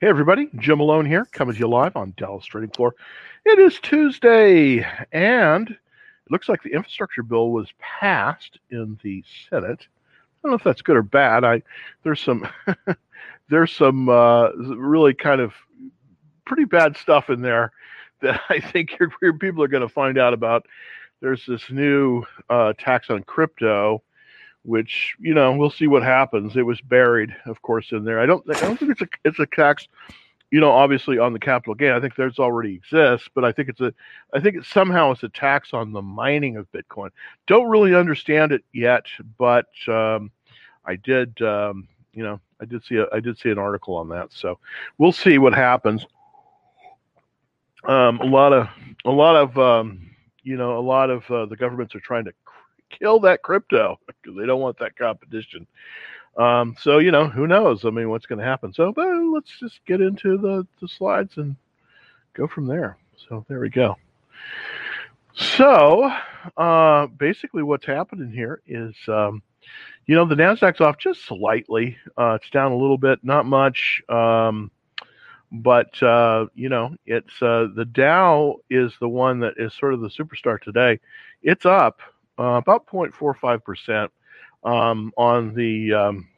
Hey, 0.00 0.06
everybody. 0.06 0.48
Jim 0.60 0.78
Malone 0.78 1.06
here, 1.06 1.24
coming 1.32 1.54
to 1.54 1.58
you 1.58 1.66
live 1.66 1.96
on 1.96 2.14
Dallas 2.16 2.44
Trading 2.44 2.70
Floor. 2.70 2.94
It 3.44 3.58
is 3.58 3.80
Tuesday, 3.80 4.86
and 5.10 5.70
it 5.70 6.30
looks 6.30 6.48
like 6.48 6.62
the 6.62 6.70
infrastructure 6.70 7.24
bill 7.24 7.50
was 7.50 7.72
passed 7.80 8.60
in 8.70 8.96
the 9.02 9.24
Senate. 9.50 9.80
I 9.80 10.38
don't 10.40 10.52
know 10.52 10.54
if 10.54 10.62
that's 10.62 10.82
good 10.82 10.96
or 10.96 11.02
bad. 11.02 11.42
I 11.42 11.62
there's 12.04 12.20
some 12.20 12.46
there's 13.50 13.72
some 13.72 14.08
uh, 14.08 14.50
really 14.52 15.14
kind 15.14 15.40
of 15.40 15.52
pretty 16.46 16.64
bad 16.64 16.96
stuff 16.96 17.28
in 17.28 17.42
there 17.42 17.72
that 18.22 18.40
I 18.48 18.60
think 18.60 18.96
your, 19.00 19.10
your 19.20 19.32
people 19.32 19.64
are 19.64 19.68
going 19.68 19.80
to 19.80 19.92
find 19.92 20.16
out 20.16 20.32
about. 20.32 20.64
There's 21.20 21.44
this 21.44 21.68
new 21.72 22.22
uh, 22.48 22.72
tax 22.78 23.10
on 23.10 23.24
crypto 23.24 24.04
which 24.64 25.14
you 25.18 25.34
know 25.34 25.52
we'll 25.52 25.70
see 25.70 25.86
what 25.86 26.02
happens. 26.02 26.56
It 26.56 26.62
was 26.62 26.80
buried, 26.80 27.34
of 27.46 27.62
course, 27.62 27.92
in 27.92 28.04
there. 28.04 28.20
I 28.20 28.26
don't 28.26 28.44
I 28.48 28.60
don't 28.60 28.78
think 28.78 28.92
it's 28.92 29.02
a 29.02 29.08
it's 29.24 29.38
a 29.38 29.46
tax, 29.46 29.88
you 30.50 30.60
know, 30.60 30.70
obviously 30.70 31.18
on 31.18 31.32
the 31.32 31.38
capital 31.38 31.74
gain. 31.74 31.92
I 31.92 32.00
think 32.00 32.16
there's 32.16 32.38
already 32.38 32.74
exists, 32.74 33.28
but 33.34 33.44
I 33.44 33.52
think 33.52 33.68
it's 33.68 33.80
a 33.80 33.92
I 34.34 34.40
think 34.40 34.56
it 34.56 34.64
somehow 34.64 35.12
it's 35.12 35.22
a 35.22 35.28
tax 35.28 35.72
on 35.72 35.92
the 35.92 36.02
mining 36.02 36.56
of 36.56 36.70
Bitcoin. 36.72 37.10
Don't 37.46 37.68
really 37.68 37.94
understand 37.94 38.52
it 38.52 38.64
yet, 38.72 39.06
but 39.38 39.68
um, 39.88 40.30
I 40.84 40.96
did 40.96 41.40
um, 41.42 41.88
you 42.12 42.22
know 42.22 42.40
I 42.60 42.64
did 42.64 42.84
see 42.84 42.96
a, 42.96 43.06
I 43.12 43.20
did 43.20 43.38
see 43.38 43.50
an 43.50 43.58
article 43.58 43.96
on 43.96 44.08
that, 44.10 44.32
so 44.32 44.58
we'll 44.98 45.12
see 45.12 45.38
what 45.38 45.54
happens. 45.54 46.06
Um, 47.84 48.20
a 48.20 48.26
lot 48.26 48.52
of 48.52 48.68
a 49.04 49.10
lot 49.10 49.36
of 49.36 49.58
um, 49.58 50.10
you 50.42 50.56
know 50.56 50.78
a 50.78 50.80
lot 50.80 51.10
of 51.10 51.30
uh, 51.30 51.46
the 51.46 51.56
governments 51.56 51.94
are 51.94 52.00
trying 52.00 52.24
to 52.24 52.32
kill 52.90 53.20
that 53.20 53.42
crypto 53.42 53.98
because 54.06 54.36
they 54.36 54.46
don't 54.46 54.60
want 54.60 54.78
that 54.78 54.96
competition. 54.96 55.66
Um, 56.36 56.76
so 56.80 56.98
you 56.98 57.10
know, 57.10 57.28
who 57.28 57.46
knows? 57.46 57.84
I 57.84 57.90
mean, 57.90 58.10
what's 58.10 58.26
going 58.26 58.38
to 58.38 58.44
happen? 58.44 58.72
So, 58.72 58.92
but 58.92 59.06
let's 59.06 59.58
just 59.58 59.80
get 59.86 60.00
into 60.00 60.38
the 60.38 60.66
the 60.80 60.88
slides 60.88 61.36
and 61.36 61.56
go 62.34 62.46
from 62.46 62.66
there. 62.66 62.96
So 63.28 63.44
there 63.48 63.60
we 63.60 63.70
go. 63.70 63.96
So 65.34 66.10
uh, 66.56 67.06
basically, 67.06 67.62
what's 67.62 67.86
happening 67.86 68.30
here 68.30 68.60
is, 68.66 68.94
um, 69.08 69.42
you 70.06 70.14
know, 70.14 70.24
the 70.24 70.34
Nasdaq's 70.34 70.80
off 70.80 70.98
just 70.98 71.24
slightly. 71.24 71.96
Uh, 72.16 72.38
it's 72.40 72.50
down 72.50 72.72
a 72.72 72.76
little 72.76 72.98
bit, 72.98 73.20
not 73.22 73.46
much. 73.46 74.02
Um, 74.08 74.70
but 75.50 76.00
uh, 76.02 76.46
you 76.54 76.68
know, 76.68 76.94
it's 77.06 77.42
uh, 77.42 77.68
the 77.74 77.84
Dow 77.84 78.56
is 78.70 78.92
the 79.00 79.08
one 79.08 79.40
that 79.40 79.54
is 79.56 79.72
sort 79.74 79.94
of 79.94 80.00
the 80.00 80.08
superstar 80.08 80.60
today. 80.60 81.00
It's 81.42 81.66
up 81.66 82.00
uh, 82.38 82.54
about 82.54 82.86
0.45% 82.86 84.08
um, 84.64 85.12
on 85.16 85.54
the 85.54 85.92
um, 85.94 86.28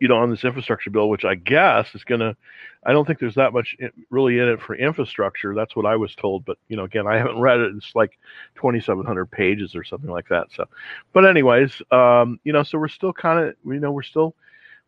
you 0.00 0.08
know 0.08 0.16
on 0.16 0.30
this 0.30 0.44
infrastructure 0.44 0.90
bill, 0.90 1.08
which 1.08 1.24
I 1.24 1.34
guess 1.34 1.94
is 1.94 2.04
going 2.04 2.20
to. 2.20 2.36
I 2.84 2.92
don't 2.92 3.06
think 3.06 3.20
there's 3.20 3.36
that 3.36 3.52
much 3.52 3.76
really 4.10 4.38
in 4.38 4.48
it 4.48 4.60
for 4.60 4.74
infrastructure. 4.74 5.54
That's 5.54 5.76
what 5.76 5.86
I 5.86 5.96
was 5.96 6.14
told, 6.16 6.44
but 6.44 6.58
you 6.68 6.76
know, 6.76 6.84
again, 6.84 7.06
I 7.06 7.16
haven't 7.16 7.38
read 7.38 7.60
it. 7.60 7.72
It's 7.76 7.94
like 7.94 8.18
2,700 8.56 9.26
pages 9.26 9.76
or 9.76 9.84
something 9.84 10.10
like 10.10 10.28
that. 10.28 10.48
So, 10.54 10.64
but 11.12 11.24
anyways, 11.24 11.80
um, 11.92 12.40
you 12.44 12.52
know, 12.52 12.64
so 12.64 12.78
we're 12.78 12.88
still 12.88 13.12
kind 13.12 13.46
of, 13.46 13.54
you 13.64 13.78
know, 13.78 13.92
we're 13.92 14.02
still 14.02 14.34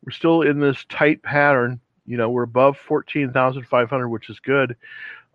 we're 0.04 0.12
still 0.12 0.42
in 0.42 0.60
this 0.60 0.84
tight 0.88 1.22
pattern. 1.22 1.80
You 2.06 2.16
know, 2.16 2.30
we're 2.30 2.42
above 2.42 2.76
14,500, 2.86 4.08
which 4.08 4.28
is 4.28 4.38
good. 4.40 4.76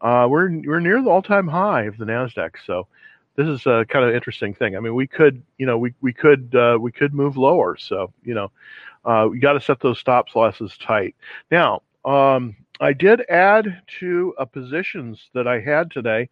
Uh, 0.02 0.27
we're 0.30 0.49
we're 0.66 0.80
near 0.80 1.02
the 1.02 1.09
all-time 1.09 1.47
high 1.47 1.83
of 1.83 1.97
the 1.97 2.05
Nasdaq. 2.05 2.52
So, 2.66 2.88
this 3.35 3.47
is 3.47 3.66
a 3.66 3.85
kind 3.88 4.05
of 4.05 4.13
interesting 4.13 4.53
thing. 4.53 4.75
I 4.75 4.80
mean, 4.80 4.95
we 4.95 5.08
could, 5.08 5.41
you 5.58 5.66
know, 5.66 5.77
we 5.77 5.94
we 6.02 6.13
could 6.13 6.53
uh, 6.55 6.77
we 6.80 6.91
could 6.91 7.13
move 7.13 7.38
lower. 7.38 7.77
So, 7.77 8.13
you 8.23 8.33
know, 8.33 8.52
uh, 9.05 9.27
we 9.31 9.39
got 9.39 9.53
to 9.53 9.61
set 9.61 9.80
those 9.80 9.99
stop 9.99 10.36
losses 10.36 10.77
tight. 10.77 11.16
Now, 11.52 11.81
um, 12.05 12.55
I 12.80 12.94
did 12.94 13.21
add 13.30 13.81
to 13.99 14.33
a 14.38 14.45
positions 14.45 15.30
that 15.33 15.47
I 15.47 15.59
had 15.59 15.91
today, 15.91 16.30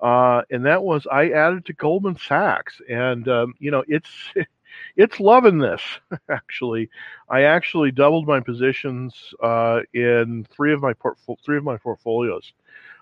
uh, 0.00 0.42
and 0.50 0.64
that 0.66 0.82
was 0.82 1.06
I 1.10 1.30
added 1.30 1.66
to 1.66 1.72
Goldman 1.74 2.16
Sachs, 2.16 2.80
and 2.88 3.28
um, 3.28 3.54
you 3.58 3.70
know, 3.70 3.84
it's 3.88 4.10
it's 4.96 5.20
loving 5.20 5.58
this. 5.58 5.82
Actually, 6.28 6.90
I 7.28 7.42
actually 7.42 7.92
doubled 7.92 8.26
my 8.26 8.40
positions 8.40 9.14
uh, 9.42 9.80
in 9.92 10.46
three 10.50 10.72
of 10.72 10.80
my 10.80 10.92
portfo- 10.94 11.38
three 11.44 11.56
of 11.56 11.64
my 11.64 11.76
portfolios 11.76 12.52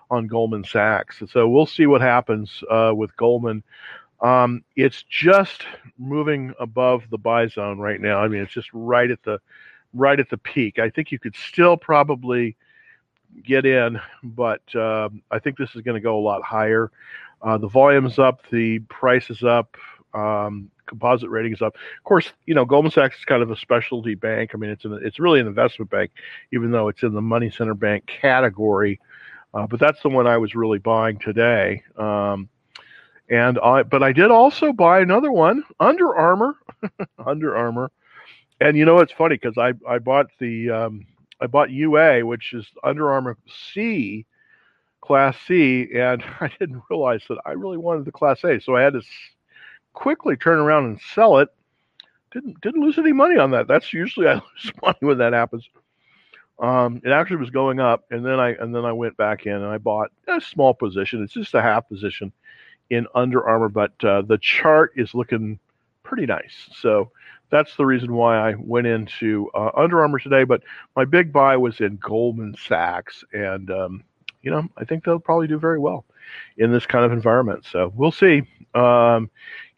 on 0.09 0.27
Goldman 0.27 0.63
Sachs. 0.63 1.21
So 1.31 1.47
we'll 1.47 1.65
see 1.65 1.85
what 1.85 2.01
happens 2.01 2.63
uh, 2.69 2.93
with 2.95 3.15
Goldman. 3.17 3.63
Um, 4.21 4.63
it's 4.75 5.03
just 5.03 5.63
moving 5.97 6.53
above 6.59 7.03
the 7.09 7.17
buy 7.17 7.47
zone 7.47 7.79
right 7.79 8.01
now. 8.01 8.19
I 8.19 8.27
mean, 8.27 8.41
it's 8.41 8.53
just 8.53 8.69
right 8.73 9.09
at 9.09 9.21
the 9.23 9.39
right 9.93 10.19
at 10.19 10.29
the 10.29 10.37
peak. 10.37 10.79
I 10.79 10.89
think 10.89 11.11
you 11.11 11.19
could 11.19 11.35
still 11.35 11.77
probably 11.77 12.55
get 13.43 13.65
in, 13.65 13.99
but 14.23 14.63
uh, 14.75 15.09
I 15.29 15.39
think 15.39 15.57
this 15.57 15.75
is 15.75 15.81
going 15.81 15.95
to 15.95 16.01
go 16.01 16.17
a 16.17 16.21
lot 16.21 16.43
higher. 16.43 16.91
Uh, 17.41 17.57
the 17.57 17.67
volume's 17.67 18.17
up, 18.17 18.41
the 18.49 18.79
price 18.79 19.29
is 19.29 19.43
up, 19.43 19.77
um, 20.13 20.71
composite 20.87 21.29
rating 21.29 21.53
is 21.53 21.61
up. 21.61 21.75
Of 21.75 22.03
course, 22.03 22.31
you 22.47 22.55
know 22.55 22.65
Goldman 22.65 22.91
Sachs 22.91 23.19
is 23.19 23.25
kind 23.25 23.43
of 23.43 23.51
a 23.51 23.55
specialty 23.55 24.15
bank. 24.15 24.51
I 24.53 24.57
mean, 24.57 24.71
it's 24.71 24.85
an, 24.85 24.99
it's 25.03 25.19
really 25.19 25.39
an 25.39 25.47
investment 25.47 25.91
bank, 25.91 26.11
even 26.51 26.71
though 26.71 26.87
it's 26.87 27.03
in 27.03 27.13
the 27.13 27.21
money 27.21 27.51
center 27.51 27.75
bank 27.75 28.07
category. 28.07 28.99
Uh, 29.53 29.65
but 29.67 29.79
that's 29.79 30.01
the 30.01 30.09
one 30.09 30.27
I 30.27 30.37
was 30.37 30.55
really 30.55 30.79
buying 30.79 31.17
today. 31.19 31.83
Um, 31.97 32.49
and 33.29 33.59
I, 33.59 33.83
but 33.83 34.03
I 34.03 34.11
did 34.11 34.31
also 34.31 34.71
buy 34.71 34.99
another 34.99 35.31
one, 35.31 35.63
Under 35.79 36.15
Armour, 36.15 36.55
Under 37.25 37.55
Armour. 37.55 37.91
And 38.59 38.77
you 38.77 38.85
know 38.85 38.99
it's 38.99 39.11
funny 39.11 39.35
because 39.35 39.57
I 39.57 39.73
I 39.87 39.99
bought 39.99 40.27
the 40.39 40.69
um, 40.71 41.05
I 41.39 41.47
bought 41.47 41.69
UA, 41.69 42.25
which 42.25 42.53
is 42.53 42.65
Under 42.83 43.11
Armour 43.11 43.37
C, 43.71 44.25
Class 45.01 45.37
C, 45.47 45.87
and 45.95 46.23
I 46.39 46.49
didn't 46.59 46.81
realize 46.89 47.21
that 47.29 47.37
I 47.45 47.51
really 47.51 47.77
wanted 47.77 48.05
the 48.05 48.11
Class 48.11 48.43
A, 48.43 48.59
so 48.59 48.75
I 48.75 48.81
had 48.81 48.93
to 48.93 49.01
quickly 49.93 50.35
turn 50.37 50.59
around 50.59 50.85
and 50.85 50.99
sell 51.13 51.37
it. 51.39 51.49
Didn't 52.31 52.59
didn't 52.61 52.81
lose 52.81 52.97
any 52.97 53.13
money 53.13 53.37
on 53.37 53.51
that. 53.51 53.67
That's 53.67 53.93
usually 53.93 54.27
I 54.27 54.33
lose 54.63 54.71
money 54.81 54.97
when 55.01 55.17
that 55.19 55.33
happens. 55.33 55.67
Um, 56.59 57.01
it 57.03 57.11
actually 57.11 57.37
was 57.37 57.51
going 57.51 57.79
up, 57.79 58.05
and 58.09 58.25
then 58.25 58.39
I 58.39 58.49
and 58.53 58.73
then 58.73 58.83
I 58.83 58.91
went 58.91 59.15
back 59.15 59.45
in 59.45 59.53
and 59.53 59.65
I 59.65 59.77
bought 59.77 60.11
a 60.27 60.41
small 60.41 60.73
position. 60.73 61.23
It's 61.23 61.33
just 61.33 61.53
a 61.53 61.61
half 61.61 61.87
position 61.87 62.31
in 62.89 63.05
Under 63.13 63.45
Armour, 63.47 63.69
but 63.69 63.91
uh, 64.03 64.23
the 64.23 64.39
chart 64.39 64.93
is 64.95 65.13
looking 65.13 65.59
pretty 66.03 66.25
nice. 66.25 66.69
So 66.73 67.11
that's 67.49 67.75
the 67.75 67.85
reason 67.85 68.13
why 68.13 68.37
I 68.37 68.55
went 68.57 68.87
into 68.87 69.49
uh, 69.53 69.69
Under 69.75 70.01
Armour 70.01 70.19
today. 70.19 70.45
But 70.45 70.63
my 70.95 71.05
big 71.05 71.31
buy 71.31 71.57
was 71.57 71.79
in 71.79 71.97
Goldman 71.97 72.55
Sachs, 72.67 73.23
and 73.33 73.69
um, 73.69 74.03
you 74.41 74.49
know 74.49 74.67
I 74.77 74.83
think 74.83 75.03
they'll 75.03 75.19
probably 75.19 75.47
do 75.47 75.59
very 75.59 75.79
well 75.79 76.05
in 76.57 76.71
this 76.71 76.87
kind 76.87 77.05
of 77.05 77.11
environment. 77.11 77.65
So 77.65 77.93
we'll 77.95 78.11
see. 78.11 78.43
Um, 78.73 79.29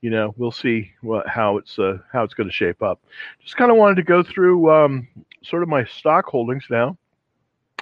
you 0.02 0.10
know, 0.10 0.34
we'll 0.38 0.52
see 0.52 0.92
what 1.02 1.28
how 1.28 1.58
it's 1.58 1.78
uh, 1.78 1.98
how 2.12 2.24
it's 2.24 2.34
going 2.34 2.48
to 2.48 2.56
shape 2.56 2.82
up. 2.82 3.02
Just 3.44 3.58
kind 3.58 3.70
of 3.70 3.78
wanted 3.78 3.96
to 3.96 4.04
go 4.04 4.24
through 4.24 4.72
um, 4.72 5.08
sort 5.44 5.64
of 5.64 5.70
my 5.70 5.86
stock 5.86 6.26
holdings 6.26 6.66
now. 6.70 6.98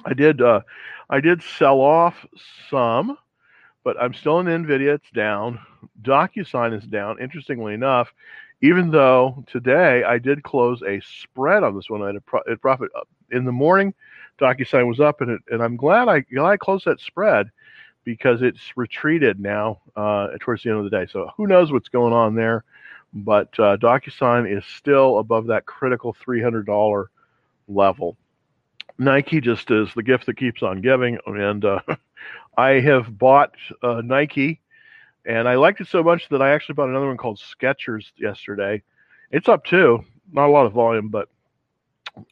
I 0.06 0.14
did 0.14 0.42
uh, 0.42 0.62
I 1.10 1.20
did 1.20 1.42
sell 1.42 1.82
off 1.82 2.26
some, 2.70 3.18
but 3.84 4.02
I'm 4.02 4.14
still 4.14 4.40
in 4.40 4.46
Nvidia. 4.48 4.96
It's 4.96 5.10
down. 5.12 5.60
DocuSign 6.02 6.78
is 6.78 6.86
down. 6.86 7.22
Interestingly 7.22 7.74
enough, 7.74 8.14
even 8.62 8.92
though 8.92 9.44
today 9.48 10.04
I 10.04 10.18
did 10.18 10.44
close 10.44 10.82
a 10.84 11.00
spread 11.02 11.64
on 11.64 11.76
this 11.76 11.90
one, 11.90 12.02
I 12.02 12.08
had 12.08 12.16
a, 12.18 12.22
pro- 12.22 12.42
a 12.42 12.58
profit 12.58 12.90
in 13.32 13.46
the 13.46 13.52
morning. 13.52 13.94
DocuSign 14.40 14.88
was 14.88 15.00
up, 15.00 15.22
and 15.22 15.32
it, 15.32 15.42
and 15.50 15.64
I'm 15.64 15.78
glad 15.78 16.08
I 16.08 16.22
glad 16.22 16.52
I 16.52 16.58
closed 16.58 16.86
that 16.86 17.00
spread 17.00 17.50
because 18.04 18.42
it's 18.42 18.78
retreated 18.78 19.40
now 19.40 19.82
uh, 19.96 20.30
towards 20.40 20.64
the 20.64 20.70
end 20.70 20.80
of 20.80 20.86
the 20.86 20.90
day. 20.90 21.08
So 21.12 21.32
who 21.36 21.48
knows 21.48 21.72
what's 21.72 21.90
going 21.90 22.14
on 22.14 22.36
there? 22.36 22.64
But 23.14 23.50
uh, 23.60 23.78
DocuSign 23.78 24.50
is 24.50 24.64
still 24.66 25.20
above 25.20 25.48
that 25.48 25.66
critical 25.66 26.16
$300 26.26 27.08
level. 27.68 28.18
Nike 28.98 29.42
just 29.42 29.70
is 29.70 29.90
the 29.96 30.04
gift 30.04 30.26
that 30.26 30.38
keeps 30.38 30.64
on 30.64 30.82
giving, 30.82 31.20
and 31.26 31.64
uh, 31.64 31.80
I 32.58 32.80
have 32.80 33.18
bought 33.18 33.54
uh, 33.84 34.02
Nike, 34.04 34.62
and 35.26 35.48
I 35.48 35.56
liked 35.56 35.82
it 35.82 35.88
so 35.88 36.02
much 36.04 36.30
that 36.30 36.42
I 36.42 36.52
actually 36.52 36.74
bought 36.74 36.90
another 36.90 37.08
one 37.08 37.18
called 37.18 37.40
Skechers 37.40 38.06
yesterday. 38.18 38.82
It's 39.32 39.50
up 39.50 39.66
too, 39.66 40.04
not 40.32 40.48
a 40.48 40.52
lot 40.52 40.66
of 40.66 40.74
volume, 40.74 41.10
but 41.10 41.30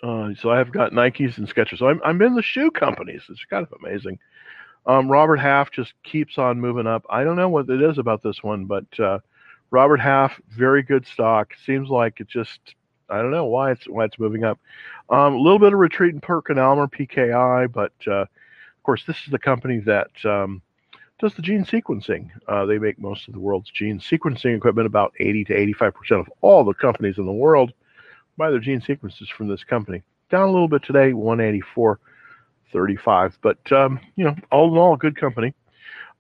uh, 0.02 0.34
so 0.40 0.50
I 0.50 0.58
have 0.58 0.72
got 0.72 0.92
Nikes 0.92 1.38
and 1.38 1.48
Skechers. 1.48 1.80
So 1.80 1.88
I'm 1.88 2.02
I'm 2.04 2.22
in 2.22 2.34
the 2.34 2.42
shoe 2.42 2.72
companies. 2.72 3.24
It's 3.30 3.46
kind 3.46 3.66
of 3.66 3.74
amazing. 3.84 4.18
Um, 4.88 5.10
Robert 5.10 5.38
Half 5.38 5.72
just 5.72 5.94
keeps 6.04 6.38
on 6.38 6.60
moving 6.60 6.88
up. 6.88 7.06
I 7.10 7.24
don't 7.24 7.36
know 7.36 7.50
what 7.50 7.70
it 7.70 7.82
is 7.82 7.98
about 7.98 8.22
this 8.24 8.44
one, 8.44 8.66
but 8.66 8.86
uh, 9.00 9.20
Robert 9.72 10.00
Half, 10.00 10.40
very 10.50 10.84
good 10.84 11.06
stock. 11.06 11.54
Seems 11.66 11.90
like 11.90 12.20
it 12.20 12.28
just 12.28 12.60
I 13.10 13.18
don't 13.22 13.32
know 13.32 13.46
why 13.46 13.72
it's 13.72 13.86
why 13.88 14.06
it's 14.06 14.20
moving 14.20 14.44
up. 14.44 14.60
Um, 15.10 15.36
a 15.36 15.40
little 15.40 15.60
bit 15.60 15.74
of 15.74 15.80
retreat 15.80 16.14
in 16.14 16.22
PerkinElmer, 16.22 16.92
PKI, 16.92 17.72
but 17.72 17.94
uh, 18.08 18.22
of 18.22 18.84
course 18.84 19.04
this 19.06 19.18
is 19.18 19.32
the 19.32 19.40
company 19.40 19.80
that 19.80 20.12
um, 20.26 20.62
does 21.20 21.34
the 21.36 21.42
gene 21.42 21.66
sequencing. 21.66 22.30
Uh, 22.48 22.66
they 22.66 22.80
make 22.80 23.00
most 23.00 23.28
of 23.28 23.34
the 23.34 23.40
world's 23.40 23.70
gene 23.70 24.00
sequencing 24.00 24.56
equipment. 24.58 24.88
About 24.88 25.14
80 25.20 25.46
to 25.46 25.54
85 25.54 25.94
percent 25.94 26.22
of 26.22 26.30
all 26.42 26.64
the 26.64 26.74
companies 26.74 27.18
in 27.18 27.26
the 27.26 27.32
world 27.32 27.74
buy 28.38 28.50
their 28.50 28.60
gene 28.60 28.82
sequences 28.82 29.30
from 29.30 29.48
this 29.48 29.64
company. 29.64 30.02
Down 30.30 30.50
a 30.50 30.52
little 30.52 30.68
bit 30.68 30.84
today, 30.84 31.14
184. 31.14 32.00
35. 32.76 33.38
But 33.42 33.72
um, 33.72 34.00
you 34.16 34.26
know, 34.26 34.36
all 34.52 34.72
in 34.72 34.78
all, 34.78 34.96
good 34.98 35.16
company. 35.16 35.54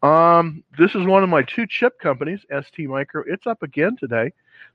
Um, 0.01 0.63
this 0.77 0.95
is 0.95 1.05
one 1.05 1.23
of 1.23 1.29
my 1.29 1.43
two 1.43 1.67
chip 1.67 1.99
companies, 1.99 2.41
ST 2.49 2.87
Micro. 2.87 3.23
It's 3.27 3.45
up 3.45 3.61
again 3.63 3.97
today. 3.99 4.31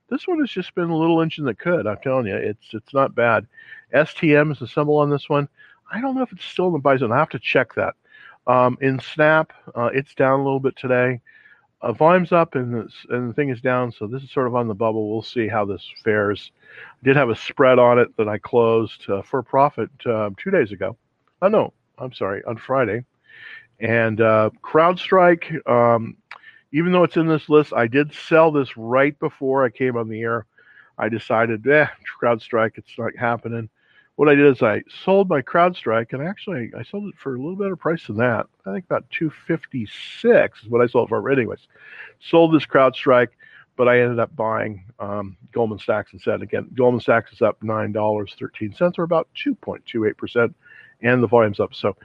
This 0.09 0.27
one 0.27 0.39
has 0.39 0.49
just 0.49 0.75
been 0.75 0.89
a 0.89 0.97
little 0.97 1.21
engine 1.21 1.45
that 1.45 1.59
could. 1.59 1.87
I'm 1.87 1.97
telling 2.03 2.27
you, 2.27 2.35
it's 2.35 2.73
it's 2.73 2.93
not 2.93 3.15
bad. 3.15 3.47
STM 3.93 4.51
is 4.51 4.59
the 4.59 4.67
symbol 4.67 4.97
on 4.97 5.09
this 5.09 5.29
one. 5.29 5.47
I 5.91 6.01
don't 6.01 6.15
know 6.15 6.21
if 6.21 6.31
it's 6.31 6.45
still 6.45 6.73
in 6.73 6.81
the 6.81 6.97
zone. 6.97 7.11
I 7.11 7.17
have 7.17 7.29
to 7.29 7.39
check 7.39 7.73
that. 7.75 7.95
Um, 8.47 8.77
in 8.81 8.99
Snap, 8.99 9.53
uh, 9.75 9.89
it's 9.93 10.15
down 10.15 10.39
a 10.39 10.43
little 10.43 10.59
bit 10.59 10.75
today. 10.75 11.21
Uh, 11.81 11.91
volume's 11.91 12.31
up 12.31 12.55
and 12.55 12.73
the, 12.73 12.89
and 13.09 13.29
the 13.29 13.33
thing 13.33 13.49
is 13.49 13.59
down, 13.59 13.91
so 13.91 14.05
this 14.05 14.21
is 14.21 14.31
sort 14.31 14.47
of 14.47 14.55
on 14.55 14.67
the 14.67 14.73
bubble. 14.73 15.11
We'll 15.11 15.23
see 15.23 15.47
how 15.47 15.65
this 15.65 15.83
fares. 16.03 16.51
I 17.01 17.05
did 17.05 17.15
have 17.15 17.29
a 17.29 17.35
spread 17.35 17.79
on 17.79 17.97
it 17.97 18.15
that 18.17 18.27
I 18.27 18.37
closed 18.37 19.09
uh, 19.09 19.23
for 19.23 19.41
profit 19.41 19.89
uh, 20.05 20.29
two 20.37 20.51
days 20.51 20.71
ago. 20.71 20.95
Oh 21.41 21.47
no, 21.47 21.73
I'm 21.97 22.13
sorry, 22.13 22.43
on 22.45 22.57
Friday. 22.57 23.03
And 23.79 24.21
uh, 24.21 24.51
CrowdStrike, 24.63 25.67
um, 25.67 26.17
even 26.71 26.91
though 26.91 27.03
it's 27.03 27.17
in 27.17 27.27
this 27.27 27.49
list, 27.49 27.73
I 27.73 27.87
did 27.87 28.13
sell 28.13 28.51
this 28.51 28.77
right 28.77 29.17
before 29.19 29.63
I 29.63 29.69
came 29.69 29.97
on 29.97 30.09
the 30.09 30.21
air. 30.21 30.45
I 30.97 31.09
decided, 31.09 31.67
eh, 31.67 31.87
CrowdStrike, 32.21 32.77
it's 32.77 32.97
not 32.97 33.15
happening. 33.17 33.69
What 34.15 34.29
I 34.29 34.35
did 34.35 34.45
is 34.45 34.61
I 34.61 34.83
sold 35.03 35.29
my 35.29 35.41
CrowdStrike, 35.41 36.13
and 36.13 36.21
actually 36.21 36.71
I 36.77 36.83
sold 36.83 37.09
it 37.09 37.17
for 37.17 37.35
a 37.35 37.37
little 37.39 37.55
better 37.55 37.75
price 37.75 38.05
than 38.07 38.17
that. 38.17 38.45
I 38.65 38.73
think 38.73 38.85
about 38.85 39.09
256 39.09 40.63
is 40.63 40.69
what 40.69 40.81
I 40.81 40.87
sold 40.87 41.09
for. 41.09 41.29
Anyways, 41.31 41.67
sold 42.19 42.53
this 42.53 42.65
CrowdStrike, 42.65 43.29
but 43.77 43.87
I 43.87 44.01
ended 44.01 44.19
up 44.19 44.35
buying 44.35 44.85
um, 44.99 45.37
Goldman 45.51 45.79
Sachs 45.79 46.13
instead. 46.13 46.41
Again, 46.41 46.69
Goldman 46.75 47.01
Sachs 47.01 47.31
is 47.33 47.41
up 47.41 47.63
nine 47.63 47.91
dollars 47.91 48.35
thirteen 48.37 48.73
cents, 48.73 48.99
or 48.99 49.03
about 49.03 49.27
2.28 49.43 50.17
percent, 50.17 50.55
and 51.01 51.23
the 51.23 51.27
volume's 51.27 51.59
up. 51.59 51.73
So 51.73 51.95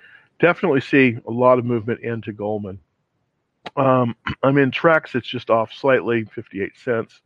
definitely 0.41 0.81
see 0.81 1.19
a 1.27 1.31
lot 1.31 1.59
of 1.59 1.65
movement 1.65 2.01
into 2.01 2.33
Goldman. 2.33 2.79
Um, 3.77 4.17
I'm 4.43 4.59
in 4.59 4.71
Trex, 4.71 5.15
it's 5.15 5.29
just 5.29 5.51
off 5.51 5.73
slightly, 5.73 6.25
58 6.25 6.73
cents. 6.83 7.21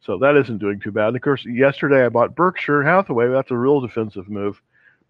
So 0.00 0.18
that 0.18 0.36
isn't 0.36 0.58
doing 0.58 0.78
too 0.78 0.92
bad. 0.92 1.08
And 1.08 1.16
of 1.16 1.22
course, 1.22 1.44
yesterday 1.44 2.04
I 2.04 2.08
bought 2.08 2.36
Berkshire 2.36 2.82
Hathaway. 2.82 3.28
That's 3.28 3.50
a 3.50 3.56
real 3.56 3.80
defensive 3.80 4.28
move, 4.28 4.60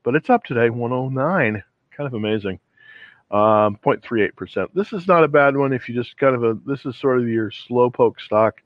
but 0.02 0.14
it's 0.14 0.31
up 0.31 0.44
today, 0.44 0.70
109. 0.70 1.62
Kind 1.90 2.06
of 2.06 2.14
amazing. 2.14 2.61
Um, 3.31 3.78
0.38%. 3.84 4.69
This 4.75 4.93
is 4.93 5.08
not 5.08 5.25
a 5.25 5.28
bad 5.28 5.56
one 5.56 5.73
if 5.73 5.88
you 5.88 5.94
just 5.94 6.17
kind 6.17 6.37
of 6.37 6.44
a, 6.44 6.58
this 6.64 6.87
is 6.87 6.96
sort 6.96 7.19
of 7.19 7.28
your 7.28 7.50
slow 7.50 7.90
poke 7.90 8.20
stock, 8.20 8.62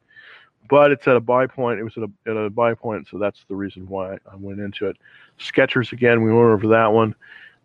but 0.68 0.92
it's 0.92 1.08
at 1.08 1.16
a 1.16 1.20
buy 1.20 1.46
point. 1.46 1.80
It 1.80 1.84
was 1.84 1.96
at 1.96 2.02
a, 2.02 2.30
at 2.30 2.36
a 2.36 2.50
buy 2.50 2.74
point, 2.74 3.08
so 3.10 3.18
that's 3.18 3.44
the 3.48 3.56
reason 3.56 3.88
why 3.88 4.14
I 4.30 4.36
went 4.36 4.60
into 4.60 4.86
it. 4.86 4.96
Skechers 5.38 5.92
again, 5.92 6.22
we 6.22 6.32
went 6.32 6.50
over 6.50 6.68
that 6.68 6.92
one. 6.92 7.14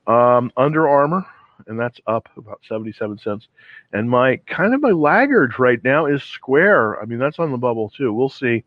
Um, 0.08 0.52
Under 0.56 0.88
Armour, 0.88 1.26
and 1.68 1.80
that's 1.80 2.00
up 2.08 2.30
about 2.38 2.62
77 2.68 3.20
cents. 3.20 3.48
And 3.94 4.10
my 4.10 4.38
kind 4.48 4.74
of 4.74 4.82
my 4.82 4.92
laggard 4.92 5.60
right 5.60 5.84
now 5.84 6.06
is 6.06 6.24
Square. 6.24 7.02
I 7.02 7.06
mean, 7.06 7.20
that's 7.20 7.40
on 7.40 7.52
the 7.52 7.58
bubble 7.58 7.90
too. 7.90 8.14
We'll 8.14 8.30
see 8.30 8.64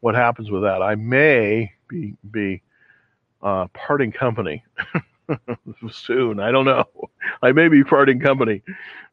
what 0.00 0.14
happens 0.14 0.50
with 0.50 0.62
that. 0.62 0.82
I 0.82 0.94
may 0.94 1.72
be 1.88 2.14
be 2.30 2.62
uh, 3.42 3.66
parting 3.74 4.12
company 4.12 4.64
soon. 5.90 6.40
I 6.40 6.50
don't 6.50 6.64
know. 6.64 6.84
I 7.42 7.52
may 7.52 7.68
be 7.68 7.84
parting 7.84 8.20
company, 8.20 8.62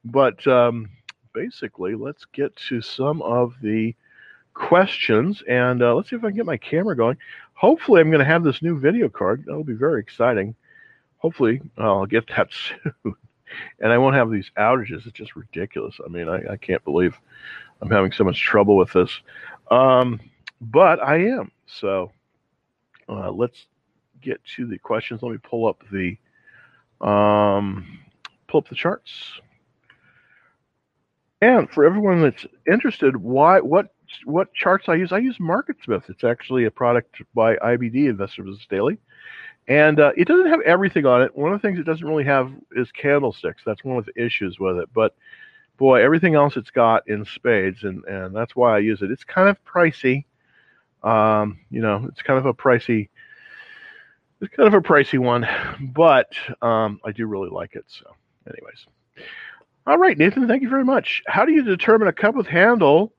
but 0.06 0.46
um, 0.48 0.90
basically, 1.34 1.96
let's 1.96 2.26
get 2.26 2.56
to 2.68 2.82
some 2.82 3.22
of 3.22 3.54
the 3.62 3.96
questions 4.54 5.44
and 5.48 5.84
uh, 5.84 5.94
let's 5.94 6.10
see 6.10 6.16
if 6.16 6.24
I 6.24 6.30
can 6.30 6.38
get 6.38 6.46
my 6.46 6.58
camera 6.58 6.96
going. 6.96 7.18
Hopefully, 7.54 8.02
I'm 8.02 8.10
going 8.10 8.20
to 8.20 8.26
have 8.26 8.44
this 8.44 8.62
new 8.62 8.80
video 8.80 9.10
card. 9.10 9.44
That'll 9.46 9.64
be 9.64 9.74
very 9.74 10.02
exciting 10.02 10.56
hopefully 11.18 11.62
I'll 11.78 12.06
get 12.06 12.28
that 12.36 12.50
soon. 13.04 13.16
and 13.80 13.92
I 13.92 13.98
won't 13.98 14.16
have 14.16 14.32
these 14.32 14.52
outages. 14.58 15.06
It's 15.06 15.18
just 15.18 15.36
ridiculous. 15.36 16.00
I 16.04 16.10
mean, 16.10 16.28
I, 16.30 16.54
I 16.54 16.58
can't 16.58 16.84
believe 16.84 17.16
I'm 17.82 17.90
having 17.90 18.12
so 18.12 18.24
much 18.24 18.42
trouble 18.42 18.78
with 18.78 18.92
this. 18.94 19.12
Um, 19.70 20.20
but 20.62 21.02
I 21.02 21.18
am. 21.28 21.52
So 21.66 22.12
uh, 23.10 23.32
let's 23.32 23.68
get 24.22 24.44
to 24.56 24.66
the 24.66 24.78
questions. 24.78 25.22
Let 25.22 25.32
me 25.32 25.38
pull 25.38 25.68
up 25.68 25.84
the 25.92 26.18
um, 27.02 28.00
pull 28.48 28.60
up 28.60 28.70
the 28.70 28.76
charts. 28.76 29.40
And 31.42 31.70
for 31.70 31.86
everyone 31.86 32.22
that's 32.24 32.46
interested, 32.66 33.16
why 33.16 33.60
what 33.60 33.94
what 34.26 34.54
charts 34.54 34.90
I 34.90 34.96
use? 34.96 35.12
I 35.12 35.20
use 35.20 35.38
MarketSmith. 35.38 36.10
It's 36.10 36.24
actually 36.24 36.66
a 36.66 36.72
product 36.72 37.22
by 37.36 37.56
IBD 37.58 38.10
Investor 38.10 38.44
Business 38.44 38.66
Daily. 38.70 38.98
And 39.68 40.00
uh, 40.00 40.14
it 40.16 40.28
doesn't 40.28 40.48
have 40.48 40.62
everything 40.62 41.06
on 41.06 41.22
it. 41.22 41.36
One 41.36 41.52
of 41.52 41.62
the 41.62 41.68
things 41.68 41.80
it 41.80 41.84
doesn't 41.84 42.08
really 42.08 42.24
have 42.24 42.52
is 42.72 42.92
candlesticks. 42.92 43.64
That's 43.66 43.84
one 43.84 43.98
of 43.98 44.06
the 44.06 44.24
issues 44.24 44.60
with 44.60 44.78
it. 44.78 44.90
But 44.94 45.14
boy, 45.78 46.02
everything 46.02 46.36
else 46.36 46.56
it's 46.56 46.72
got 46.72 47.08
in 47.08 47.26
spades, 47.26 47.84
and 47.84 48.04
and 48.06 48.36
that's 48.36 48.56
why 48.56 48.76
I 48.76 48.80
use 48.80 49.02
it. 49.02 49.12
It's 49.12 49.24
kind 49.24 49.50
of 49.50 49.64
pricey. 49.66 50.26
Um, 51.04 51.60
you 51.70 51.82
know, 51.82 52.06
it's 52.10 52.22
kind 52.22 52.40
of 52.40 52.46
a 52.46 52.54
pricey. 52.54 53.10
It's 54.42 54.54
kind 54.56 54.68
of 54.68 54.74
a 54.74 54.82
pricey 54.82 55.20
one, 55.20 55.48
but 55.94 56.32
um, 56.62 57.00
I 57.04 57.12
do 57.12 57.26
really 57.26 57.50
like 57.50 57.76
it. 57.76 57.86
So, 57.88 58.06
anyways, 58.48 58.86
all 59.86 59.98
right, 59.98 60.18
Nathan, 60.18 60.48
thank 60.48 60.62
you 60.62 60.70
very 60.70 60.86
much. 60.86 61.24
How 61.28 61.46
do 61.46 61.52
you 61.52 61.64
determine 61.64 62.08
a 62.08 62.14
cup 62.14 62.36
with 62.36 62.48
handle? 62.48 63.14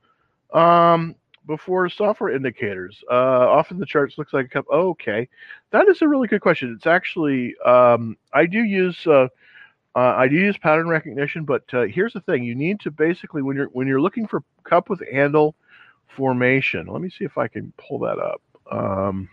Um, 0.52 1.14
before 1.48 1.90
software 1.90 2.30
indicators. 2.30 3.02
Uh, 3.10 3.14
often 3.50 3.80
the 3.80 3.86
charts 3.86 4.18
looks 4.18 4.34
like 4.34 4.46
a 4.46 4.50
cup. 4.50 4.66
Oh, 4.70 4.90
okay, 4.90 5.28
that 5.72 5.88
is 5.88 6.02
a 6.02 6.08
really 6.08 6.28
good 6.28 6.42
question. 6.42 6.74
It's 6.76 6.86
actually 6.86 7.56
um, 7.66 8.16
I 8.34 8.46
do 8.46 8.60
use 8.62 9.06
uh, 9.08 9.28
uh, 9.96 10.14
I 10.16 10.28
do 10.28 10.36
use 10.36 10.58
pattern 10.58 10.88
recognition, 10.88 11.44
but 11.44 11.64
uh, 11.74 11.82
here's 11.84 12.14
the 12.14 12.20
thing: 12.20 12.44
you 12.44 12.54
need 12.54 12.80
to 12.82 12.92
basically 12.92 13.42
when 13.42 13.56
you're 13.56 13.68
when 13.68 13.88
you're 13.88 14.02
looking 14.02 14.28
for 14.28 14.44
cup 14.64 14.90
with 14.90 15.02
handle 15.12 15.56
formation. 16.16 16.86
Let 16.86 17.02
me 17.02 17.10
see 17.10 17.24
if 17.24 17.38
I 17.38 17.48
can 17.48 17.72
pull 17.78 18.00
that 18.00 18.18
up. 18.20 18.42
Um, 18.70 19.28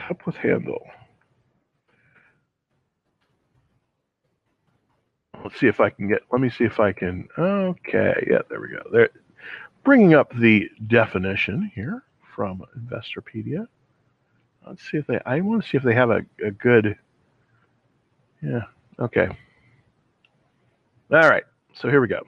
Cup 0.00 0.26
with 0.26 0.36
handle. 0.36 0.84
Let's 5.50 5.58
see 5.58 5.66
if 5.66 5.80
I 5.80 5.90
can 5.90 6.06
get. 6.06 6.22
Let 6.30 6.40
me 6.40 6.48
see 6.48 6.62
if 6.62 6.78
I 6.78 6.92
can. 6.92 7.28
Okay, 7.36 8.24
yeah, 8.30 8.38
there 8.48 8.60
we 8.60 8.68
go. 8.68 8.82
There, 8.92 9.10
bringing 9.82 10.14
up 10.14 10.32
the 10.32 10.70
definition 10.86 11.72
here 11.74 12.04
from 12.36 12.62
Investopedia. 12.78 13.66
Let's 14.64 14.88
see 14.88 14.98
if 14.98 15.08
they. 15.08 15.18
I 15.26 15.40
want 15.40 15.64
to 15.64 15.68
see 15.68 15.76
if 15.76 15.82
they 15.82 15.94
have 15.94 16.10
a, 16.10 16.24
a 16.44 16.52
good. 16.52 16.96
Yeah. 18.40 18.62
Okay. 19.00 19.26
All 21.10 21.28
right. 21.28 21.42
So 21.74 21.88
here 21.88 22.00
we 22.00 22.06
go. 22.06 22.20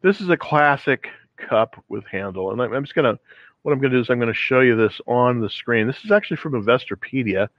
This 0.00 0.22
is 0.22 0.30
a 0.30 0.36
classic 0.36 1.08
cup 1.36 1.84
with 1.90 2.06
handle, 2.06 2.52
and 2.52 2.62
I'm, 2.62 2.72
I'm 2.72 2.84
just 2.84 2.94
gonna. 2.94 3.18
What 3.60 3.72
I'm 3.72 3.78
gonna 3.78 3.92
do 3.92 4.00
is 4.00 4.08
I'm 4.08 4.18
gonna 4.18 4.32
show 4.32 4.60
you 4.60 4.74
this 4.74 5.02
on 5.06 5.40
the 5.40 5.50
screen. 5.50 5.86
This 5.86 6.02
is 6.02 6.10
actually 6.10 6.38
from 6.38 6.54
Investopedia, 6.54 7.50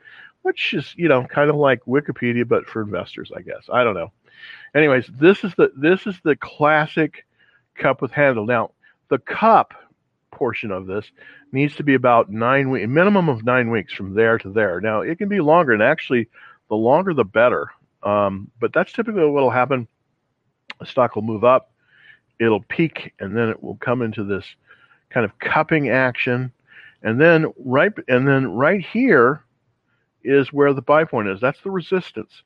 which 0.42 0.74
is 0.74 0.96
you 0.98 1.10
know 1.10 1.26
kind 1.26 1.52
of 1.52 1.58
like 1.58 1.86
Wikipedia 1.86 2.48
but 2.48 2.66
for 2.66 2.82
investors, 2.82 3.32
I 3.38 3.42
guess. 3.42 3.70
I 3.72 3.84
don't 3.84 3.94
know. 3.94 4.12
Anyways, 4.76 5.10
this 5.20 5.44
is 5.44 5.54
the 5.56 5.72
this 5.76 6.08
is 6.08 6.16
the 6.24 6.36
classic 6.36 7.26
cup 7.76 8.02
with 8.02 8.12
handle. 8.12 8.46
Now, 8.46 8.72
the 9.10 9.20
cup 9.20 9.74
portion 10.32 10.72
of 10.72 10.88
this 10.88 11.06
needs 11.52 11.76
to 11.76 11.84
be 11.84 11.94
about 11.94 12.30
nine 12.30 12.70
weeks, 12.70 12.88
minimum 12.88 13.30
of 13.30 13.44
nine 13.44 13.70
weeks 13.70 13.94
from 13.94 14.14
there 14.14 14.38
to 14.40 14.50
there. 14.50 14.82
Now, 14.82 15.02
it 15.02 15.18
can 15.18 15.30
be 15.30 15.40
longer, 15.40 15.74
and 15.74 15.84
actually, 15.84 16.28
the 16.70 16.76
longer 16.76 17.14
the 17.14 17.24
better. 17.24 17.68
Um, 18.02 18.52
but 18.60 18.74
that's 18.74 18.92
typically 18.92 19.24
what 19.24 19.34
will 19.34 19.50
happen. 19.50 19.88
The 20.80 20.86
stock 20.86 21.16
will 21.16 21.22
move 21.22 21.44
up, 21.44 21.72
it'll 22.40 22.64
peak, 22.64 23.14
and 23.20 23.36
then 23.38 23.50
it 23.50 23.64
will 23.64 23.78
come 23.78 24.02
into 24.02 24.24
this 24.24 24.46
kind 25.10 25.26
of 25.26 25.38
cupping 25.40 25.90
action, 25.90 26.52
and 27.04 27.22
then 27.22 27.54
right 27.58 27.94
and 28.08 28.28
then 28.28 28.52
right 28.52 28.84
here 28.84 29.44
is 30.24 30.52
where 30.52 30.74
the 30.74 30.82
buy 30.82 31.06
point 31.06 31.28
is. 31.28 31.40
That's 31.40 31.62
the 31.62 31.72
resistance. 31.72 32.44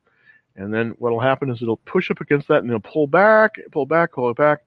And 0.58 0.74
then 0.74 0.96
what'll 0.98 1.20
happen 1.20 1.50
is 1.50 1.62
it'll 1.62 1.78
push 1.78 2.10
up 2.12 2.20
against 2.20 2.48
that 2.48 2.64
and 2.64 2.70
it'll 2.70 2.80
pull 2.80 3.08
back, 3.08 3.56
pull 3.72 3.86
back, 3.86 4.14
pull 4.14 4.30
it 4.30 4.38
back, 4.38 4.64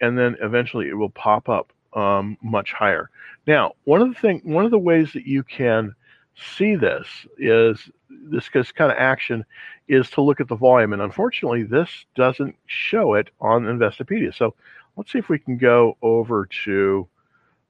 and 0.00 0.16
then 0.16 0.36
eventually 0.40 0.88
it 0.88 0.94
will 0.94 1.10
pop 1.10 1.48
up 1.48 1.72
um, 1.94 2.36
much 2.42 2.72
higher. 2.72 3.10
Now, 3.46 3.72
one 3.84 4.02
of 4.02 4.08
the 4.08 4.20
thing, 4.20 4.40
one 4.44 4.64
of 4.64 4.70
the 4.70 4.78
ways 4.78 5.12
that 5.14 5.26
you 5.26 5.42
can 5.42 5.94
see 6.34 6.74
this 6.76 7.06
is 7.38 7.90
this, 8.10 8.48
this 8.52 8.72
kind 8.72 8.92
of 8.92 8.98
action 8.98 9.44
is 9.88 10.10
to 10.10 10.20
look 10.20 10.40
at 10.40 10.48
the 10.48 10.56
volume, 10.56 10.92
and 10.92 11.02
unfortunately, 11.02 11.64
this 11.64 12.06
doesn't 12.14 12.54
show 12.66 13.14
it 13.14 13.30
on 13.40 13.64
Investopedia. 13.64 14.34
So 14.34 14.54
let's 14.96 15.12
see 15.12 15.18
if 15.18 15.28
we 15.28 15.38
can 15.38 15.56
go 15.56 15.96
over 16.02 16.48
to. 16.64 17.08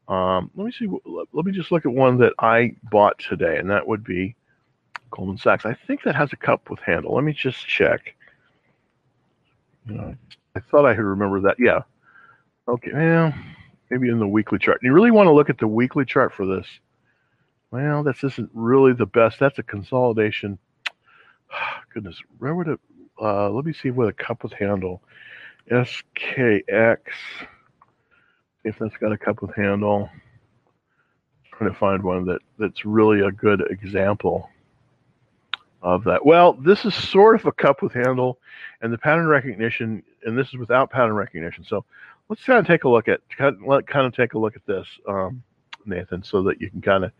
Um, 0.09 0.51
let 0.57 0.67
me 0.67 0.73
see. 0.73 0.89
Let 1.33 1.47
me 1.47 1.53
just 1.53 1.73
look 1.73 1.87
at 1.87 1.93
one 1.93 2.19
that 2.19 2.35
I 2.39 2.75
bought 2.91 3.19
today, 3.19 3.59
and 3.59 3.71
that 3.71 3.87
would 3.87 4.05
be 4.05 4.35
Goldman 5.13 5.39
Sachs. 5.39 5.65
I 5.65 5.75
think 5.87 6.03
that 6.03 6.17
has 6.17 6.33
a 6.33 6.37
cup 6.37 6.69
with 6.69 6.81
handle. 6.81 7.15
Let 7.15 7.23
me 7.23 7.33
just 7.33 7.67
check. 7.67 8.17
I 9.89 10.61
thought 10.71 10.87
I 10.87 10.95
had 10.95 11.05
remembered 11.05 11.45
that. 11.45 11.57
Yeah. 11.59 11.83
Okay. 12.67 12.91
Well, 12.93 13.33
maybe 13.91 14.09
in 14.09 14.19
the 14.19 14.27
weekly 14.27 14.59
chart. 14.59 14.81
You 14.83 14.93
really 14.93 15.11
want 15.11 15.27
to 15.29 15.33
look 15.33 15.51
at 15.51 15.59
the 15.59 15.69
weekly 15.69 16.05
chart 16.05 16.33
for 16.33 16.47
this. 16.47 16.67
Well, 17.71 18.03
this 18.03 18.25
isn't 18.25 18.51
really 18.53 18.93
the 18.93 19.07
best. 19.07 19.39
That's 19.39 19.59
a 19.59 19.63
consolidation. 19.63 20.59
Goodness, 21.95 22.19
where 22.39 22.55
would 22.55 22.69
it? 22.69 22.81
Uh, 23.21 23.51
let 23.51 23.65
me 23.65 23.73
see 23.73 23.91
what 23.91 24.09
a 24.09 24.13
cup 24.13 24.43
with 24.43 24.53
handle. 24.53 25.03
SKX. 25.71 26.99
If 28.65 28.79
that's 28.79 28.97
got 28.97 29.13
a 29.13 29.19
cup 29.19 29.43
with 29.43 29.55
handle. 29.55 30.09
trying 31.57 31.73
to 31.73 31.79
find 31.79 32.03
one 32.03 32.25
that 32.27 32.41
that's 32.59 32.85
really 32.85 33.21
a 33.21 33.31
good 33.31 33.63
example 33.71 34.49
of 35.83 36.05
that. 36.05 36.25
Well, 36.25 36.55
this 36.55 36.85
is 36.85 36.95
sort 36.95 37.35
of 37.35 37.45
a 37.47 37.53
cup 37.53 37.83
with 37.83 37.93
handle, 37.93 38.39
and 38.81 38.93
the 38.93 38.99
pattern 38.99 39.27
recognition, 39.27 40.03
and 40.25 40.39
this 40.39 40.49
is 40.49 40.55
without 40.55 40.91
pattern 40.91 41.15
recognition. 41.15 41.65
So 41.65 41.85
let's 42.29 42.45
kind 42.45 42.59
of 42.59 42.67
take 42.67 42.85
a 42.85 42.89
look 42.89 43.09
at 43.09 43.21
kind 43.37 43.57
of 43.67 44.15
take 44.15 44.35
a 44.35 44.39
look 44.39 44.57
at 44.57 44.65
this, 44.67 44.87
um, 45.09 45.43
Nathan, 45.85 46.23
so 46.23 46.43
that 46.45 46.61
you 46.61 46.71
can 46.71 46.81
kind 46.81 47.05
of 47.05 47.13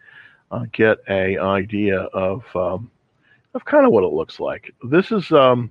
uh, 0.51 0.65
get 0.73 0.99
a 1.09 1.39
idea 1.39 2.01
of 2.01 2.45
um, 2.55 2.91
of 3.55 3.65
kind 3.65 3.85
of 3.85 3.93
what 3.93 4.05
it 4.05 4.13
looks 4.13 4.39
like. 4.39 4.73
This 4.85 5.11
is 5.11 5.31
um, 5.33 5.71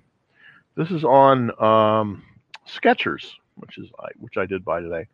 this 0.75 0.91
is 0.91 1.03
on 1.03 1.51
um, 1.63 2.24
Skechers, 2.67 3.25
which 3.55 3.77
is 3.77 3.89
which 4.19 4.38
I 4.38 4.45
did 4.45 4.65
buy 4.65 4.81
today, 4.81 5.07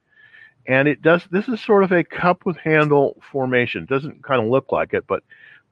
and 0.66 0.88
it 0.88 1.02
does. 1.02 1.24
This 1.32 1.48
is 1.48 1.62
sort 1.62 1.84
of 1.84 1.92
a 1.92 2.04
cup 2.04 2.46
with 2.46 2.58
handle 2.58 3.22
formation. 3.32 3.86
Doesn't 3.86 4.24
kind 4.24 4.42
of 4.42 4.48
look 4.48 4.72
like 4.72 4.94
it, 4.94 5.06
but 5.08 5.24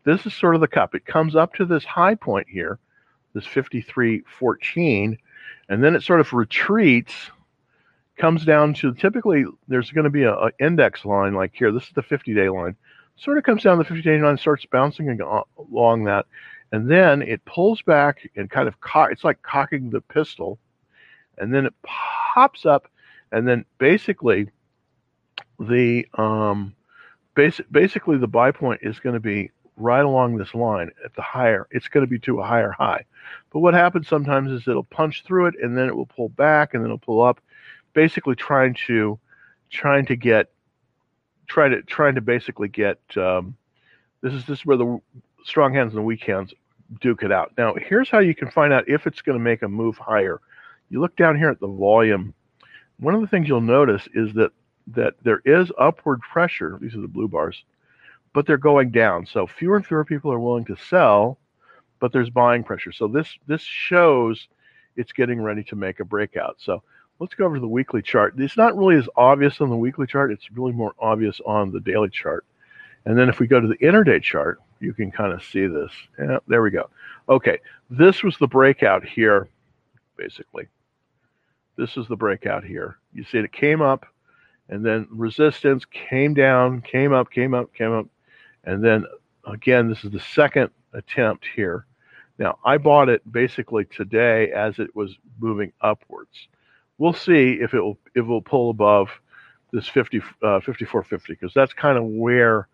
this 0.06 0.26
is 0.26 0.34
sort 0.34 0.56
of 0.56 0.62
the 0.62 0.68
cup. 0.68 0.96
It 0.96 1.06
comes 1.06 1.36
up 1.36 1.54
to 1.56 1.66
this 1.66 1.84
high 1.84 2.16
point 2.16 2.48
here, 2.50 2.80
this 3.34 3.46
53.14, 3.46 5.18
and 5.70 5.84
then 5.84 5.96
it 5.96 6.04
sort 6.04 6.20
of 6.20 6.32
retreats, 6.32 7.14
comes 8.18 8.46
down 8.46 8.74
to 8.74 8.94
typically 8.94 9.46
there's 9.68 9.92
going 9.92 10.06
to 10.06 10.10
be 10.10 10.24
an 10.24 10.36
index 10.60 11.06
line 11.06 11.34
like 11.34 11.54
here. 11.54 11.72
This 11.72 11.84
is 11.84 11.94
the 11.96 12.04
50 12.04 12.34
day 12.34 12.50
line. 12.50 12.76
Sort 13.18 13.38
of 13.38 13.44
comes 13.44 13.64
down 13.64 13.78
the 13.78 13.84
50 13.84 14.02
day 14.02 14.22
line, 14.22 14.38
starts 14.38 14.66
bouncing 14.66 15.20
along 15.20 16.04
that, 16.06 16.26
and 16.72 16.90
then 16.90 17.22
it 17.22 17.44
pulls 17.46 17.82
back 17.82 18.30
and 18.36 18.50
kind 18.50 18.68
of. 18.68 18.76
It's 19.12 19.24
like 19.24 19.42
cocking 19.42 19.90
the 19.90 20.02
pistol, 20.02 20.60
and 21.38 21.54
then 21.54 21.66
it 21.66 21.74
pops 21.84 22.66
up, 22.66 22.88
and 23.32 23.48
then 23.48 23.66
basically 23.78 24.50
the 25.60 26.06
um, 26.18 26.76
basic 27.36 27.72
basically 27.72 28.18
the 28.18 28.28
buy 28.28 28.52
point 28.52 28.82
is 28.84 29.00
going 29.00 29.14
to 29.14 29.20
be 29.20 29.52
right 29.78 30.04
along 30.06 30.38
this 30.38 30.54
line 30.54 30.92
at 31.04 31.14
the 31.16 31.22
higher, 31.22 31.68
it's 31.72 31.88
going 31.88 32.06
to 32.06 32.10
be 32.10 32.20
to 32.20 32.40
a 32.40 32.46
higher 32.46 32.72
high. 32.72 33.06
But 33.52 33.60
what 33.60 33.74
happens 33.74 34.08
sometimes 34.08 34.52
is 34.52 34.68
it'll 34.68 34.84
punch 34.84 35.24
through 35.24 35.48
it 35.48 35.56
and 35.62 35.78
then 35.78 35.88
it 35.88 35.96
will 35.96 36.06
pull 36.06 36.30
back 36.30 36.74
and 36.74 36.84
then 36.84 36.88
it'll 36.88 36.98
pull 36.98 37.22
up, 37.22 37.42
basically 37.94 38.36
trying 38.36 38.76
to 38.88 39.20
trying 39.70 40.06
to 40.06 40.16
get 40.16 40.50
trying 41.48 41.72
to 41.72 41.82
trying 41.84 42.16
to 42.16 42.22
basically 42.22 42.68
get 42.68 43.00
um, 43.18 43.56
this 44.22 44.34
is 44.34 44.46
this 44.46 44.60
is 44.60 44.66
where 44.66 44.78
the 44.78 45.00
strong 45.44 45.74
hands 45.74 45.94
and 45.94 46.00
the 46.00 46.06
weak 46.06 46.24
hands 46.24 46.54
duke 47.02 47.24
it 47.24 47.32
out. 47.32 47.52
Now 47.58 47.76
here's 47.76 48.10
how 48.10 48.20
you 48.20 48.36
can 48.36 48.50
find 48.52 48.72
out 48.72 48.88
if 48.88 49.08
it's 49.08 49.22
going 49.22 49.38
to 49.38 49.44
make 49.44 49.62
a 49.62 49.68
move 49.68 49.98
higher. 49.98 50.40
You 50.90 51.02
look 51.02 51.16
down 51.16 51.38
here 51.38 51.50
at 51.50 51.60
the 51.60 51.68
volume. 51.68 52.34
One 53.00 53.16
of 53.16 53.22
the 53.22 53.28
things 53.28 53.48
you'll 53.48 53.62
notice 53.62 54.08
is 54.14 54.34
that 54.34 54.52
that 54.88 55.16
there 55.24 55.42
is 55.46 55.72
upward 55.80 56.22
pressure. 56.22 56.78
These 56.80 56.96
are 56.96 57.02
the 57.02 57.08
blue 57.08 57.28
bars 57.28 57.64
but 58.36 58.46
they're 58.46 58.58
going 58.58 58.92
down. 58.92 59.26
So 59.26 59.48
fewer 59.48 59.78
and 59.78 59.86
fewer 59.86 60.04
people 60.04 60.32
are 60.32 60.40
willing 60.40 60.66
to 60.66 60.76
sell, 60.76 61.40
but 62.00 62.12
there's 62.12 62.30
buying 62.30 62.66
pressure. 62.66 62.92
So 62.92 63.08
this 63.08 63.30
this 63.48 63.62
shows 63.62 64.50
it's 64.98 65.14
getting 65.14 65.42
ready 65.42 65.64
to 65.64 65.76
make 65.76 66.02
a 66.02 66.06
breakout. 66.06 66.58
So 66.60 66.84
let's 67.20 67.34
go 67.34 67.46
over 67.46 67.60
the 67.60 67.68
weekly 67.68 68.02
chart. 68.02 68.36
It's 68.38 68.58
not 68.58 68.78
really 68.78 68.98
as 68.98 69.08
obvious 69.16 69.62
on 69.62 69.70
the 69.70 69.78
weekly 69.78 70.06
chart. 70.06 70.34
It's 70.34 70.52
really 70.52 70.74
more 70.74 70.94
obvious 71.00 71.40
on 71.46 71.72
the 71.72 71.80
daily 71.80 72.10
chart. 72.10 72.46
And 73.06 73.18
then 73.18 73.30
if 73.30 73.40
we 73.40 73.48
go 73.48 73.62
to 73.62 73.68
the 73.68 73.78
intraday 73.78 74.22
chart, 74.22 74.60
you 74.82 74.94
can 74.94 75.12
kind 75.12 75.32
of 75.32 75.42
see 75.42 75.68
this. 75.68 75.92
Yeah, 76.20 76.40
there 76.48 76.62
we 76.62 76.72
go. 76.72 76.90
Okay, 77.30 77.60
this 77.90 78.22
was 78.22 78.38
the 78.38 78.48
breakout 78.48 79.06
here, 79.06 79.48
basically. 80.18 80.68
This 81.78 81.96
is 81.96 82.08
the 82.08 82.18
breakout 82.18 82.66
here. 82.66 82.98
You 83.14 83.24
see 83.24 83.38
it 83.38 83.54
came 83.54 83.82
up, 83.82 84.06
and 84.68 84.86
then 84.86 85.08
resistance 85.10 85.86
came 85.86 86.34
down, 86.34 86.82
came 86.82 87.14
up, 87.14 87.32
came 87.32 87.54
up, 87.54 87.74
came 87.74 87.94
up, 87.94 88.08
and 88.66 88.84
then 88.84 89.06
again, 89.46 89.90
this 89.90 90.04
is 90.04 90.12
the 90.12 90.20
second 90.20 90.70
attempt 90.94 91.46
here. 91.56 91.86
Now, 92.38 92.58
I 92.66 92.78
bought 92.78 93.10
it 93.10 93.22
basically 93.32 93.86
today 93.86 94.52
as 94.52 94.80
it 94.80 94.94
was 94.96 95.16
moving 95.40 95.72
upwards. 95.82 96.48
We'll 96.98 97.14
see 97.14 97.58
if 97.62 97.74
it 97.74 97.82
will 97.82 97.98
if 98.14 98.24
it 98.24 98.28
will 98.28 98.42
pull 98.42 98.70
above 98.70 99.10
this 99.72 99.88
50 99.88 100.20
uh, 100.20 100.60
5450 100.62 101.34
because 101.34 101.54
that's 101.54 101.74
kind 101.74 101.98
of 101.98 102.06
where 102.06 102.68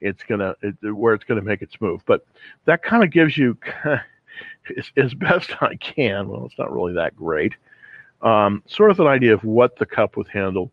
it's 0.00 0.22
gonna 0.24 0.54
where 0.82 1.14
it's 1.14 1.24
gonna 1.24 1.42
make 1.42 1.62
its 1.62 1.80
move. 1.80 2.02
But 2.06 2.24
that 2.66 2.82
kind 2.82 3.02
of 3.02 3.10
gives 3.10 3.36
you 3.36 3.56
as, 3.84 4.90
as 4.96 5.14
best 5.14 5.50
I 5.62 5.76
can. 5.76 6.28
Well, 6.28 6.46
it's 6.46 6.58
not 6.58 6.72
really 6.72 6.94
that 6.94 7.16
great. 7.16 7.54
Um, 8.22 8.62
sort 8.66 8.90
of 8.90 9.00
an 9.00 9.06
idea 9.06 9.34
of 9.34 9.44
what 9.44 9.76
the 9.76 9.86
cup 9.86 10.16
with 10.16 10.28
handle 10.28 10.70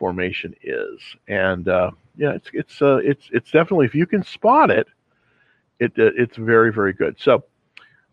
formation 0.00 0.56
is, 0.64 0.98
and 1.28 1.68
uh, 1.68 1.90
yeah, 2.16 2.32
it's 2.32 2.48
it's 2.52 2.82
uh, 2.82 2.96
it's 2.96 3.28
it's 3.32 3.50
definitely 3.50 3.86
if 3.86 3.94
you 3.94 4.06
can 4.06 4.24
spot 4.24 4.70
it, 4.70 4.88
it 5.78 5.92
uh, 5.98 6.10
it's 6.16 6.36
very 6.36 6.72
very 6.72 6.94
good. 6.94 7.20
So, 7.20 7.44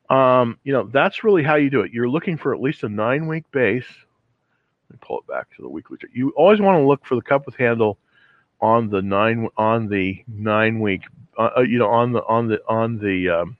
um, 0.09 0.59
you 0.65 0.73
know, 0.73 0.83
that's 0.91 1.23
really 1.23 1.43
how 1.43 1.55
you 1.55 1.69
do 1.69 1.81
it. 1.81 1.93
You're 1.93 2.09
looking 2.09 2.37
for 2.37 2.53
at 2.53 2.61
least 2.61 2.83
a 2.83 2.89
nine 2.89 3.25
week 3.27 3.45
base. 3.51 3.87
Let 4.91 5.01
pull 5.01 5.19
it 5.19 5.27
back 5.27 5.47
to 5.55 5.61
the 5.61 5.69
weekly. 5.69 5.97
Chart. 5.97 6.11
You 6.13 6.29
always 6.35 6.59
want 6.59 6.77
to 6.77 6.85
look 6.85 7.05
for 7.05 7.15
the 7.15 7.21
cup 7.21 7.45
with 7.45 7.55
handle 7.55 7.97
on 8.59 8.89
the 8.89 9.01
nine 9.01 9.47
on 9.57 9.87
the 9.87 10.23
nine 10.27 10.79
week. 10.81 11.03
Uh, 11.37 11.49
uh, 11.57 11.61
you 11.61 11.79
know, 11.79 11.89
on 11.89 12.11
the 12.11 12.23
on 12.25 12.47
the 12.47 12.61
on 12.67 12.99
the 12.99 13.29
um, 13.29 13.57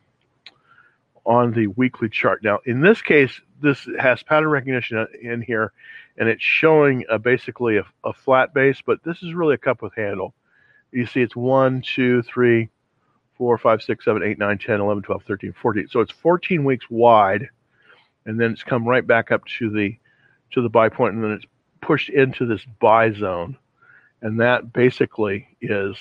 on 1.25 1.53
the 1.53 1.67
weekly 1.67 2.09
chart. 2.09 2.43
Now, 2.43 2.59
in 2.65 2.81
this 2.81 3.01
case, 3.01 3.41
this 3.61 3.87
has 3.99 4.23
pattern 4.23 4.49
recognition 4.49 5.05
in 5.21 5.41
here, 5.41 5.73
and 6.17 6.27
it's 6.27 6.43
showing 6.43 7.05
a, 7.09 7.19
basically 7.19 7.77
a, 7.77 7.83
a, 8.03 8.13
flat 8.13 8.53
base, 8.53 8.81
but 8.85 9.03
this 9.03 9.21
is 9.21 9.33
really 9.33 9.53
a 9.53 9.57
cup 9.57 9.81
with 9.81 9.93
handle. 9.95 10.33
You 10.91 11.05
see 11.05 11.21
it's 11.21 11.35
1, 11.35 11.81
2, 11.81 12.23
3, 12.23 12.69
4, 13.37 13.57
5, 13.57 13.81
6, 13.83 14.05
7, 14.05 14.23
8, 14.23 14.39
9, 14.39 14.57
10, 14.57 14.81
11, 14.81 15.03
12, 15.03 15.23
13, 15.23 15.53
14. 15.61 15.87
So 15.89 15.99
it's 15.99 16.11
14 16.11 16.63
weeks 16.63 16.85
wide, 16.89 17.49
and 18.25 18.39
then 18.39 18.51
it's 18.51 18.63
come 18.63 18.87
right 18.87 19.05
back 19.05 19.31
up 19.31 19.45
to 19.59 19.69
the 19.69 19.97
to 20.51 20.61
the 20.61 20.69
buy 20.69 20.87
point, 20.87 21.13
and 21.13 21.23
then 21.23 21.31
it's 21.31 21.45
pushed 21.81 22.09
into 22.09 22.45
this 22.45 22.63
buy 22.79 23.11
zone. 23.11 23.57
And 24.21 24.39
that 24.39 24.73
basically 24.73 25.47
is 25.61 25.97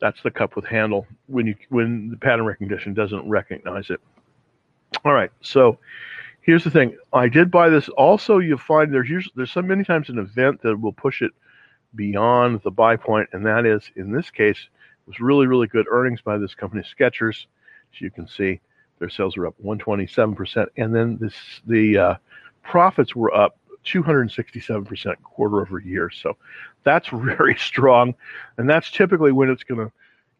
that's 0.00 0.22
the 0.22 0.30
cup 0.30 0.56
with 0.56 0.64
handle 0.64 1.06
when 1.26 1.46
you 1.46 1.54
when 1.68 2.10
the 2.10 2.16
pattern 2.16 2.46
recognition 2.46 2.94
doesn't 2.94 3.28
recognize 3.28 3.90
it. 3.90 4.00
All 5.04 5.12
right, 5.12 5.30
so 5.40 5.78
here's 6.46 6.64
the 6.64 6.70
thing. 6.70 6.96
I 7.12 7.28
did 7.28 7.50
buy 7.50 7.68
this. 7.68 7.88
Also, 7.90 8.38
you'll 8.38 8.56
find 8.56 8.94
there's 8.94 9.10
usually 9.10 9.32
there's 9.36 9.50
so 9.50 9.60
many 9.62 9.84
times 9.84 10.08
an 10.08 10.18
event 10.18 10.62
that 10.62 10.80
will 10.80 10.92
push 10.92 11.20
it 11.20 11.32
beyond 11.94 12.60
the 12.62 12.70
buy 12.70 12.96
point, 12.96 13.28
and 13.32 13.44
that 13.44 13.66
is 13.66 13.90
in 13.96 14.12
this 14.12 14.30
case 14.30 14.56
it 14.58 15.08
was 15.08 15.20
really 15.20 15.46
really 15.46 15.66
good 15.66 15.86
earnings 15.90 16.22
by 16.22 16.38
this 16.38 16.54
company 16.54 16.82
Skechers. 16.82 17.46
As 17.92 18.00
you 18.00 18.10
can 18.10 18.26
see, 18.28 18.60
their 18.98 19.10
sales 19.10 19.36
were 19.36 19.48
up 19.48 19.54
127 19.58 20.34
percent, 20.34 20.68
and 20.76 20.94
then 20.94 21.18
this 21.20 21.34
the 21.66 21.98
uh, 21.98 22.14
profits 22.62 23.14
were 23.14 23.34
up 23.34 23.58
267 23.84 24.84
percent 24.84 25.22
quarter 25.22 25.60
over 25.60 25.80
year. 25.80 26.10
So 26.10 26.36
that's 26.84 27.08
very 27.12 27.56
strong, 27.56 28.14
and 28.56 28.70
that's 28.70 28.90
typically 28.90 29.32
when 29.32 29.50
it's 29.50 29.64
going 29.64 29.84
to, 29.84 29.92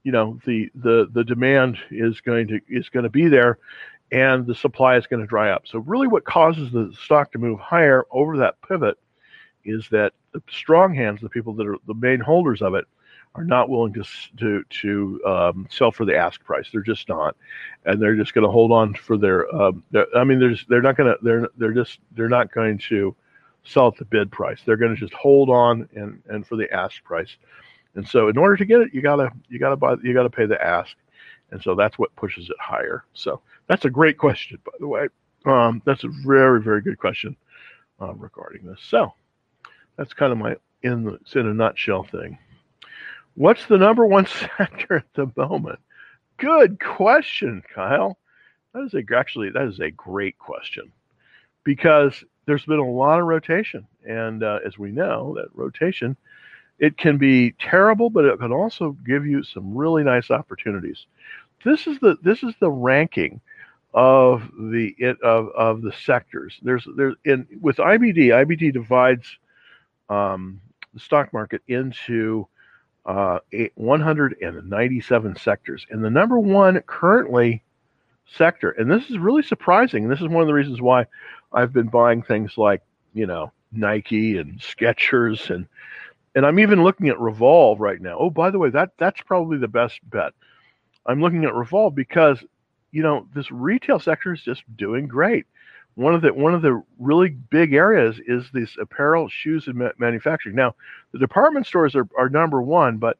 you 0.05 0.13
know, 0.13 0.39
the 0.47 0.71
the 0.77 1.09
the 1.13 1.25
demand 1.25 1.79
is 1.91 2.21
going 2.21 2.47
to 2.49 2.61
is 2.69 2.89
going 2.91 3.05
to 3.05 3.11
be 3.11 3.27
there, 3.29 3.59
and 4.13 4.47
the 4.47 4.55
supply 4.55 4.97
is 4.97 5.07
going 5.07 5.21
to 5.21 5.27
dry 5.27 5.51
up. 5.51 5.67
So 5.67 5.81
really, 5.81 6.07
what 6.07 6.25
causes 6.25 6.71
the 6.71 6.93
stock 7.03 7.33
to 7.33 7.39
move 7.39 7.59
higher 7.59 8.05
over 8.11 8.37
that 8.39 8.57
pivot 8.67 8.99
is 9.65 9.89
that 9.91 10.13
the 10.33 10.43
strong 10.51 10.95
hands, 10.95 11.21
the 11.21 11.29
people 11.29 11.53
that 11.55 11.67
are 11.67 11.77
the 11.87 11.95
main 11.95 12.21
holders 12.21 12.63
of 12.63 12.75
it, 12.75 12.87
are 13.35 13.45
not 13.45 13.69
willing 13.69 13.93
to 13.93 14.05
to 14.39 14.65
to 14.71 15.21
um, 15.27 15.69
sell 15.71 15.93
for 15.93 16.05
the 16.05 16.17
ask 16.17 16.43
price. 16.45 16.69
They're 16.73 16.81
just 16.83 17.09
not, 17.09 17.37
and 17.85 18.01
they're 18.01 18.17
just 18.17 18.33
going 18.33 18.47
to 18.47 18.51
hold 18.51 18.73
on 18.73 18.95
for 18.95 19.19
their. 19.19 19.55
Um, 19.55 19.83
I 20.15 20.25
mean, 20.25 20.39
there's 20.39 20.65
they're 20.69 20.83
not 20.83 20.97
going 20.97 21.13
to 21.13 21.19
they're 21.23 21.49
they're 21.57 21.75
just 21.75 22.01
they're 22.13 22.29
not 22.29 22.53
going 22.53 22.79
to 22.89 23.15
sell 23.65 23.89
at 23.89 23.97
the 23.97 24.05
bid 24.05 24.31
price. 24.31 24.61
They're 24.65 24.77
going 24.77 24.95
to 24.95 25.01
just 25.01 25.13
hold 25.13 25.51
on 25.51 25.89
and 25.95 26.23
and 26.29 26.47
for 26.47 26.57
the 26.57 26.73
ask 26.73 27.03
price. 27.05 27.37
And 27.95 28.07
so, 28.07 28.29
in 28.29 28.39
order 28.39 28.57
to 28.57 28.65
get 28.65 28.81
it, 28.81 28.95
you 28.95 29.03
gotta 29.03 29.31
you 29.49 29.59
gotta 29.59 29.77
buy 29.77 29.97
you 30.03 30.15
gotta 30.15 30.31
pay 30.31 30.47
the 30.47 30.63
ask, 30.63 30.97
and 31.51 31.63
so 31.63 31.75
that's 31.75 31.99
what 31.99 32.15
pushes 32.17 32.51
it 32.51 32.57
higher. 32.61 33.05
So 33.15 33.41
that's 33.67 33.85
a 33.85 33.91
great 33.91 34.19
question, 34.19 34.59
by 34.65 34.73
the 34.79 34.87
way. 34.87 35.09
Um, 35.45 35.81
that's 35.85 36.05
a 36.05 36.11
very 36.25 36.61
very 36.61 36.83
good 36.83 36.99
question 36.99 37.37
um, 38.01 38.19
regarding 38.19 38.67
this. 38.67 38.81
So 38.83 39.13
that's 39.97 40.13
kind 40.13 40.33
of 40.33 40.39
my 40.39 40.57
in 40.83 41.05
the 41.05 41.19
in 41.39 41.47
a 41.47 41.55
nutshell 41.55 42.05
thing. 42.05 42.39
What's 43.35 43.67
the 43.67 43.79
number 43.79 44.07
one 44.07 44.27
sector 44.59 44.97
at 44.97 45.15
the 45.15 45.31
moment? 45.37 45.79
Good 46.39 46.81
question, 46.81 47.63
Kyle. 47.75 48.19
That 48.75 48.85
is 48.85 48.95
a 48.95 49.03
actually 49.17 49.51
that 49.51 49.69
is 49.69 49.81
a 49.81 49.91
great 49.91 50.39
question 50.39 50.93
because 51.65 52.25
there's 52.47 52.65
been 52.65 52.79
a 52.79 52.91
lot 52.91 53.21
of 53.21 53.27
rotation, 53.27 53.87
and 54.07 54.43
uh, 54.43 54.61
as 54.65 54.79
we 54.79 54.91
know, 54.91 55.35
that 55.37 55.49
rotation 55.55 56.17
it 56.79 56.97
can 56.99 57.17
be 57.17 57.53
terrible, 57.53 58.11
but 58.11 58.25
it 58.25 58.39
can 58.39 58.53
also 58.53 58.97
give 59.07 59.27
you 59.27 59.43
some 59.43 59.75
really 59.75 60.05
nice 60.05 60.31
opportunities. 60.31 61.07
This 61.65 61.87
is 61.87 61.99
the 62.01 62.17
this 62.23 62.43
is 62.43 62.55
the 62.61 62.71
ranking 62.71 63.41
of 63.95 64.51
the 64.59 64.95
it, 64.99 65.21
of 65.23 65.49
of 65.57 65.83
the 65.83 65.93
sectors. 65.93 66.59
There's 66.63 66.87
there's 66.97 67.15
in 67.25 67.47
with 67.61 67.77
IBD. 67.79 68.29
IBD 68.29 68.73
divides 68.73 69.39
um, 70.09 70.61
the 70.93 71.01
stock 71.01 71.33
market 71.33 71.63
into 71.67 72.47
uh, 73.07 73.39
197 73.77 75.37
sectors, 75.37 75.87
and 75.91 76.05
the 76.05 76.11
number 76.11 76.39
one 76.39 76.81
currently 76.87 77.63
sector, 78.27 78.73
and 78.73 78.91
this 78.91 79.09
is 79.11 79.19
really 79.19 79.43
surprising. 79.43 80.09
This 80.09 80.21
is 80.21 80.29
one 80.29 80.43
of 80.43 80.49
the 80.49 80.55
reasons 80.55 80.83
why 80.83 81.07
I've 81.53 81.73
been 81.73 81.89
buying 81.89 82.23
things 82.23 82.59
like 82.59 82.83
you 83.15 83.27
know 83.27 83.51
Nike 83.73 84.37
and 84.37 84.59
Skechers 84.59 85.51
and 85.51 85.67
and 86.37 86.45
I'm 86.45 86.61
even 86.61 86.85
looking 86.85 87.09
at 87.09 87.19
Revolve 87.19 87.81
right 87.81 88.01
now. 88.01 88.19
Oh, 88.19 88.31
by 88.31 88.51
the 88.51 88.59
way, 88.59 88.69
that 88.71 88.91
that's 88.99 89.21
probably 89.23 89.57
the 89.59 89.67
best 89.67 89.99
bet. 90.11 90.35
I'm 91.07 91.21
looking 91.21 91.45
at 91.45 91.55
Revolve 91.55 91.95
because 91.97 92.45
you 92.93 93.03
know 93.03 93.27
this 93.35 93.51
retail 93.51 93.99
sector 93.99 94.35
is 94.35 94.43
just 94.43 94.63
doing 94.77 95.09
great. 95.09 95.47
One 95.95 96.15
of 96.15 96.21
the 96.21 96.33
one 96.35 96.55
of 96.55 96.61
the 96.61 96.83
really 96.99 97.31
big 97.31 97.73
areas 97.73 98.21
is 98.27 98.45
this 98.53 98.77
apparel, 98.79 99.29
shoes, 99.31 99.67
and 99.67 99.77
ma- 99.77 99.91
manufacturing. 99.99 100.55
Now, 100.55 100.75
the 101.13 101.19
department 101.19 101.67
stores 101.67 101.97
are, 101.97 102.07
are 102.19 102.29
number 102.29 102.61
one, 102.61 102.99
but 102.99 103.17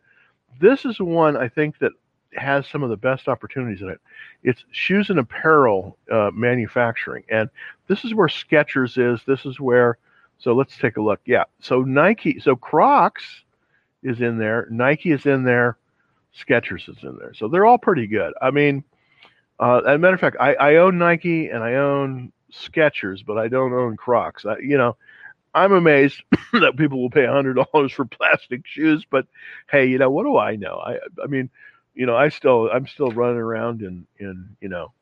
this 0.61 0.85
is 0.85 1.01
one 1.01 1.39
I 1.39 1.49
think 1.49 1.79
that 1.79 1.93
has 2.35 2.67
some 2.67 2.83
of 2.83 2.91
the 2.91 2.99
best 2.99 3.29
opportunities 3.29 3.81
in 3.81 3.89
it. 3.89 4.01
It's 4.43 4.63
shoes 4.73 5.09
and 5.09 5.19
apparel 5.19 5.97
uh, 6.13 6.31
manufacturing, 6.35 7.25
and 7.31 7.49
this 7.89 8.05
is 8.05 8.13
where 8.13 8.29
Skechers 8.29 8.99
is. 8.99 9.23
This 9.27 9.47
is 9.47 9.59
where. 9.59 9.97
So 10.39 10.55
let's 10.55 10.77
take 10.77 10.97
a 10.97 11.03
look. 11.03 11.21
Yeah. 11.25 11.45
So 11.61 11.83
Nike. 11.83 12.41
So 12.41 12.57
Crocs 12.57 13.25
is 14.03 14.21
in 14.21 14.39
there. 14.39 14.67
Nike 14.71 15.13
is 15.13 15.27
in 15.27 15.45
there. 15.45 15.79
Skechers 16.39 16.89
is 16.89 17.03
in 17.03 17.17
there. 17.19 17.33
So 17.35 17.49
they're 17.49 17.65
all 17.65 17.79
pretty 17.79 18.07
good. 18.07 18.35
I 18.41 18.51
mean, 18.51 18.85
uh, 19.59 19.79
as 19.79 19.95
a 19.95 19.99
matter 19.99 20.15
of 20.15 20.21
fact, 20.21 20.37
I, 20.39 20.55
I 20.55 20.77
own 20.77 20.99
Nike 20.99 21.49
and 21.49 21.63
I 21.65 21.75
own 21.75 22.33
Skechers, 22.53 23.25
but 23.25 23.39
I 23.39 23.49
don't 23.49 23.73
own 23.73 23.97
Crocs. 23.97 24.45
I, 24.45 24.59
you 24.59 24.77
know, 24.77 24.97
I'm 25.55 25.73
amazed 25.73 26.23
that 26.53 26.77
people 26.77 27.01
will 27.01 27.11
pay 27.11 27.25
a 27.25 27.33
hundred 27.33 27.55
dollars 27.73 27.93
for 27.93 28.05
plastic 28.05 28.67
shoes, 28.67 29.07
but 29.09 29.27
hey, 29.71 29.87
you 29.87 29.99
know, 29.99 30.11
what 30.11 30.25
do 30.25 30.37
I 30.37 30.57
know? 30.57 30.79
I, 30.79 30.99
I 31.23 31.27
mean, 31.27 31.49
you 31.95 32.05
know, 32.05 32.15
I 32.15 32.29
still 32.29 32.71
I'm 32.71 32.87
still 32.87 33.11
running 33.11 33.39
around 33.39 33.81
in 33.81 34.07
in 34.19 34.57
you 34.61 34.69
know 34.69 34.93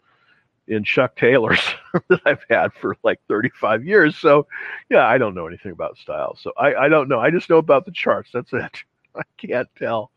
in 0.68 0.85
Chuck 0.85 1.16
Taylors 1.16 1.61
that 2.09 2.21
I've 2.25 2.44
had 2.49 2.73
for 2.75 2.97
like 3.02 3.21
35 3.28 3.85
years. 3.85 4.16
So 4.16 4.47
yeah, 4.90 5.06
I 5.06 5.18
don't 5.18 5.35
know 5.35 5.47
anything 5.47 5.73
about 5.73 5.99
style. 5.99 6.37
So 6.40 6.52
I, 6.56 6.75
I 6.75 6.88
don't 6.88 7.09
know. 7.09 7.21
I 7.21 7.30
just 7.30 7.50
know 7.50 7.59
about 7.59 7.85
the 7.85 7.92
charts. 7.92 8.30
That's 8.33 8.52
it. 8.52 8.83
I 9.16 9.23
can't 9.38 9.68
tell. 9.78 10.11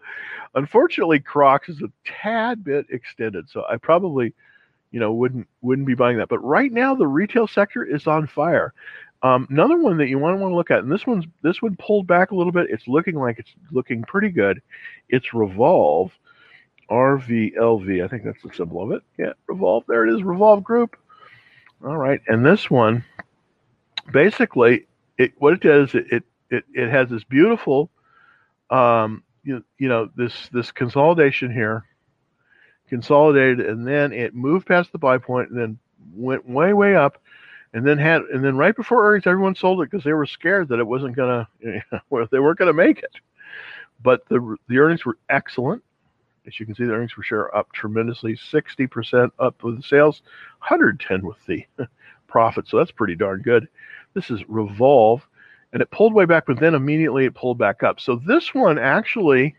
Unfortunately, 0.55 1.19
Crocs 1.19 1.69
is 1.69 1.81
a 1.81 1.91
tad 2.03 2.63
bit 2.63 2.87
extended, 2.89 3.47
so 3.49 3.63
I 3.69 3.77
probably, 3.77 4.33
you 4.91 4.99
know, 4.99 5.13
wouldn't 5.13 5.47
wouldn't 5.61 5.87
be 5.87 5.93
buying 5.93 6.17
that. 6.17 6.29
But 6.29 6.39
right 6.39 6.71
now, 6.71 6.95
the 6.95 7.07
retail 7.07 7.47
sector 7.47 7.83
is 7.83 8.07
on 8.07 8.25
fire. 8.25 8.73
Um, 9.23 9.47
another 9.49 9.77
one 9.77 9.97
that 9.97 10.07
you 10.07 10.19
want 10.19 10.35
to 10.37 10.41
want 10.41 10.51
to 10.51 10.55
look 10.55 10.71
at, 10.71 10.79
and 10.79 10.91
this 10.91 11.05
one's 11.05 11.25
this 11.43 11.61
one 11.61 11.75
pulled 11.77 12.07
back 12.07 12.31
a 12.31 12.35
little 12.35 12.51
bit. 12.51 12.69
It's 12.69 12.87
looking 12.87 13.15
like 13.15 13.39
it's 13.39 13.53
looking 13.71 14.03
pretty 14.03 14.29
good. 14.29 14.61
It's 15.09 15.33
Revolve. 15.33 16.11
RVLV. 16.89 18.03
I 18.03 18.07
think 18.07 18.23
that's 18.23 18.41
the 18.43 18.53
symbol 18.53 18.81
of 18.81 18.91
it. 18.91 19.03
Yeah, 19.17 19.33
Revolve. 19.47 19.83
There 19.87 20.07
it 20.07 20.13
is, 20.13 20.23
Revolve 20.23 20.63
Group. 20.63 20.95
All 21.85 21.97
right, 21.97 22.19
and 22.27 22.45
this 22.45 22.71
one, 22.71 23.03
basically, 24.11 24.87
it 25.17 25.33
what 25.37 25.53
it 25.53 25.59
does, 25.61 25.93
it 25.93 26.23
it 26.49 26.63
it, 26.73 26.89
has 26.89 27.09
this 27.09 27.23
beautiful, 27.23 27.89
um, 28.69 29.23
you, 29.43 29.63
you 29.77 29.87
know, 29.87 30.09
this 30.15 30.49
this 30.51 30.71
consolidation 30.71 31.51
here, 31.51 31.83
consolidated, 32.89 33.59
and 33.59 33.87
then 33.87 34.11
it 34.11 34.33
moved 34.33 34.65
past 34.65 34.91
the 34.91 34.97
buy 34.97 35.17
point, 35.17 35.49
and 35.49 35.59
then 35.59 35.77
went 36.15 36.47
way 36.49 36.73
way 36.73 36.95
up, 36.95 37.21
and 37.73 37.85
then 37.85 37.99
had 37.99 38.23
and 38.33 38.43
then 38.43 38.57
right 38.57 38.75
before 38.75 39.07
earnings, 39.07 39.27
everyone 39.27 39.53
sold 39.53 39.81
it 39.81 39.91
because 39.91 40.03
they 40.03 40.13
were 40.13 40.25
scared 40.25 40.69
that 40.69 40.79
it 40.79 40.87
wasn't 40.87 41.15
gonna, 41.15 41.47
you 41.59 41.81
know, 41.91 42.27
they 42.31 42.39
weren't 42.39 42.57
gonna 42.57 42.73
make 42.73 42.99
it. 42.99 43.13
But 44.01 44.27
the 44.29 44.57
the 44.67 44.79
earnings 44.79 45.05
were 45.05 45.17
excellent 45.29 45.83
as 46.47 46.59
you 46.59 46.65
can 46.65 46.75
see, 46.75 46.85
the 46.85 46.93
earnings 46.93 47.13
per 47.13 47.21
share 47.21 47.55
up 47.55 47.71
tremendously, 47.73 48.35
60% 48.35 49.31
up 49.39 49.61
with 49.63 49.77
the 49.77 49.83
sales, 49.83 50.21
110 50.59 51.25
with 51.25 51.37
the 51.45 51.65
profit. 52.27 52.67
So 52.67 52.77
that's 52.77 52.91
pretty 52.91 53.15
darn 53.15 53.41
good. 53.41 53.67
This 54.13 54.31
is 54.31 54.47
Revolve, 54.47 55.27
and 55.73 55.81
it 55.81 55.91
pulled 55.91 56.13
way 56.13 56.25
back, 56.25 56.45
but 56.47 56.59
then 56.59 56.73
immediately 56.73 57.25
it 57.25 57.35
pulled 57.35 57.57
back 57.57 57.83
up. 57.83 57.99
So 57.99 58.15
this 58.15 58.53
one 58.53 58.79
actually, 58.79 59.55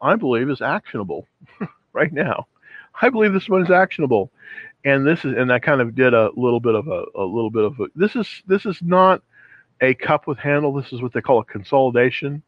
I 0.00 0.16
believe, 0.16 0.50
is 0.50 0.60
actionable 0.60 1.26
right 1.92 2.12
now. 2.12 2.46
I 3.00 3.08
believe 3.08 3.32
this 3.32 3.48
one 3.48 3.62
is 3.62 3.70
actionable, 3.70 4.30
and 4.84 5.06
this 5.06 5.24
is, 5.24 5.34
and 5.36 5.52
I 5.52 5.58
kind 5.58 5.80
of 5.80 5.96
did 5.96 6.14
a 6.14 6.30
little 6.36 6.60
bit 6.60 6.74
of 6.74 6.86
a, 6.86 7.04
a 7.16 7.24
little 7.24 7.50
bit 7.50 7.64
of 7.64 7.80
a. 7.80 7.86
This 7.96 8.14
is 8.14 8.42
this 8.46 8.66
is 8.66 8.80
not 8.82 9.20
a 9.80 9.94
cup 9.94 10.28
with 10.28 10.38
handle. 10.38 10.72
This 10.72 10.92
is 10.92 11.02
what 11.02 11.12
they 11.12 11.20
call 11.20 11.40
a 11.40 11.44
consolidation 11.44 12.42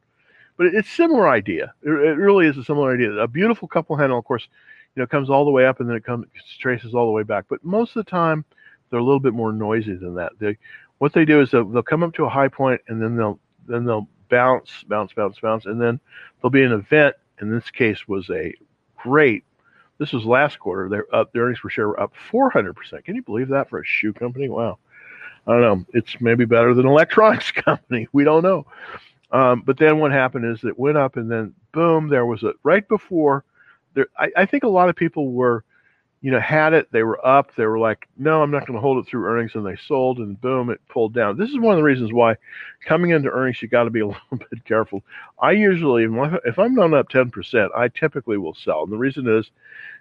but 0.57 0.67
it's 0.67 0.91
similar 0.91 1.29
idea. 1.29 1.75
It, 1.83 1.89
really 1.89 2.47
is 2.47 2.57
a 2.57 2.65
similar 2.65 2.95
idea. 2.95 3.13
A 3.13 3.29
beautiful 3.29 3.69
cup 3.69 3.91
with 3.91 4.01
handle, 4.01 4.19
of 4.19 4.25
course, 4.25 4.49
you 4.95 5.03
know, 5.03 5.07
comes 5.07 5.29
all 5.29 5.45
the 5.45 5.51
way 5.51 5.67
up 5.67 5.81
and 5.81 5.89
then 5.89 5.97
it 5.97 6.05
comes 6.05 6.27
traces 6.59 6.95
all 6.95 7.07
the 7.07 7.13
way 7.13 7.23
back. 7.23 7.45
But 7.49 7.65
most 7.65 7.97
of 7.97 8.05
the 8.05 8.11
time, 8.11 8.45
they're 8.91 9.01
a 9.01 9.05
little 9.05 9.21
bit 9.21 9.35
more 9.35 9.53
noisy 9.53 9.95
than 9.95 10.15
that. 10.15 10.33
They, 10.39 10.57
what 10.99 11.13
they 11.13 11.25
do 11.25 11.41
is 11.41 11.51
they'll, 11.51 11.65
they'll 11.65 11.83
come 11.83 12.03
up 12.03 12.15
to 12.15 12.25
a 12.25 12.29
high 12.29 12.49
point 12.49 12.81
and 12.89 13.01
then 13.03 13.17
they'll 13.17 13.39
then 13.69 13.85
they'll 13.85 14.09
bounce, 14.29 14.85
bounce, 14.87 15.13
bounce, 15.13 15.41
bounce, 15.41 15.67
and 15.67 15.81
then 15.81 16.01
there'll 16.41 16.51
be 16.51 16.63
an 16.63 16.73
event. 16.73 17.17
In 17.41 17.51
this 17.51 17.71
case, 17.71 18.09
was 18.09 18.31
a 18.31 18.55
great. 18.97 19.45
This 19.99 20.13
was 20.13 20.25
last 20.25 20.59
quarter. 20.59 20.89
Their 20.89 21.15
up, 21.15 21.33
their 21.33 21.43
earnings 21.43 21.61
per 21.61 21.69
share 21.69 21.89
were 21.89 22.01
up 22.01 22.13
400 22.31 22.75
percent. 22.75 23.05
Can 23.05 23.15
you 23.15 23.23
believe 23.23 23.49
that 23.49 23.69
for 23.69 23.81
a 23.81 23.85
shoe 23.85 24.13
company? 24.13 24.49
Wow. 24.49 24.79
I 25.47 25.53
don't 25.53 25.61
know. 25.61 25.87
It's 25.93 26.21
maybe 26.21 26.45
better 26.45 26.75
than 26.75 26.87
electronics 26.87 27.51
company. 27.53 28.09
We 28.13 28.25
don't 28.25 28.43
know. 28.43 28.67
Um, 29.37 29.63
but 29.67 29.77
then 29.77 29.99
what 29.99 30.13
happened 30.13 30.47
is 30.47 30.65
it 30.65 30.79
went 30.79 30.97
up, 30.97 31.17
and 31.19 31.31
then 31.31 31.53
boom, 31.73 32.09
there 32.09 32.25
was 32.25 32.43
a 32.43 32.55
right 32.63 32.89
before. 32.89 33.45
There, 33.93 34.07
I, 34.19 34.31
I 34.35 34.47
think 34.47 34.65
a 34.65 34.69
lot 34.69 34.89
of 34.89 34.97
people 34.97 35.31
were, 35.31 35.63
you 36.23 36.31
know, 36.31 36.41
had 36.41 36.73
it. 36.73 36.91
They 36.91 37.03
were 37.03 37.25
up. 37.27 37.55
They 37.55 37.67
were 37.67 37.79
like, 37.79 38.09
no, 38.17 38.43
I'm 38.43 38.51
not 38.51 38.67
going 38.67 38.79
to 38.79 38.81
hold 38.81 39.05
it 39.05 39.11
through 39.11 39.27
earnings, 39.27 39.51
and 39.55 39.67
they 39.67 39.77
sold, 39.77 40.21
and 40.21 40.41
boom, 40.41 40.71
it 40.71 40.81
pulled 40.89 41.13
down. 41.13 41.37
This 41.37 41.51
is 41.51 41.59
one 41.59 41.75
of 41.75 41.77
the 41.77 41.83
reasons 41.83 42.15
why 42.15 42.37
coming 42.87 43.11
into 43.11 43.29
earnings, 43.29 43.61
you 43.61 43.69
got 43.69 43.85
to 43.85 43.91
be 43.91 44.01
a 44.05 44.07
little 44.07 44.39
bit 44.39 44.65
careful. 44.65 45.03
I 45.39 45.51
usually, 45.51 46.05
if 46.47 46.59
I'm 46.59 46.75
not 46.75 46.95
up 46.95 47.11
10%, 47.11 47.69
I 47.77 47.89
typically 47.89 48.39
will 48.39 48.55
sell, 48.55 48.85
and 48.85 48.93
the 48.93 48.97
reason 48.97 49.29
is, 49.29 49.51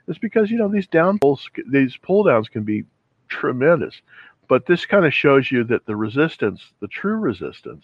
is 0.08 0.18
because 0.18 0.50
you 0.50 0.58
know 0.58 0.70
these 0.70 0.88
down 0.88 1.20
pulls, 1.20 1.50
these 1.70 1.98
pull 1.98 2.24
downs 2.24 2.48
can 2.48 2.64
be 2.64 2.86
tremendous, 3.28 4.02
but 4.48 4.66
this 4.66 4.86
kind 4.86 5.06
of 5.06 5.14
shows 5.14 5.52
you 5.52 5.66
that 5.66 5.86
the 5.86 5.98
resistance, 5.98 6.62
the 6.80 6.88
true 6.88 7.18
resistance 7.18 7.84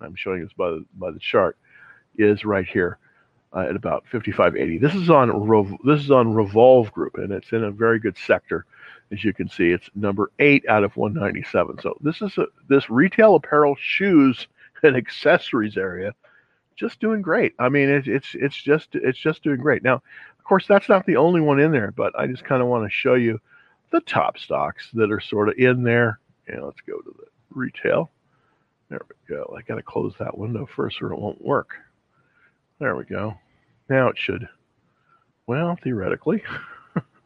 I'm 0.00 0.16
showing 0.16 0.42
this 0.42 0.52
by 0.52 0.70
the, 0.70 0.84
by 0.94 1.10
the 1.10 1.18
chart, 1.18 1.56
is 2.16 2.44
right 2.44 2.66
here 2.66 2.98
uh, 3.54 3.60
at 3.60 3.76
about 3.76 4.04
55.80. 4.12 4.80
This 4.80 4.94
is 4.94 5.10
on 5.10 5.78
this 5.84 6.00
is 6.00 6.10
on 6.10 6.34
Revolve 6.34 6.92
Group, 6.92 7.16
and 7.16 7.32
it's 7.32 7.52
in 7.52 7.64
a 7.64 7.70
very 7.70 7.98
good 7.98 8.16
sector. 8.18 8.66
As 9.12 9.22
you 9.22 9.32
can 9.32 9.48
see, 9.48 9.70
it's 9.70 9.88
number 9.94 10.30
eight 10.38 10.64
out 10.68 10.82
of 10.82 10.96
197. 10.96 11.78
So 11.80 11.96
this 12.00 12.20
is 12.20 12.36
a, 12.38 12.46
this 12.68 12.90
retail 12.90 13.36
apparel, 13.36 13.76
shoes, 13.78 14.48
and 14.82 14.96
accessories 14.96 15.76
area, 15.76 16.14
just 16.76 17.00
doing 17.00 17.22
great. 17.22 17.54
I 17.58 17.68
mean, 17.68 17.88
it, 17.88 18.08
it's 18.08 18.34
it's 18.34 18.60
just 18.60 18.88
it's 18.94 19.18
just 19.18 19.42
doing 19.42 19.60
great. 19.60 19.82
Now, 19.82 19.94
of 19.94 20.44
course, 20.44 20.66
that's 20.66 20.88
not 20.88 21.06
the 21.06 21.16
only 21.16 21.40
one 21.40 21.60
in 21.60 21.70
there, 21.70 21.92
but 21.92 22.18
I 22.18 22.26
just 22.26 22.44
kind 22.44 22.60
of 22.60 22.68
want 22.68 22.84
to 22.84 22.90
show 22.90 23.14
you 23.14 23.40
the 23.90 24.00
top 24.00 24.38
stocks 24.38 24.90
that 24.94 25.12
are 25.12 25.20
sort 25.20 25.48
of 25.48 25.54
in 25.58 25.82
there. 25.84 26.18
And 26.48 26.62
let's 26.64 26.80
go 26.80 26.98
to 26.98 27.14
the 27.16 27.26
retail. 27.50 28.10
There 28.90 29.00
we 29.08 29.34
go. 29.34 29.54
I 29.56 29.62
got 29.62 29.76
to 29.76 29.82
close 29.82 30.14
that 30.18 30.36
window 30.36 30.66
first 30.66 31.00
or 31.00 31.12
it 31.12 31.18
won't 31.18 31.42
work. 31.42 31.74
There 32.78 32.96
we 32.96 33.04
go. 33.04 33.34
Now 33.88 34.08
it 34.08 34.18
should. 34.18 34.48
Well, 35.46 35.78
theoretically. 35.82 36.42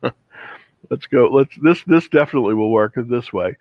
let's 0.90 1.06
go. 1.06 1.28
Let's 1.28 1.54
this 1.62 1.82
this 1.84 2.08
definitely 2.08 2.54
will 2.54 2.70
work 2.70 2.94
this 2.96 3.32
way. 3.32 3.56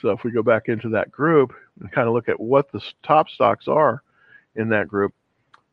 So 0.00 0.10
if 0.10 0.24
we 0.24 0.30
go 0.30 0.42
back 0.42 0.68
into 0.68 0.88
that 0.90 1.10
group 1.10 1.54
and 1.80 1.90
kind 1.90 2.08
of 2.08 2.14
look 2.14 2.28
at 2.28 2.40
what 2.40 2.70
the 2.72 2.82
top 3.02 3.28
stocks 3.28 3.68
are 3.68 4.02
in 4.56 4.68
that 4.70 4.88
group, 4.88 5.14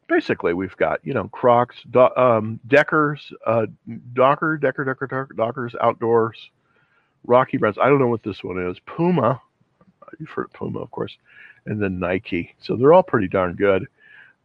basically 0.07 0.53
we've 0.53 0.75
got 0.77 0.99
you 1.03 1.13
know 1.13 1.27
Crocs, 1.29 1.77
do, 1.89 2.09
um, 2.15 2.59
Deckers, 2.67 3.31
uh, 3.45 3.65
Docker, 4.13 4.57
Decker, 4.57 4.85
Decker, 4.85 5.07
Decker, 5.07 5.33
Dockers, 5.35 5.75
Outdoors, 5.81 6.37
Rocky 7.25 7.57
Brands. 7.57 7.77
I 7.81 7.89
don't 7.89 7.99
know 7.99 8.07
what 8.07 8.23
this 8.23 8.43
one 8.43 8.61
is. 8.69 8.77
Puma. 8.85 9.41
You've 10.19 10.29
heard 10.29 10.51
Puma, 10.53 10.79
of 10.79 10.91
course 10.91 11.17
and 11.65 11.81
then 11.81 11.99
Nike. 11.99 12.55
So 12.59 12.75
they're 12.75 12.93
all 12.93 13.03
pretty 13.03 13.27
darn 13.27 13.55
good. 13.55 13.87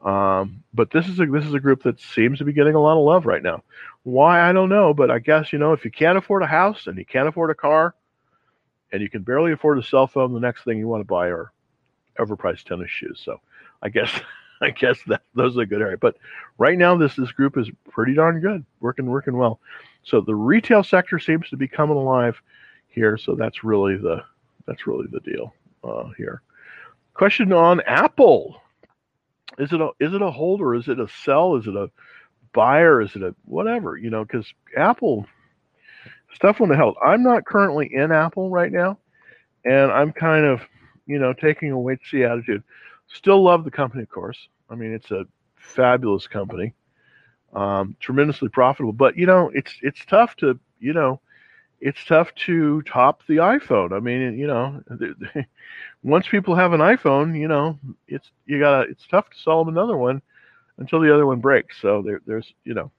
Um, 0.02 0.62
but 0.74 0.90
this 0.90 1.09
is 1.09 1.18
a 1.18 1.26
this 1.26 1.44
is 1.44 1.55
a 1.55 1.61
group 1.61 1.83
that 1.85 2.00
seems 2.00 2.38
to 2.38 2.44
be 2.44 2.52
getting 2.52 2.74
a 2.74 2.81
lot 2.81 2.98
of 2.98 3.05
love 3.05 3.26
right 3.26 3.42
now. 3.42 3.62
Why 4.02 4.48
I 4.48 4.52
don't 4.52 4.68
know, 4.68 4.94
but 4.94 5.11
I 5.11 5.18
guess 5.18 5.52
you 5.52 5.59
know 5.59 5.72
if 5.72 5.85
you 5.85 5.90
can't 5.90 6.18
afford 6.18 6.42
a 6.42 6.46
house 6.46 6.87
and 6.87 6.98
you 6.98 7.05
can't 7.05 7.29
afford 7.29 7.50
a 7.50 7.55
car, 7.55 7.94
and 8.92 9.02
you 9.02 9.11
can 9.11 9.22
barely 9.22 9.52
afford 9.52 9.79
a 9.79 9.83
cell 9.83 10.07
phone, 10.07 10.33
the 10.33 10.40
next 10.40 10.64
thing 10.64 10.79
you 10.79 10.87
want 10.88 11.00
to 11.00 11.07
buy 11.07 11.29
are 11.29 11.50
overpriced 12.18 12.64
tennis 12.64 12.90
shoes. 12.90 13.20
So 13.24 13.40
I 13.83 13.88
guess 13.88 14.11
I 14.61 14.70
guess 14.70 14.98
that 15.07 15.22
those 15.35 15.57
are 15.59 15.62
a 15.62 15.66
good 15.66 15.83
area. 15.83 15.96
But 15.98 16.16
right 16.59 16.79
now, 16.79 16.96
this 16.96 17.16
this 17.16 17.33
group 17.33 17.57
is 17.59 17.70
pretty 17.90 18.14
darn 18.14 18.40
good, 18.40 18.64
working 18.81 19.07
working 19.07 19.37
well. 19.37 19.61
So 20.05 20.20
the 20.20 20.35
retail 20.35 20.85
sector 20.85 21.18
seems 21.18 21.48
to 21.50 21.57
be 21.57 21.68
coming 21.68 21.96
alive 21.96 22.40
here. 22.88 23.16
So 23.16 23.35
that's 23.35 23.64
really 23.64 23.96
the 23.96 24.22
that's 24.66 24.87
really 24.87 25.07
the 25.11 25.20
deal 25.20 25.55
uh, 25.83 26.11
here. 26.16 26.42
Question 27.16 27.50
on 27.50 27.81
Apple: 27.87 28.61
Is 29.59 29.72
it 29.72 29.81
a 29.81 29.88
is 30.00 30.12
it 30.12 30.20
a 30.20 30.31
hold 30.31 30.61
or 30.61 30.74
is 30.74 30.87
it 30.87 31.00
a 31.00 31.09
sell? 31.09 31.57
Is 31.57 31.66
it 31.66 31.74
a 31.74 31.90
buyer? 32.52 33.00
Is 33.00 33.16
it 33.16 33.22
a 33.22 33.35
whatever? 33.46 33.96
You 33.96 34.11
know, 34.11 34.22
because 34.22 34.52
Apple 34.76 35.24
stuff 36.35 36.61
on 36.61 36.68
the 36.68 36.76
held. 36.76 36.94
I'm 37.02 37.22
not 37.22 37.46
currently 37.46 37.88
in 37.90 38.12
Apple 38.12 38.50
right 38.50 38.70
now, 38.70 38.98
and 39.64 39.90
I'm 39.90 40.12
kind 40.12 40.44
of 40.44 40.61
you 41.07 41.18
know 41.18 41.33
taking 41.33 41.70
a 41.70 41.79
wait 41.79 42.00
see 42.05 42.22
attitude. 42.22 42.62
Still 43.07 43.42
love 43.42 43.64
the 43.64 43.70
company, 43.70 44.02
of 44.02 44.11
course. 44.11 44.48
I 44.68 44.74
mean, 44.74 44.92
it's 44.92 45.11
a 45.11 45.24
fabulous 45.55 46.26
company, 46.26 46.74
um, 47.55 47.96
tremendously 47.98 48.50
profitable. 48.50 48.92
But 48.92 49.16
you 49.16 49.24
know, 49.24 49.50
it's 49.55 49.72
it's 49.81 50.05
tough 50.05 50.37
to 50.37 50.59
you 50.81 50.92
know, 50.92 51.18
it's 51.87 52.05
tough 52.05 52.35
to 52.46 52.83
top 52.83 53.22
the 53.29 53.37
iPhone. 53.37 53.92
I 53.92 54.01
mean, 54.01 54.37
you 54.37 54.49
know, 54.49 54.83
once 56.03 56.27
people 56.27 56.57
have 56.57 56.72
an 56.72 56.81
iPhone, 56.81 57.38
you 57.38 57.46
know, 57.46 57.79
it's 58.09 58.29
you 58.44 58.59
gotta 58.59 58.90
it's 58.90 59.07
tough 59.09 59.31
to 59.31 59.37
sell 59.40 59.64
them 59.64 59.72
another 59.72 59.96
one 59.96 60.20
until 60.79 61.01
the 61.01 61.14
other 61.14 61.27
one 61.27 61.38
breaks. 61.38 61.77
So 61.81 62.03
there, 62.03 62.20
there's 62.27 62.53
you 62.64 62.75
know, 62.75 62.90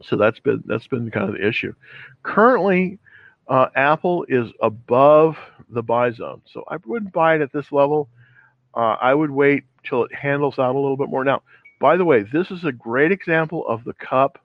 so 0.00 0.16
that's 0.16 0.38
been 0.38 0.62
that's 0.64 0.86
been 0.86 1.10
kind 1.10 1.28
of 1.28 1.34
the 1.34 1.44
issue. 1.44 1.74
Currently, 2.22 3.00
uh, 3.48 3.66
Apple 3.74 4.26
is 4.28 4.48
above 4.62 5.36
the 5.68 5.82
buy 5.82 6.12
zone, 6.12 6.42
so 6.52 6.62
I 6.68 6.76
wouldn't 6.86 7.12
buy 7.12 7.34
it 7.34 7.40
at 7.40 7.52
this 7.52 7.72
level. 7.72 8.08
Uh, 8.74 8.94
I 9.00 9.12
would 9.12 9.32
wait 9.32 9.64
till 9.82 10.04
it 10.04 10.14
handles 10.14 10.60
out 10.60 10.76
a 10.76 10.78
little 10.78 10.96
bit 10.96 11.08
more. 11.08 11.24
Now, 11.24 11.42
by 11.80 11.96
the 11.96 12.04
way, 12.04 12.22
this 12.22 12.52
is 12.52 12.62
a 12.62 12.70
great 12.70 13.10
example 13.10 13.66
of 13.66 13.82
the 13.82 13.94
cup 13.94 14.38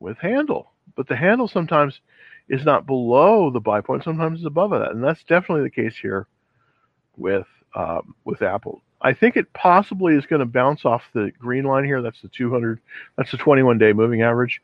with 0.00 0.18
handle, 0.18 0.72
but 0.96 1.06
the 1.06 1.14
handle 1.14 1.46
sometimes 1.46 2.00
is 2.48 2.64
not 2.64 2.86
below 2.86 3.50
the 3.50 3.60
buy 3.60 3.80
point, 3.80 4.04
sometimes 4.04 4.40
it's 4.40 4.46
above 4.46 4.70
that, 4.70 4.92
and 4.92 5.02
that's 5.02 5.22
definitely 5.24 5.64
the 5.64 5.70
case 5.70 5.96
here 5.96 6.26
with 7.16 7.46
um, 7.74 8.14
with 8.24 8.42
Apple. 8.42 8.82
I 9.00 9.12
think 9.12 9.36
it 9.36 9.52
possibly 9.52 10.14
is 10.14 10.26
going 10.26 10.40
to 10.40 10.46
bounce 10.46 10.84
off 10.84 11.04
the 11.12 11.30
green 11.38 11.64
line 11.64 11.84
here. 11.84 12.00
That's 12.00 12.20
the 12.22 12.28
200, 12.28 12.80
that's 13.16 13.30
the 13.30 13.36
21 13.36 13.78
day 13.78 13.92
moving 13.92 14.22
average. 14.22 14.62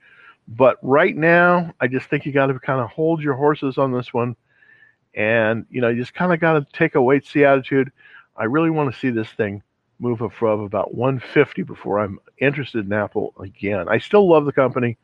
But 0.48 0.78
right 0.82 1.14
now, 1.14 1.72
I 1.80 1.86
just 1.86 2.08
think 2.08 2.26
you 2.26 2.32
got 2.32 2.46
to 2.46 2.58
kind 2.58 2.80
of 2.80 2.90
hold 2.90 3.22
your 3.22 3.34
horses 3.34 3.78
on 3.78 3.92
this 3.92 4.12
one. 4.12 4.36
And, 5.14 5.66
you 5.70 5.80
know, 5.80 5.88
you 5.88 6.00
just 6.00 6.14
kind 6.14 6.32
of 6.32 6.40
got 6.40 6.54
to 6.54 6.66
take 6.72 6.94
a 6.94 7.02
wait 7.02 7.26
see 7.26 7.44
attitude. 7.44 7.92
I 8.36 8.44
really 8.44 8.70
want 8.70 8.92
to 8.92 8.98
see 8.98 9.10
this 9.10 9.28
thing 9.30 9.62
move 9.98 10.20
up 10.22 10.32
above 10.36 10.60
about 10.60 10.94
150 10.94 11.62
before 11.62 12.00
I'm 12.00 12.18
interested 12.38 12.86
in 12.86 12.92
Apple 12.92 13.34
again. 13.38 13.88
I 13.88 13.98
still 13.98 14.28
love 14.28 14.46
the 14.46 14.52
company, 14.52 14.98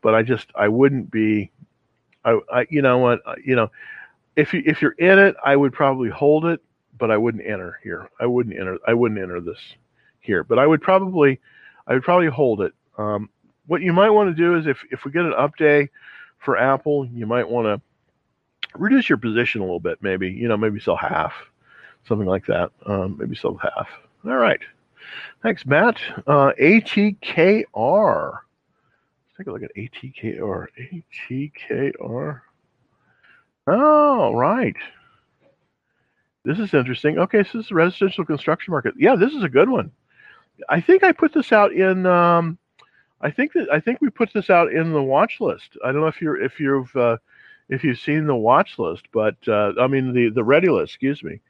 but 0.00 0.14
I 0.14 0.22
just 0.22 0.50
I 0.54 0.68
wouldn't 0.68 1.10
be, 1.10 1.50
I, 2.52 2.66
you 2.70 2.82
know 2.82 2.98
what 2.98 3.20
you 3.44 3.56
know, 3.56 3.70
if 4.36 4.52
you 4.52 4.62
if 4.66 4.82
you're 4.82 4.92
in 4.92 5.18
it, 5.18 5.36
I 5.44 5.56
would 5.56 5.72
probably 5.72 6.10
hold 6.10 6.44
it, 6.44 6.60
but 6.98 7.10
I 7.10 7.16
wouldn't 7.16 7.46
enter 7.46 7.78
here. 7.82 8.08
I 8.20 8.26
wouldn't 8.26 8.56
enter. 8.58 8.78
I 8.86 8.94
wouldn't 8.94 9.20
enter 9.20 9.40
this 9.40 9.58
here, 10.20 10.44
but 10.44 10.58
I 10.58 10.66
would 10.66 10.82
probably 10.82 11.40
I 11.86 11.94
would 11.94 12.02
probably 12.02 12.28
hold 12.28 12.60
it. 12.62 12.72
Um, 12.96 13.30
what 13.66 13.82
you 13.82 13.92
might 13.92 14.10
want 14.10 14.30
to 14.30 14.34
do 14.34 14.56
is 14.56 14.66
if 14.66 14.82
if 14.90 15.04
we 15.04 15.10
get 15.12 15.24
an 15.24 15.32
update 15.32 15.88
for 16.38 16.56
Apple, 16.56 17.06
you 17.06 17.26
might 17.26 17.48
want 17.48 17.66
to 17.66 17.80
reduce 18.78 19.08
your 19.08 19.18
position 19.18 19.60
a 19.60 19.64
little 19.64 19.80
bit. 19.80 19.98
Maybe 20.02 20.30
you 20.30 20.48
know 20.48 20.56
maybe 20.56 20.80
sell 20.80 20.96
half 20.96 21.32
something 22.08 22.26
like 22.26 22.46
that. 22.46 22.70
Um, 22.86 23.16
maybe 23.18 23.36
sell 23.36 23.54
half. 23.56 23.88
All 24.24 24.36
right. 24.36 24.60
Thanks, 25.42 25.64
Matt. 25.66 25.98
Uh, 26.26 26.52
ATKR. 26.60 28.38
Take 29.38 29.46
a 29.46 29.52
look 29.52 29.62
at 29.62 29.74
ATKR. 29.76 30.66
ATKR. 31.30 32.40
Oh, 33.68 34.34
right. 34.34 34.74
This 36.44 36.58
is 36.58 36.74
interesting. 36.74 37.18
Okay, 37.18 37.44
so 37.44 37.58
this 37.58 37.66
is 37.66 37.72
residential 37.72 38.24
construction 38.24 38.72
market. 38.72 38.94
Yeah, 38.98 39.14
this 39.14 39.32
is 39.32 39.44
a 39.44 39.48
good 39.48 39.68
one. 39.68 39.92
I 40.68 40.80
think 40.80 41.04
I 41.04 41.12
put 41.12 41.32
this 41.32 41.52
out 41.52 41.72
in. 41.72 42.04
Um, 42.06 42.58
I 43.20 43.30
think 43.30 43.52
that 43.52 43.68
I 43.72 43.78
think 43.78 44.00
we 44.00 44.10
put 44.10 44.32
this 44.32 44.50
out 44.50 44.72
in 44.72 44.92
the 44.92 45.02
watch 45.02 45.36
list. 45.40 45.76
I 45.84 45.92
don't 45.92 46.00
know 46.00 46.08
if 46.08 46.20
you're 46.20 46.40
if 46.42 46.58
you've 46.58 46.94
uh, 46.96 47.18
if 47.68 47.84
you've 47.84 47.98
seen 47.98 48.26
the 48.26 48.34
watch 48.34 48.78
list, 48.78 49.06
but 49.12 49.36
uh, 49.46 49.72
I 49.78 49.86
mean 49.86 50.12
the 50.12 50.30
the 50.30 50.42
ready 50.42 50.68
list. 50.68 50.94
Excuse 50.94 51.22
me. 51.22 51.40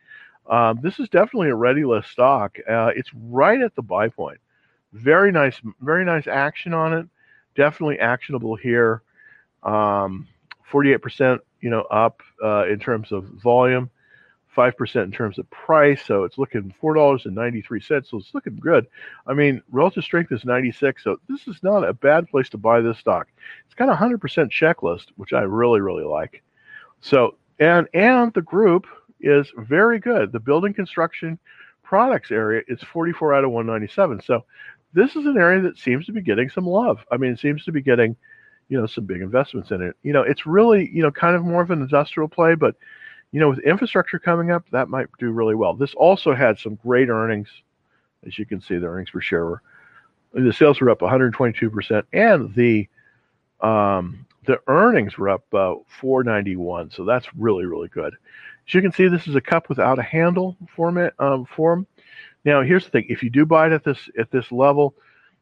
Um, 0.50 0.80
this 0.82 0.98
is 0.98 1.08
definitely 1.08 1.50
a 1.50 1.54
ready 1.54 1.84
list 1.84 2.10
stock. 2.10 2.58
Uh, 2.68 2.90
it's 2.96 3.10
right 3.14 3.60
at 3.60 3.74
the 3.76 3.82
buy 3.82 4.08
point. 4.08 4.40
Very 4.92 5.30
nice, 5.30 5.60
very 5.80 6.04
nice 6.04 6.26
action 6.26 6.74
on 6.74 6.92
it. 6.92 7.06
Definitely 7.58 7.98
actionable 7.98 8.54
here. 8.54 9.02
Um, 9.64 10.28
48%, 10.70 11.40
you 11.60 11.70
know, 11.70 11.80
up 11.90 12.22
uh, 12.40 12.68
in 12.68 12.78
terms 12.78 13.10
of 13.10 13.24
volume, 13.24 13.90
5% 14.56 15.02
in 15.02 15.10
terms 15.10 15.40
of 15.40 15.50
price. 15.50 16.00
So 16.06 16.22
it's 16.22 16.38
looking 16.38 16.72
$4.93. 16.80 18.06
So 18.06 18.18
it's 18.18 18.32
looking 18.32 18.54
good. 18.60 18.86
I 19.26 19.34
mean, 19.34 19.60
relative 19.72 20.04
strength 20.04 20.30
is 20.30 20.44
96. 20.44 21.02
So 21.02 21.18
this 21.28 21.48
is 21.48 21.60
not 21.64 21.82
a 21.82 21.92
bad 21.92 22.28
place 22.28 22.48
to 22.50 22.58
buy 22.58 22.80
this 22.80 22.98
stock. 22.98 23.26
It's 23.66 23.74
got 23.74 23.88
a 23.88 23.92
100% 23.92 24.20
checklist, 24.52 25.06
which 25.16 25.32
I 25.32 25.40
really, 25.40 25.80
really 25.80 26.04
like. 26.04 26.44
So, 27.00 27.34
and, 27.58 27.88
and 27.92 28.32
the 28.34 28.42
group 28.42 28.86
is 29.20 29.50
very 29.56 29.98
good. 29.98 30.30
The 30.30 30.38
building 30.38 30.74
construction 30.74 31.40
products 31.82 32.30
area 32.30 32.62
is 32.68 32.80
44 32.84 33.34
out 33.34 33.42
of 33.42 33.50
197. 33.50 34.22
So 34.22 34.44
this 34.98 35.14
is 35.14 35.26
an 35.26 35.38
area 35.38 35.60
that 35.62 35.78
seems 35.78 36.06
to 36.06 36.12
be 36.12 36.20
getting 36.20 36.50
some 36.50 36.66
love. 36.66 37.04
I 37.10 37.16
mean, 37.16 37.32
it 37.32 37.38
seems 37.38 37.64
to 37.64 37.72
be 37.72 37.80
getting, 37.80 38.16
you 38.68 38.80
know, 38.80 38.86
some 38.86 39.04
big 39.04 39.22
investments 39.22 39.70
in 39.70 39.80
it. 39.80 39.96
You 40.02 40.12
know, 40.12 40.22
it's 40.22 40.44
really, 40.44 40.90
you 40.92 41.02
know, 41.02 41.12
kind 41.12 41.36
of 41.36 41.44
more 41.44 41.62
of 41.62 41.70
an 41.70 41.80
industrial 41.80 42.28
play, 42.28 42.54
but 42.54 42.74
you 43.30 43.40
know, 43.40 43.50
with 43.50 43.58
infrastructure 43.60 44.18
coming 44.18 44.50
up, 44.50 44.64
that 44.72 44.88
might 44.88 45.06
do 45.18 45.30
really 45.30 45.54
well. 45.54 45.74
This 45.74 45.94
also 45.94 46.34
had 46.34 46.58
some 46.58 46.76
great 46.76 47.10
earnings. 47.10 47.48
As 48.26 48.38
you 48.38 48.46
can 48.46 48.60
see, 48.60 48.78
the 48.78 48.86
earnings 48.86 49.10
per 49.10 49.20
share 49.20 49.44
were 49.44 49.62
the 50.32 50.52
sales 50.52 50.80
were 50.80 50.90
up 50.90 51.00
122%, 51.00 52.04
and 52.12 52.54
the 52.54 52.88
um, 53.60 54.26
the 54.46 54.60
earnings 54.66 55.18
were 55.18 55.28
up 55.28 55.42
uh, 55.54 55.74
491. 56.00 56.90
So 56.90 57.04
that's 57.04 57.26
really 57.36 57.66
really 57.66 57.88
good. 57.88 58.14
As 58.66 58.74
you 58.74 58.82
can 58.82 58.92
see, 58.92 59.08
this 59.08 59.26
is 59.28 59.36
a 59.36 59.40
cup 59.40 59.68
without 59.68 59.98
a 59.98 60.02
handle 60.02 60.56
format 60.74 61.14
um, 61.18 61.44
form. 61.44 61.86
Now, 62.44 62.62
here's 62.62 62.84
the 62.84 62.90
thing: 62.90 63.06
if 63.08 63.22
you 63.22 63.30
do 63.30 63.44
buy 63.44 63.66
it 63.66 63.72
at 63.72 63.84
this 63.84 63.98
at 64.18 64.30
this 64.30 64.50
level, 64.52 64.94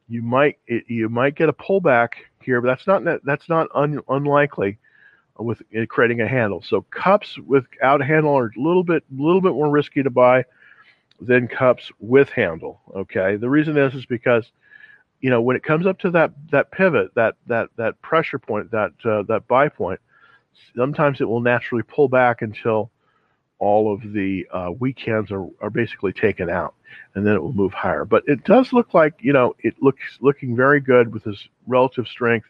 you 0.09 0.23
might 0.23 0.59
it, 0.67 0.85
you 0.89 1.09
might 1.09 1.35
get 1.35 1.49
a 1.49 1.53
pullback 1.53 2.11
here, 2.43 2.61
but 2.61 2.69
that's 2.69 2.87
not 2.87 3.03
that's 3.25 3.49
not 3.49 3.69
un, 3.75 4.01
unlikely 4.09 4.79
with 5.39 5.63
creating 5.89 6.21
a 6.21 6.29
handle. 6.29 6.63
So 6.63 6.83
cups 6.91 7.39
without 7.39 8.03
handle 8.03 8.37
are 8.37 8.53
a 8.57 8.61
little 8.61 8.85
bit 8.85 9.05
little 9.15 9.41
bit 9.41 9.53
more 9.53 9.71
risky 9.71 10.03
to 10.03 10.11
buy 10.11 10.45
than 11.21 11.49
cups 11.49 11.91
with 11.99 12.31
handle. 12.31 12.81
Okay, 12.95 13.37
the 13.37 13.51
reason 13.51 13.77
is 13.77 13.95
is 13.95 14.07
because 14.07 14.51
you 15.21 15.31
know 15.31 15.41
when 15.41 15.57
it 15.57 15.63
comes 15.63 15.87
up 15.87 15.99
to 16.01 16.11
that 16.11 16.33
that 16.51 16.71
pivot, 16.71 17.15
that 17.15 17.35
that 17.47 17.69
that 17.77 18.01
pressure 18.03 18.39
point, 18.39 18.71
that 18.71 18.93
uh, 19.05 19.23
that 19.25 19.47
buy 19.49 19.69
point, 19.69 20.01
sometimes 20.77 21.21
it 21.21 21.29
will 21.29 21.41
naturally 21.41 21.83
pull 21.83 22.09
back 22.09 22.43
until 22.43 22.91
all 23.59 23.93
of 23.93 24.13
the 24.13 24.47
uh, 24.53 24.71
weak 24.79 24.99
hands 25.01 25.31
are, 25.31 25.47
are 25.61 25.71
basically 25.71 26.13
taken 26.13 26.51
out 26.51 26.75
and 27.15 27.27
then 27.27 27.35
it 27.35 27.43
will 27.43 27.53
move 27.53 27.73
higher. 27.73 28.05
But 28.05 28.25
it 28.27 28.45
does 28.45 28.73
look 28.73 28.95
like, 28.95 29.15
you 29.21 29.33
know, 29.33 29.55
it 29.61 29.75
looks 29.81 30.03
looking 30.21 30.55
very 30.55 30.81
good 30.81 31.13
with 31.13 31.25
this 31.25 31.49
relative 31.67 32.07
strength, 32.07 32.47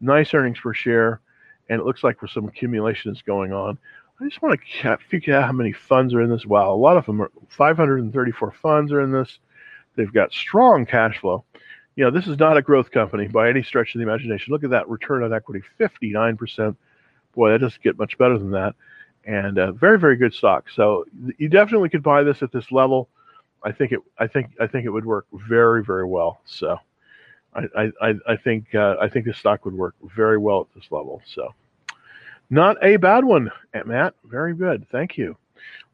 nice 0.00 0.32
earnings 0.32 0.58
per 0.58 0.72
share, 0.72 1.20
and 1.68 1.80
it 1.80 1.84
looks 1.84 2.02
like 2.02 2.18
for 2.18 2.26
some 2.26 2.48
accumulation 2.48 3.12
is 3.12 3.22
going 3.22 3.52
on. 3.52 3.78
I 4.20 4.24
just 4.24 4.42
want 4.42 4.58
to 4.82 4.98
figure 5.08 5.34
out 5.34 5.46
how 5.46 5.52
many 5.52 5.72
funds 5.72 6.12
are 6.14 6.20
in 6.20 6.30
this. 6.30 6.44
Wow, 6.44 6.72
a 6.72 6.74
lot 6.74 6.96
of 6.96 7.06
them 7.06 7.22
are 7.22 7.30
534 7.48 8.52
funds 8.52 8.92
are 8.92 9.00
in 9.00 9.12
this. 9.12 9.38
They've 9.96 10.12
got 10.12 10.32
strong 10.32 10.84
cash 10.86 11.18
flow. 11.18 11.44
You 11.96 12.04
know, 12.04 12.10
this 12.10 12.26
is 12.26 12.38
not 12.38 12.56
a 12.56 12.62
growth 12.62 12.90
company 12.90 13.28
by 13.28 13.48
any 13.48 13.62
stretch 13.62 13.94
of 13.94 13.98
the 13.98 14.04
imagination. 14.04 14.52
Look 14.52 14.64
at 14.64 14.70
that 14.70 14.88
return 14.88 15.22
on 15.22 15.32
equity, 15.32 15.62
59%. 15.78 16.76
Boy, 17.34 17.50
that 17.50 17.58
doesn't 17.58 17.82
get 17.82 17.98
much 17.98 18.18
better 18.18 18.38
than 18.38 18.50
that 18.52 18.74
and 19.24 19.58
uh, 19.58 19.72
very 19.72 19.98
very 19.98 20.16
good 20.16 20.34
stock. 20.34 20.68
So 20.74 21.04
you 21.38 21.48
definitely 21.48 21.88
could 21.88 22.02
buy 22.02 22.22
this 22.22 22.42
at 22.42 22.52
this 22.52 22.72
level. 22.72 23.08
I 23.62 23.72
think 23.72 23.92
it 23.92 24.00
I 24.18 24.26
think 24.26 24.50
I 24.60 24.66
think 24.66 24.86
it 24.86 24.90
would 24.90 25.04
work 25.04 25.26
very 25.32 25.84
very 25.84 26.06
well. 26.06 26.40
So 26.44 26.78
I 27.54 27.92
I, 28.00 28.14
I 28.26 28.36
think 28.36 28.74
uh, 28.74 28.96
I 29.00 29.08
think 29.08 29.26
this 29.26 29.38
stock 29.38 29.64
would 29.64 29.74
work 29.74 29.94
very 30.14 30.38
well 30.38 30.62
at 30.62 30.74
this 30.74 30.90
level. 30.90 31.22
So 31.26 31.54
not 32.48 32.76
a 32.82 32.96
bad 32.96 33.24
one, 33.24 33.50
Matt. 33.84 34.14
Very 34.24 34.54
good. 34.54 34.86
Thank 34.90 35.16
you. 35.16 35.36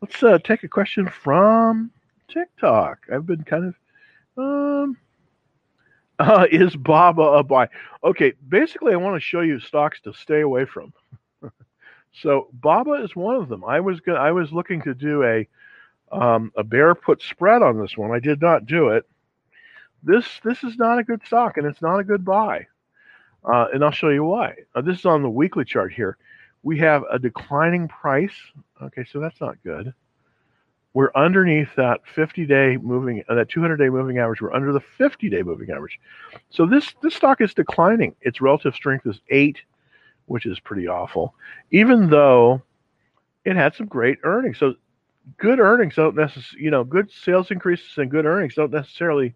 Let's 0.01 0.23
uh, 0.23 0.39
take 0.39 0.63
a 0.63 0.69
question 0.69 1.09
from 1.09 1.91
TikTok. 2.29 3.07
I've 3.13 3.27
been 3.27 3.45
kind 3.45 3.65
of 3.67 3.75
um. 4.39 4.97
Uh, 6.19 6.47
is 6.51 6.75
Baba 6.77 7.23
a 7.23 7.43
buy? 7.43 7.69
Okay, 8.03 8.33
basically, 8.49 8.93
I 8.93 8.97
want 8.97 9.17
to 9.17 9.21
show 9.21 9.41
you 9.41 9.61
stocks 9.61 10.01
to 10.03 10.13
stay 10.15 10.41
away 10.41 10.65
from. 10.65 10.93
So 12.23 12.49
Baba 12.53 12.93
is 13.05 13.15
one 13.15 13.37
of 13.37 13.49
them. 13.49 13.65
I 13.65 13.81
was 13.81 14.01
go- 14.01 14.15
I 14.15 14.33
was 14.33 14.53
looking 14.53 14.83
to 14.83 14.95
do 14.95 15.23
a 15.23 15.47
um, 16.11 16.53
a 16.57 16.95
put 16.95 17.21
spread 17.23 17.63
on 17.63 17.79
this 17.81 17.97
one. 17.97 18.13
I 18.13 18.21
did 18.21 18.41
not 18.41 18.67
do 18.67 18.89
it. 18.89 19.05
This 20.03 20.27
this 20.45 20.63
is 20.65 20.77
not 20.77 20.99
a 20.99 21.05
good 21.05 21.23
stock, 21.27 21.57
and 21.57 21.67
it's 21.67 21.83
not 21.83 21.99
a 21.99 22.05
good 22.05 22.25
buy. 22.25 22.67
Uh, 23.45 23.67
and 23.73 23.85
I'll 23.85 23.91
show 23.91 24.09
you 24.09 24.25
why. 24.25 24.55
Uh, 24.75 24.81
this 24.81 25.01
is 25.01 25.05
on 25.05 25.23
the 25.23 25.31
weekly 25.31 25.65
chart 25.65 25.93
here. 25.93 26.17
We 26.63 26.79
have 26.79 27.05
a 27.11 27.19
declining 27.19 27.87
price. 27.89 28.35
Okay, 28.83 29.05
so 29.05 29.21
that's 29.21 29.41
not 29.41 29.63
good. 29.63 29.95
We're 30.95 31.13
underneath 31.15 31.69
that 31.77 32.01
50-day 32.17 32.79
moving, 32.79 33.23
uh, 33.29 33.35
that 33.35 33.51
200-day 33.51 33.91
moving 33.91 34.19
average. 34.19 34.41
We're 34.41 34.55
under 34.55 34.73
the 34.73 34.81
50-day 34.99 35.43
moving 35.43 35.71
average. 35.71 36.01
So 36.51 36.67
this 36.67 36.95
this 37.03 37.15
stock 37.15 37.41
is 37.41 37.53
declining. 37.53 38.17
Its 38.23 38.41
relative 38.41 38.75
strength 38.75 39.07
is 39.07 39.21
eight, 39.29 39.59
which 40.27 40.47
is 40.47 40.61
pretty 40.61 40.87
awful. 40.87 41.35
Even 41.71 42.09
though 42.09 42.63
it 43.47 43.57
had 43.57 43.75
some 43.75 43.87
great 43.87 44.19
earnings. 44.25 44.59
So 44.59 44.75
good 45.39 45.61
earnings 45.61 45.95
don't 45.95 46.17
necessarily, 46.17 46.65
you 46.65 46.71
know, 46.71 46.85
good 46.85 47.11
sales 47.11 47.51
increases 47.51 47.97
and 47.97 48.11
good 48.11 48.27
earnings 48.27 48.55
don't 48.55 48.73
necessarily 48.73 49.35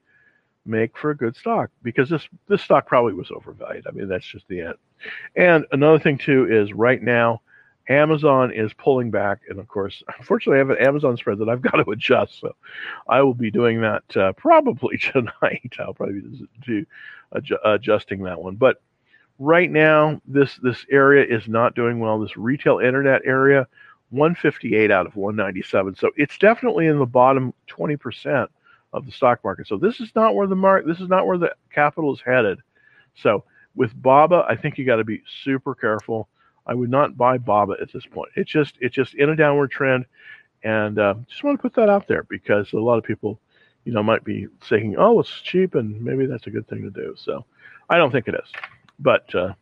make 0.67 0.99
for 0.99 1.11
a 1.11 1.17
good 1.17 1.35
stock 1.37 1.71
because 1.83 2.11
this 2.11 2.29
this 2.49 2.63
stock 2.63 2.87
probably 2.87 3.15
was 3.15 3.31
overvalued. 3.31 3.87
I 3.87 3.93
mean, 3.93 4.09
that's 4.09 4.27
just 4.27 4.47
the 4.49 4.61
end. 4.61 4.75
And 5.37 5.65
another 5.73 5.99
thing 5.99 6.19
too 6.19 6.47
is 6.51 6.73
right 6.73 7.01
now, 7.01 7.41
Amazon 7.89 8.53
is 8.53 8.73
pulling 8.75 9.11
back, 9.11 9.41
and 9.49 9.59
of 9.59 9.69
course, 9.69 10.03
unfortunately, 10.19 10.57
I 10.57 10.59
have 10.59 10.71
an 10.71 10.85
Amazon 10.85 11.17
spread 11.17 11.39
that 11.39 11.49
I've 11.49 11.63
got 11.71 11.83
to 11.83 11.91
adjust. 11.91 12.41
So 12.41 12.55
I 13.09 13.23
will 13.23 13.35
be 13.35 13.51
doing 13.51 13.81
that 13.83 14.17
uh, 14.17 14.33
probably 14.33 14.99
tonight. 15.13 15.73
I'll 15.79 15.95
probably 15.95 16.21
be 16.21 16.49
do, 16.67 16.87
adju- 17.35 17.65
adjusting 17.65 18.25
that 18.25 18.43
one, 18.43 18.57
but. 18.57 18.83
Right 19.43 19.71
now, 19.71 20.21
this 20.27 20.57
this 20.63 20.85
area 20.91 21.25
is 21.25 21.49
not 21.49 21.75
doing 21.75 21.99
well. 21.99 22.21
This 22.21 22.37
retail 22.37 22.79
internet 22.79 23.23
area, 23.25 23.67
158 24.11 24.91
out 24.91 25.07
of 25.07 25.17
197. 25.17 25.97
So 25.97 26.11
it's 26.15 26.37
definitely 26.37 26.89
in 26.89 26.99
the 26.99 27.07
bottom 27.07 27.55
20% 27.69 28.49
of 28.93 29.07
the 29.07 29.13
stock 29.13 29.43
market. 29.43 29.67
So 29.67 29.79
this 29.79 29.99
is 29.99 30.11
not 30.15 30.35
where 30.35 30.47
the 30.47 30.57
mark 30.57 30.85
this 30.87 31.01
is 31.01 31.09
not 31.09 31.27
where 31.27 31.39
the 31.39 31.55
capital 31.73 32.13
is 32.13 32.21
headed. 32.21 32.59
So 33.15 33.45
with 33.75 33.95
BABA, 34.03 34.45
I 34.47 34.57
think 34.57 34.77
you 34.77 34.85
got 34.85 34.97
to 34.97 35.05
be 35.05 35.23
super 35.43 35.75
careful. 35.75 36.29
I 36.67 36.75
would 36.75 36.91
not 36.91 37.17
buy 37.17 37.39
BABA 37.39 37.77
at 37.81 37.91
this 37.93 38.05
point. 38.05 38.31
It's 38.37 38.51
just 38.51 38.77
it's 38.81 38.95
just 38.95 39.15
in 39.15 39.31
a 39.31 39.37
downward 39.37 39.71
trend, 39.71 40.05
and 40.63 40.99
uh, 40.99 41.15
just 41.29 41.43
want 41.45 41.59
to 41.59 41.63
put 41.63 41.75
that 41.75 41.89
out 41.89 42.07
there 42.07 42.25
because 42.25 42.73
a 42.75 42.77
lot 42.77 42.99
of 42.99 43.05
people, 43.05 43.41
you 43.85 43.93
know, 43.93 44.03
might 44.03 44.23
be 44.23 44.49
saying, 44.69 44.97
"Oh, 44.99 45.19
it's 45.21 45.41
cheap," 45.41 45.77
and 45.77 45.99
maybe 46.03 46.27
that's 46.27 46.47
a 46.47 46.51
good 46.51 46.69
thing 46.69 46.83
to 46.83 46.91
do. 46.91 47.15
So 47.17 47.47
I 47.89 47.97
don't 47.97 48.13
think 48.13 48.29
it 48.29 48.35
is, 48.35 48.53
but 49.01 49.35
uh, 49.35 49.53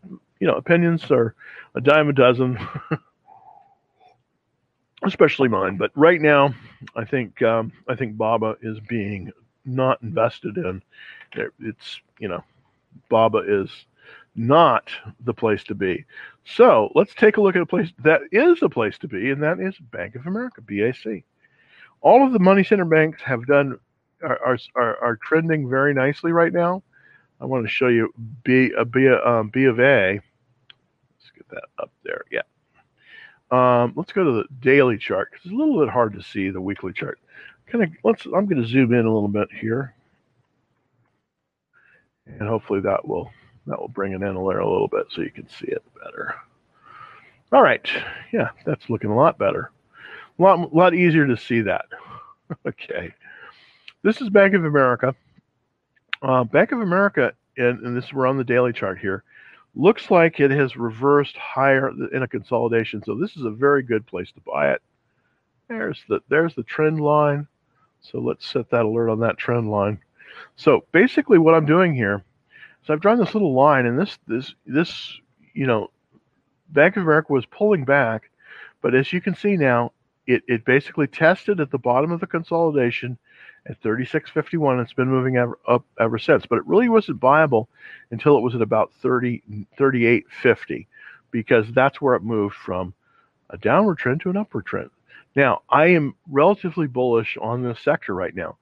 you 0.41 0.47
know, 0.47 0.55
opinions 0.55 1.11
are 1.11 1.35
a 1.75 1.81
dime 1.81 2.09
a 2.09 2.13
dozen. 2.13 2.59
especially 5.05 5.49
mine. 5.49 5.77
But 5.77 5.91
right 5.95 6.21
now, 6.21 6.55
I 6.97 7.05
think 7.05 7.43
um, 7.43 7.73
I 7.89 7.95
think 7.95 8.17
Baba 8.17 8.57
is 8.63 8.79
being 8.89 9.33
not 9.65 10.03
invested 10.03 10.57
in. 10.57 10.83
It's 11.61 12.01
you 12.19 12.29
know, 12.29 12.43
Baba 13.09 13.39
is 13.47 13.71
not 14.35 14.91
the 15.25 15.35
place 15.35 15.65
to 15.65 15.75
be. 15.75 16.05
So 16.45 16.91
let's 16.95 17.15
take 17.15 17.37
a 17.37 17.41
look 17.41 17.57
at 17.57 17.63
a 17.63 17.67
place 17.67 17.93
that 18.05 18.23
is 18.33 18.63
a 18.63 18.69
place 18.69 18.99
to 18.99 19.09
be, 19.09 19.31
and 19.31 19.43
that 19.43 19.61
is 19.61 19.77
Bank 19.79 20.15
of 20.15 20.27
America, 20.27 20.61
BAC. 20.63 21.25
All 22.01 22.25
of 22.25 22.33
the 22.33 22.39
money 22.39 22.65
center 22.65 22.85
banks 22.85 23.21
have 23.23 23.47
done 23.47 23.79
are 24.23 24.59
are, 24.75 24.97
are 25.03 25.19
trending 25.23 25.69
very 25.69 25.95
nicely 25.95 26.33
right 26.33 26.53
now. 26.53 26.83
I 27.41 27.45
want 27.45 27.65
to 27.65 27.71
show 27.71 27.89
you 27.89 28.13
B, 28.45 28.73
a 28.77 28.85
B, 28.85 29.09
um, 29.09 29.49
B 29.49 29.65
of 29.65 29.79
A. 29.79 30.15
Let's 30.15 31.31
get 31.35 31.49
that 31.51 31.65
up 31.79 31.91
there. 32.05 32.23
Yeah. 32.31 32.43
Um, 33.51 33.93
let's 33.97 34.13
go 34.13 34.25
to 34.25 34.33
the 34.33 34.45
daily 34.61 34.99
chart 34.99 35.31
because 35.31 35.47
it's 35.47 35.55
a 35.55 35.57
little 35.57 35.79
bit 35.81 35.89
hard 35.89 36.13
to 36.15 36.23
see 36.23 36.51
the 36.51 36.61
weekly 36.61 36.93
chart. 36.93 37.19
Kind 37.67 37.85
of 37.85 37.91
let's. 38.05 38.25
I'm 38.27 38.47
going 38.47 38.63
to 38.63 38.67
zoom 38.67 38.93
in 38.93 39.07
a 39.07 39.13
little 39.13 39.29
bit 39.29 39.49
here, 39.53 39.95
and 42.27 42.49
hopefully 42.49 42.81
that 42.81 43.07
will 43.07 43.31
that 43.67 43.81
will 43.81 43.89
bring 43.89 44.13
it 44.13 44.23
in 44.23 44.37
a 44.37 44.45
little 44.45 44.89
bit 44.89 45.07
so 45.11 45.23
you 45.23 45.31
can 45.31 45.49
see 45.49 45.69
it 45.69 45.83
better. 46.03 46.35
All 47.53 47.63
right, 47.63 47.87
yeah, 48.33 48.51
that's 48.67 48.91
looking 48.91 49.11
a 49.11 49.17
lot 49.17 49.39
better. 49.39 49.71
A 50.39 50.43
lot, 50.43 50.75
lot 50.75 50.95
easier 50.95 51.27
to 51.27 51.37
see 51.37 51.63
that. 51.63 51.87
okay, 52.67 53.15
this 54.03 54.21
is 54.21 54.29
Bank 54.29 54.55
of 54.55 54.65
America. 54.65 55.15
Uh, 56.21 56.45
Bank 56.45 56.73
of 56.73 56.81
America, 56.81 57.33
and, 57.57 57.81
and 57.81 57.97
this 57.97 58.13
we're 58.13 58.27
on 58.27 58.37
the 58.37 58.45
daily 58.45 58.73
chart 58.73 58.99
here 58.99 59.25
Looks 59.79 60.11
like 60.11 60.41
it 60.41 60.51
has 60.51 60.77
reversed 60.77 61.37
higher 61.37 61.93
in 62.13 62.25
a 62.25 62.29
consolidation. 62.29 63.03
So 63.05 63.15
this 63.15 63.37
is 63.37 63.45
a 63.45 63.51
very 63.51 63.83
good 63.85 64.07
place 64.07 64.33
to 64.33 64.41
buy 64.41 64.73
it. 64.73 64.83
There's 65.69 66.03
the 66.09 66.21
there's 66.29 66.55
the 66.57 66.65
trend 66.65 67.01
line. 67.01 67.47
So 68.01 68.19
let's 68.19 68.45
set 68.45 68.71
that 68.71 68.85
alert 68.85 69.09
on 69.09 69.21
that 69.21 69.39
trend 69.39 69.71
line. 69.71 70.01
So 70.57 70.85
basically 70.91 71.39
what 71.39 71.55
I'm 71.55 71.65
doing 71.65 71.95
here 71.95 72.25
is 72.83 72.91
I've 72.91 73.01
drawn 73.01 73.19
this 73.19 73.35
little 73.35 73.55
line 73.55 73.87
and 73.87 73.97
this 73.97 74.19
this 74.27 74.53
this 74.67 75.21
you 75.53 75.67
know 75.67 75.91
Bank 76.71 76.97
of 76.97 77.05
America 77.05 77.33
was 77.33 77.47
pulling 77.47 77.85
back, 77.85 78.31
but 78.83 78.97
as 78.97 79.13
you 79.13 79.21
can 79.21 79.37
see 79.37 79.57
now, 79.57 79.93
it, 80.27 80.43
it 80.49 80.65
basically 80.65 81.07
tested 81.07 81.61
at 81.61 81.71
the 81.71 81.79
bottom 81.79 82.11
of 82.11 82.19
the 82.19 82.27
consolidation 82.27 83.17
at 83.69 83.81
36.51. 83.83 84.83
It's 84.83 84.93
been 84.93 85.09
moving 85.09 85.37
ever, 85.37 85.59
up 85.67 85.85
ever 86.01 86.19
since, 86.19 86.47
but 86.47 86.57
it 86.57 86.67
really 86.67 86.89
wasn't 86.89 87.21
viable 87.21 87.69
until 88.11 88.37
it 88.37 88.43
was 88.43 88.55
at 88.55 88.63
about 88.63 88.93
30, 89.03 89.43
38.50 89.79 90.87
because 91.31 91.71
that's 91.73 92.01
where 92.01 92.15
it 92.15 92.23
moved 92.23 92.55
from 92.55 92.95
a 93.51 93.59
downward 93.59 93.99
trend 93.99 94.21
to 94.23 94.31
an 94.31 94.37
upward 94.37 94.67
trend. 94.67 94.91
Now, 95.37 95.63
I 95.69 95.87
am 95.89 96.15
relatively 96.31 96.87
bullish 96.87 97.37
on 97.41 97.63
this 97.63 97.81
sector 97.81 98.15
right 98.15 98.35
now. 98.35 98.57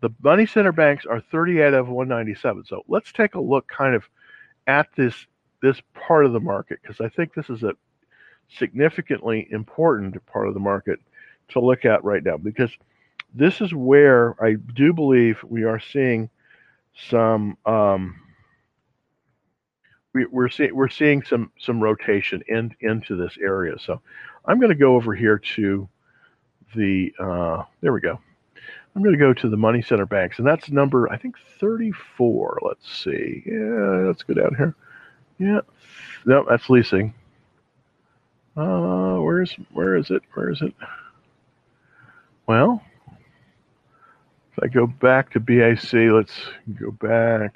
The 0.00 0.10
money 0.22 0.46
center 0.46 0.72
banks 0.72 1.06
are 1.06 1.20
38 1.20 1.74
of 1.74 1.88
197. 1.88 2.64
So 2.66 2.84
let's 2.88 3.12
take 3.12 3.34
a 3.34 3.40
look 3.40 3.66
kind 3.68 3.94
of 3.94 4.04
at 4.66 4.88
this 4.96 5.14
this 5.62 5.80
part 5.94 6.26
of 6.26 6.32
the 6.32 6.40
market 6.40 6.80
because 6.82 7.00
I 7.00 7.08
think 7.08 7.34
this 7.34 7.48
is 7.48 7.62
a 7.62 7.74
significantly 8.58 9.46
important 9.50 10.24
part 10.26 10.48
of 10.48 10.54
the 10.54 10.60
market 10.60 10.98
to 11.50 11.60
look 11.60 11.84
at 11.84 12.02
right 12.02 12.22
now 12.22 12.36
because 12.36 12.70
this 13.34 13.60
is 13.60 13.74
where 13.74 14.42
I 14.42 14.54
do 14.74 14.92
believe 14.92 15.42
we 15.42 15.64
are 15.64 15.80
seeing 15.80 16.28
some 17.08 17.56
um, 17.64 18.20
we, 20.12 20.26
are 20.34 20.48
seeing 20.48 20.74
we're 20.74 20.88
seeing 20.88 21.22
some 21.22 21.50
some 21.58 21.82
rotation 21.82 22.42
in, 22.48 22.74
into 22.80 23.16
this 23.16 23.36
area. 23.40 23.78
So 23.78 24.00
I'm 24.44 24.58
going 24.58 24.70
to 24.70 24.74
go 24.76 24.94
over 24.94 25.14
here 25.14 25.38
to 25.56 25.88
the 26.74 27.12
uh, 27.18 27.62
there 27.80 27.92
we 27.92 28.00
go. 28.00 28.18
I'm 28.94 29.02
going 29.02 29.14
to 29.14 29.18
go 29.18 29.32
to 29.32 29.48
the 29.48 29.56
money 29.56 29.80
center 29.80 30.04
banks, 30.04 30.38
and 30.38 30.46
that's 30.46 30.70
number 30.70 31.10
I 31.10 31.16
think 31.16 31.36
34. 31.58 32.58
Let's 32.62 32.92
see. 32.92 33.42
Yeah, 33.46 34.04
let's 34.06 34.22
go 34.22 34.34
down 34.34 34.54
here. 34.56 34.74
Yeah, 35.38 35.60
no, 36.26 36.44
that's 36.48 36.68
leasing. 36.68 37.14
Uh, 38.54 39.16
where's 39.16 39.56
where 39.72 39.96
is 39.96 40.10
it? 40.10 40.22
Where 40.34 40.50
is 40.50 40.60
it? 40.60 40.74
Well, 42.46 42.82
I 44.62 44.68
go 44.68 44.86
back 44.86 45.32
to 45.32 45.40
BAC, 45.40 45.92
let's 45.92 46.40
go 46.78 46.92
back 46.92 47.54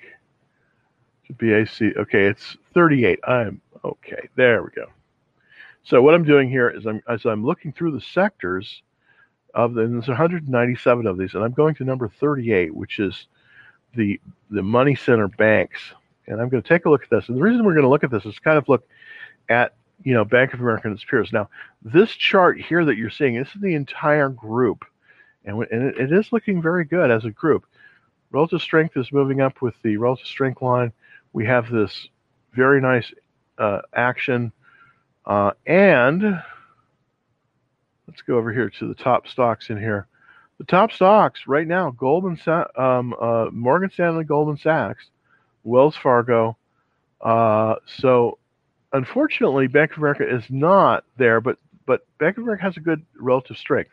to 1.26 1.32
BAC. 1.34 1.96
Okay, 1.96 2.24
it's 2.24 2.56
38. 2.74 3.20
I'm 3.26 3.60
okay. 3.84 4.28
There 4.34 4.64
we 4.64 4.70
go. 4.74 4.86
So 5.84 6.02
what 6.02 6.14
I'm 6.14 6.24
doing 6.24 6.50
here 6.50 6.68
is 6.68 6.84
I'm 6.84 7.00
as 7.08 7.24
I'm 7.24 7.44
looking 7.44 7.72
through 7.72 7.92
the 7.92 8.00
sectors 8.00 8.82
of 9.54 9.74
the 9.74 9.86
there's 9.86 10.08
197 10.08 11.06
of 11.06 11.16
these, 11.16 11.34
and 11.34 11.44
I'm 11.44 11.52
going 11.52 11.76
to 11.76 11.84
number 11.84 12.08
38, 12.08 12.74
which 12.74 12.98
is 12.98 13.28
the 13.94 14.20
the 14.50 14.62
money 14.62 14.96
center 14.96 15.28
banks. 15.28 15.80
And 16.26 16.40
I'm 16.40 16.48
going 16.48 16.60
to 16.60 16.68
take 16.68 16.86
a 16.86 16.90
look 16.90 17.04
at 17.04 17.10
this. 17.10 17.28
And 17.28 17.38
the 17.38 17.42
reason 17.42 17.64
we're 17.64 17.74
going 17.74 17.84
to 17.84 17.88
look 17.88 18.02
at 18.02 18.10
this 18.10 18.26
is 18.26 18.36
kind 18.40 18.58
of 18.58 18.68
look 18.68 18.84
at 19.48 19.76
you 20.02 20.12
know 20.12 20.24
Bank 20.24 20.54
of 20.54 20.60
America 20.60 20.88
and 20.88 20.96
its 20.96 21.04
peers. 21.04 21.32
Now, 21.32 21.50
this 21.82 22.10
chart 22.10 22.60
here 22.60 22.84
that 22.84 22.96
you're 22.96 23.10
seeing, 23.10 23.38
this 23.38 23.54
is 23.54 23.60
the 23.60 23.76
entire 23.76 24.28
group 24.28 24.84
and, 25.46 25.62
and 25.70 25.82
it, 25.82 25.98
it 25.98 26.12
is 26.12 26.32
looking 26.32 26.60
very 26.60 26.84
good 26.84 27.10
as 27.10 27.24
a 27.24 27.30
group. 27.30 27.64
Relative 28.30 28.60
strength 28.60 28.96
is 28.96 29.12
moving 29.12 29.40
up 29.40 29.62
with 29.62 29.74
the 29.82 29.96
relative 29.96 30.26
strength 30.26 30.60
line. 30.60 30.92
We 31.32 31.46
have 31.46 31.70
this 31.70 32.08
very 32.52 32.80
nice 32.80 33.10
uh, 33.56 33.82
action, 33.94 34.52
uh, 35.24 35.52
and 35.64 36.22
let's 38.06 38.22
go 38.26 38.36
over 38.36 38.52
here 38.52 38.68
to 38.68 38.88
the 38.88 38.94
top 38.94 39.28
stocks 39.28 39.70
in 39.70 39.78
here. 39.78 40.08
The 40.58 40.64
top 40.64 40.92
stocks 40.92 41.42
right 41.46 41.66
now: 41.66 41.90
Goldman, 41.90 42.38
Sa- 42.42 42.66
um, 42.76 43.14
uh, 43.20 43.46
Morgan 43.52 43.90
Stanley, 43.90 44.24
Goldman 44.24 44.58
Sachs, 44.58 45.04
Wells 45.64 45.96
Fargo. 45.96 46.56
Uh, 47.20 47.76
so, 47.86 48.38
unfortunately, 48.92 49.66
Bank 49.68 49.92
of 49.92 49.98
America 49.98 50.28
is 50.28 50.44
not 50.50 51.04
there, 51.16 51.40
but 51.40 51.58
but 51.86 52.06
Bank 52.18 52.38
of 52.38 52.42
America 52.42 52.62
has 52.64 52.76
a 52.76 52.80
good 52.80 53.04
relative 53.18 53.56
strength 53.56 53.90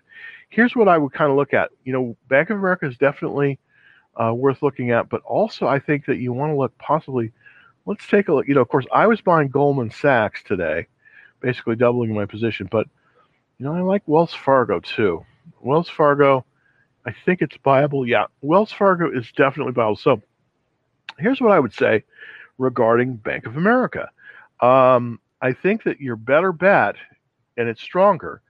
here's 0.53 0.75
what 0.75 0.87
I 0.87 0.97
would 0.97 1.13
kind 1.13 1.31
of 1.31 1.37
look 1.37 1.53
at. 1.53 1.71
You 1.83 1.93
know, 1.93 2.15
Bank 2.29 2.51
of 2.51 2.59
America 2.59 2.85
is 2.85 2.97
definitely 2.97 3.59
uh, 4.21 4.33
worth 4.33 4.61
looking 4.61 4.91
at, 4.91 5.09
but 5.09 5.21
also 5.23 5.65
I 5.67 5.79
think 5.79 6.05
that 6.05 6.17
you 6.17 6.31
want 6.31 6.51
to 6.51 6.57
look 6.57 6.77
possibly. 6.77 7.31
Let's 7.85 8.07
take 8.07 8.27
a 8.27 8.33
look. 8.33 8.47
You 8.47 8.53
know, 8.55 8.61
of 8.61 8.69
course, 8.69 8.85
I 8.93 9.07
was 9.07 9.19
buying 9.19 9.49
Goldman 9.49 9.91
Sachs 9.91 10.43
today, 10.43 10.87
basically 11.41 11.75
doubling 11.75 12.13
my 12.13 12.25
position, 12.25 12.69
but 12.71 12.87
you 13.57 13.65
know, 13.65 13.73
I 13.73 13.81
like 13.81 14.03
Wells 14.05 14.33
Fargo 14.33 14.79
too. 14.79 15.25
Wells 15.61 15.89
Fargo, 15.89 16.45
I 17.05 17.13
think 17.25 17.41
it's 17.41 17.57
viable. 17.63 18.07
Yeah, 18.07 18.25
Wells 18.41 18.71
Fargo 18.71 19.11
is 19.11 19.31
definitely 19.35 19.73
viable. 19.73 19.95
So 19.95 20.21
here's 21.17 21.41
what 21.41 21.51
I 21.51 21.59
would 21.59 21.73
say 21.73 22.03
regarding 22.57 23.15
Bank 23.15 23.47
of 23.47 23.57
America. 23.57 24.09
Um, 24.61 25.19
I 25.41 25.51
think 25.51 25.83
that 25.83 25.99
your 25.99 26.15
better 26.15 26.51
bet, 26.51 26.95
and 27.57 27.67
it's 27.67 27.81
stronger, 27.81 28.41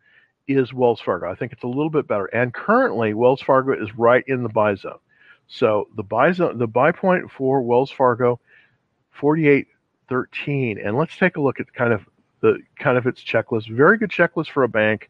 is 0.47 0.73
Wells 0.73 1.01
Fargo. 1.01 1.29
I 1.29 1.35
think 1.35 1.53
it's 1.53 1.63
a 1.63 1.67
little 1.67 1.89
bit 1.89 2.07
better. 2.07 2.25
And 2.25 2.53
currently, 2.53 3.13
Wells 3.13 3.41
Fargo 3.41 3.73
is 3.73 3.95
right 3.97 4.23
in 4.27 4.43
the 4.43 4.49
buy 4.49 4.75
zone. 4.75 4.99
So 5.47 5.87
the 5.95 6.03
buy 6.03 6.31
zone, 6.31 6.57
the 6.57 6.67
buy 6.67 6.91
point 6.91 7.31
for 7.31 7.61
Wells 7.61 7.91
Fargo, 7.91 8.39
48.13. 9.19 10.85
And 10.85 10.97
let's 10.97 11.15
take 11.17 11.37
a 11.37 11.41
look 11.41 11.59
at 11.59 11.73
kind 11.73 11.93
of 11.93 12.05
the 12.41 12.59
kind 12.77 12.97
of 12.97 13.05
its 13.07 13.23
checklist. 13.23 13.69
Very 13.69 13.97
good 13.97 14.09
checklist 14.09 14.49
for 14.49 14.63
a 14.63 14.69
bank. 14.69 15.09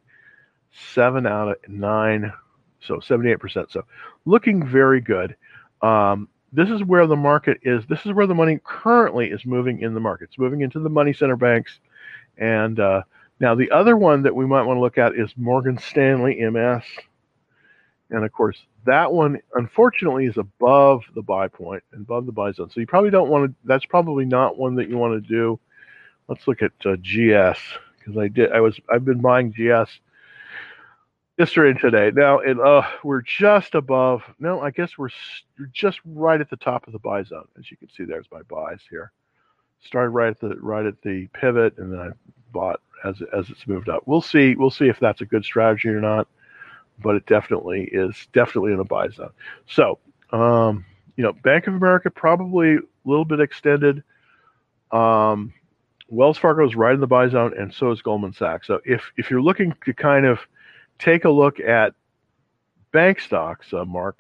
Seven 0.93 1.27
out 1.27 1.49
of 1.49 1.57
nine, 1.67 2.33
so 2.81 2.95
78%. 2.97 3.71
So 3.71 3.85
looking 4.25 4.65
very 4.65 5.01
good. 5.01 5.35
Um, 5.81 6.27
this 6.51 6.69
is 6.69 6.83
where 6.83 7.07
the 7.07 7.15
market 7.15 7.59
is. 7.63 7.85
This 7.87 8.05
is 8.05 8.13
where 8.13 8.27
the 8.27 8.35
money 8.35 8.59
currently 8.63 9.29
is 9.29 9.45
moving 9.45 9.81
in 9.81 9.93
the 9.93 9.99
market. 9.99 10.25
It's 10.25 10.39
moving 10.39 10.61
into 10.61 10.79
the 10.79 10.89
money 10.89 11.13
center 11.13 11.35
banks. 11.35 11.79
And 12.37 12.79
uh, 12.79 13.03
now 13.39 13.55
the 13.55 13.71
other 13.71 13.97
one 13.97 14.23
that 14.23 14.35
we 14.35 14.45
might 14.45 14.63
want 14.63 14.77
to 14.77 14.81
look 14.81 14.97
at 14.97 15.15
is 15.15 15.31
Morgan 15.35 15.77
Stanley 15.77 16.35
MS. 16.35 16.83
And 18.09 18.23
of 18.23 18.31
course, 18.31 18.57
that 18.85 19.11
one 19.11 19.39
unfortunately 19.55 20.25
is 20.25 20.37
above 20.37 21.03
the 21.15 21.21
buy 21.21 21.47
point 21.47 21.83
and 21.91 22.01
above 22.01 22.25
the 22.25 22.31
buy 22.31 22.51
zone. 22.51 22.69
So 22.69 22.79
you 22.79 22.87
probably 22.87 23.09
don't 23.09 23.29
want 23.29 23.49
to. 23.49 23.55
That's 23.65 23.85
probably 23.85 24.25
not 24.25 24.57
one 24.57 24.75
that 24.75 24.89
you 24.89 24.97
want 24.97 25.21
to 25.21 25.27
do. 25.27 25.59
Let's 26.27 26.47
look 26.47 26.61
at 26.61 26.71
uh, 26.85 26.95
GS 26.97 27.59
because 27.97 28.17
I 28.17 28.27
did. 28.27 28.51
I 28.51 28.59
was. 28.59 28.79
I've 28.93 29.05
been 29.05 29.21
buying 29.21 29.51
GS 29.51 29.99
yesterday 31.37 31.71
and 31.71 31.79
today. 31.79 32.11
Now, 32.13 32.39
and 32.39 32.59
uh, 32.59 32.83
we're 33.03 33.21
just 33.21 33.75
above. 33.75 34.23
No, 34.39 34.61
I 34.61 34.71
guess 34.71 34.97
we're 34.97 35.09
just 35.71 35.99
right 36.05 36.39
at 36.39 36.49
the 36.49 36.57
top 36.57 36.87
of 36.87 36.93
the 36.93 36.99
buy 36.99 37.23
zone, 37.23 37.47
as 37.57 37.71
you 37.71 37.77
can 37.77 37.89
see. 37.89 38.03
There's 38.03 38.27
my 38.31 38.41
buys 38.43 38.79
here. 38.89 39.11
Started 39.81 40.09
right 40.09 40.29
at 40.29 40.39
the 40.39 40.55
right 40.61 40.85
at 40.85 41.01
the 41.01 41.27
pivot, 41.33 41.77
and 41.77 41.91
then 41.91 41.99
I 41.99 42.09
bought 42.51 42.79
as 43.03 43.21
as 43.33 43.49
it's 43.49 43.67
moved 43.67 43.89
up. 43.89 44.03
We'll 44.05 44.21
see. 44.21 44.55
We'll 44.55 44.71
see 44.71 44.87
if 44.87 44.99
that's 44.99 45.21
a 45.21 45.25
good 45.25 45.45
strategy 45.45 45.89
or 45.89 46.01
not. 46.01 46.27
But 46.99 47.15
it 47.15 47.25
definitely 47.25 47.89
is 47.91 48.27
definitely 48.33 48.73
in 48.73 48.79
a 48.79 48.83
buy 48.83 49.09
zone. 49.09 49.31
So, 49.67 49.97
um, 50.31 50.85
you 51.15 51.23
know, 51.23 51.33
Bank 51.33 51.67
of 51.67 51.73
America 51.73 52.11
probably 52.11 52.75
a 52.75 52.79
little 53.05 53.25
bit 53.25 53.39
extended. 53.39 54.03
Um, 54.91 55.53
Wells 56.09 56.37
Fargo 56.37 56.65
is 56.65 56.75
right 56.75 56.93
in 56.93 56.99
the 56.99 57.07
buy 57.07 57.27
zone, 57.29 57.53
and 57.57 57.73
so 57.73 57.91
is 57.91 58.01
Goldman 58.01 58.33
Sachs. 58.33 58.67
So 58.67 58.79
if 58.85 59.11
if 59.17 59.31
you're 59.31 59.41
looking 59.41 59.73
to 59.85 59.93
kind 59.93 60.25
of 60.25 60.39
take 60.99 61.25
a 61.25 61.29
look 61.29 61.59
at 61.59 61.93
bank 62.91 63.19
stocks, 63.19 63.73
uh, 63.73 63.85
Mark, 63.85 64.17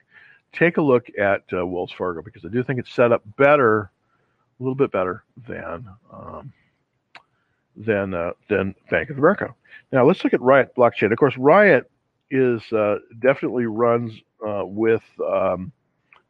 take 0.51 0.77
a 0.77 0.81
look 0.81 1.07
at 1.17 1.43
uh, 1.53 1.65
Wells 1.65 1.91
Fargo 1.91 2.21
because 2.21 2.43
I 2.45 2.49
do 2.49 2.63
think 2.63 2.79
it's 2.79 2.93
set 2.93 3.11
up 3.11 3.21
better, 3.37 3.91
a 4.59 4.63
little 4.63 4.75
bit 4.75 4.91
better 4.91 5.23
than 5.47 5.87
um, 6.11 6.51
than 7.75 8.13
uh, 8.13 8.31
than 8.49 8.75
Bank 8.89 9.09
of 9.09 9.17
America. 9.17 9.53
Now 9.91 10.05
let's 10.05 10.23
look 10.23 10.33
at 10.33 10.41
Riot 10.41 10.75
blockchain. 10.75 11.11
Of 11.11 11.17
course, 11.17 11.37
Riot 11.37 11.89
is 12.31 12.61
uh, 12.71 12.97
definitely 13.19 13.65
runs 13.65 14.13
uh, 14.45 14.63
with 14.65 15.03
um, 15.25 15.71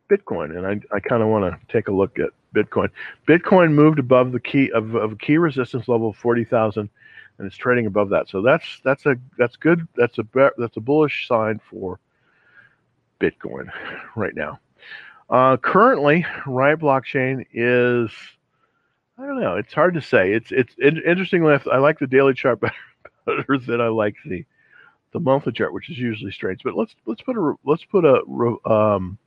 Bitcoin, 0.10 0.58
and 0.58 0.67
I, 0.67 0.95
I 0.95 0.99
kind 0.99 1.23
of 1.23 1.29
want 1.29 1.45
to 1.45 1.73
take 1.73 1.88
a 1.88 1.91
look 1.91 2.19
at 2.19 2.29
Bitcoin. 2.53 2.89
Bitcoin 3.27 3.71
moved 3.71 3.99
above 3.99 4.32
the 4.32 4.39
key 4.39 4.71
of, 4.71 4.95
of 4.95 5.17
key 5.19 5.38
resistance 5.38 5.88
level 5.88 6.10
of 6.10 6.17
forty 6.17 6.43
thousand 6.43 6.89
and 7.38 7.47
it's 7.47 7.58
trading 7.58 7.86
above 7.86 8.10
that. 8.10 8.29
So 8.29 8.41
that's 8.41 8.65
that's 8.84 9.06
a 9.06 9.15
that's 9.38 9.56
good. 9.56 9.88
That's 9.95 10.17
a 10.19 10.25
that's 10.58 10.77
a 10.77 10.82
bullish 10.82 11.27
sign 11.27 11.60
for 11.69 11.99
Bitcoin 13.19 13.69
right 14.15 14.36
now. 14.36 14.60
Uh, 15.29 15.58
currently, 15.58 16.25
Riot 16.45 16.79
blockchain 16.79 17.45
is 17.53 18.12
I 19.17 19.26
don't 19.26 19.39
know. 19.39 19.56
It's 19.58 19.73
hard 19.73 19.93
to 19.93 20.02
say. 20.02 20.34
It's 20.34 20.52
it's 20.52 20.76
interestingly 20.80 21.58
I 21.71 21.78
like 21.78 21.99
the 21.99 22.08
daily 22.08 22.34
chart 22.34 22.60
better, 23.26 23.58
than 23.60 23.82
I 23.82 23.88
like 23.88 24.15
the 24.26 24.45
the 25.12 25.19
monthly 25.19 25.54
chart, 25.54 25.73
which 25.73 25.89
is 25.89 25.97
usually 25.97 26.32
strange. 26.32 26.62
But 26.63 26.76
let's 26.76 26.95
let's 27.06 27.21
put 27.21 27.38
a 27.38 27.54
let's 27.63 27.86
put 27.86 28.06
a 28.06 28.23
um, 28.69 29.17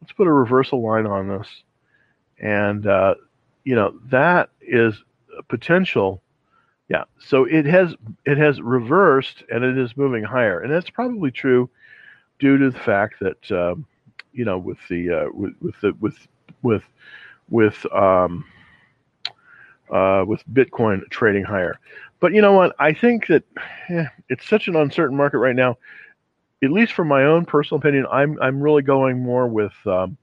let's 0.00 0.12
put 0.12 0.26
a 0.26 0.32
reversal 0.32 0.82
line 0.82 1.06
on 1.06 1.28
this, 1.28 1.48
and 2.38 2.86
uh, 2.86 3.14
you 3.64 3.74
know 3.74 3.98
that 4.10 4.50
is 4.60 4.94
a 5.38 5.42
potential 5.42 6.22
yeah. 6.88 7.04
So 7.18 7.44
it 7.44 7.66
has 7.66 7.94
it 8.24 8.38
has 8.38 8.60
reversed 8.60 9.42
and 9.50 9.64
it 9.64 9.78
is 9.78 9.96
moving 9.96 10.24
higher, 10.24 10.60
and 10.60 10.72
that's 10.72 10.90
probably 10.90 11.30
true 11.30 11.70
due 12.38 12.58
to 12.58 12.70
the 12.70 12.78
fact 12.78 13.20
that 13.20 13.50
um, 13.50 13.86
you 14.32 14.44
know 14.44 14.58
with 14.58 14.78
the 14.88 15.10
uh, 15.10 15.26
with 15.32 15.54
with 15.60 15.74
the 15.80 15.92
with 16.00 16.16
with 16.62 16.82
with 17.48 17.86
um, 17.92 18.44
uh, 19.90 20.24
with 20.26 20.42
Bitcoin 20.52 21.08
trading 21.10 21.44
higher. 21.44 21.78
But 22.20 22.32
you 22.32 22.40
know 22.40 22.52
what? 22.52 22.74
I 22.78 22.92
think 22.92 23.26
that 23.26 23.44
eh, 23.88 24.06
it's 24.28 24.48
such 24.48 24.68
an 24.68 24.76
uncertain 24.76 25.16
market 25.16 25.38
right 25.38 25.56
now. 25.56 25.76
At 26.62 26.70
least 26.70 26.92
from 26.94 27.08
my 27.08 27.24
own 27.24 27.44
personal 27.44 27.78
opinion, 27.78 28.06
I'm 28.10 28.40
I'm 28.40 28.60
really 28.60 28.82
going 28.82 29.22
more 29.22 29.46
with 29.46 29.74
um, 29.86 30.16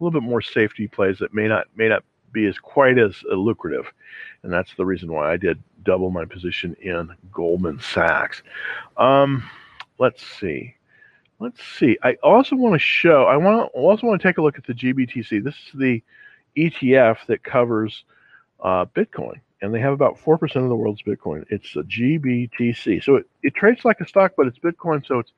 a 0.00 0.04
little 0.04 0.20
bit 0.20 0.26
more 0.26 0.40
safety 0.40 0.86
plays 0.86 1.18
that 1.18 1.34
may 1.34 1.48
not 1.48 1.66
may 1.74 1.88
not 1.88 2.04
be 2.32 2.46
as 2.46 2.58
quite 2.58 2.98
as 2.98 3.14
uh, 3.30 3.34
lucrative, 3.34 3.92
and 4.42 4.52
that's 4.52 4.74
the 4.76 4.86
reason 4.86 5.12
why 5.12 5.32
I 5.32 5.36
did 5.36 5.62
double 5.82 6.10
my 6.10 6.24
position 6.24 6.76
in 6.80 7.12
Goldman 7.32 7.80
Sachs. 7.80 8.42
Um, 8.96 9.42
let's 9.98 10.24
see. 10.24 10.76
Let's 11.40 11.60
see. 11.64 11.98
I 12.04 12.14
also 12.22 12.54
want 12.54 12.74
to 12.74 12.78
show. 12.78 13.24
I 13.24 13.36
want 13.36 13.72
to 13.72 13.78
also 13.78 14.06
want 14.06 14.22
to 14.22 14.28
take 14.28 14.38
a 14.38 14.42
look 14.42 14.58
at 14.58 14.66
the 14.66 14.74
GBTC. 14.74 15.42
This 15.42 15.54
is 15.54 15.72
the 15.74 16.02
ETF 16.56 17.26
that 17.26 17.42
covers 17.42 18.04
uh, 18.62 18.86
Bitcoin, 18.86 19.40
and 19.60 19.74
they 19.74 19.80
have 19.80 19.92
about 19.92 20.18
four 20.18 20.38
percent 20.38 20.64
of 20.64 20.68
the 20.68 20.76
world's 20.76 21.02
Bitcoin. 21.02 21.44
It's 21.50 21.76
a 21.76 21.82
GBTC, 21.82 23.02
so 23.02 23.16
it, 23.16 23.26
it 23.42 23.54
trades 23.54 23.84
like 23.84 24.00
a 24.00 24.06
stock, 24.08 24.32
but 24.36 24.46
it's 24.46 24.58
Bitcoin, 24.58 25.06
so 25.06 25.18
it's 25.18 25.32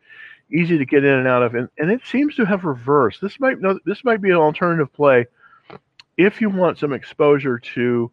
easy 0.52 0.78
to 0.78 0.84
get 0.84 1.04
in 1.04 1.14
and 1.14 1.26
out 1.26 1.42
of. 1.42 1.54
And, 1.54 1.68
and 1.78 1.90
it 1.90 2.02
seems 2.04 2.36
to 2.36 2.44
have 2.44 2.64
reversed. 2.64 3.20
This 3.20 3.40
might 3.40 3.60
no, 3.60 3.78
this 3.84 4.04
might 4.04 4.20
be 4.20 4.30
an 4.30 4.36
alternative 4.36 4.92
play 4.92 5.26
if 6.16 6.40
you 6.40 6.48
want 6.48 6.78
some 6.78 6.92
exposure 6.92 7.58
to, 7.58 8.10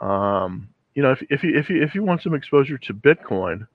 um, 0.00 0.68
you 0.94 1.02
know, 1.02 1.12
if, 1.12 1.22
if 1.30 1.42
you 1.42 1.56
if 1.56 1.70
you 1.70 1.82
if 1.82 1.94
you 1.94 2.02
want 2.02 2.22
some 2.22 2.34
exposure 2.34 2.78
to 2.78 2.94
Bitcoin, 2.94 3.66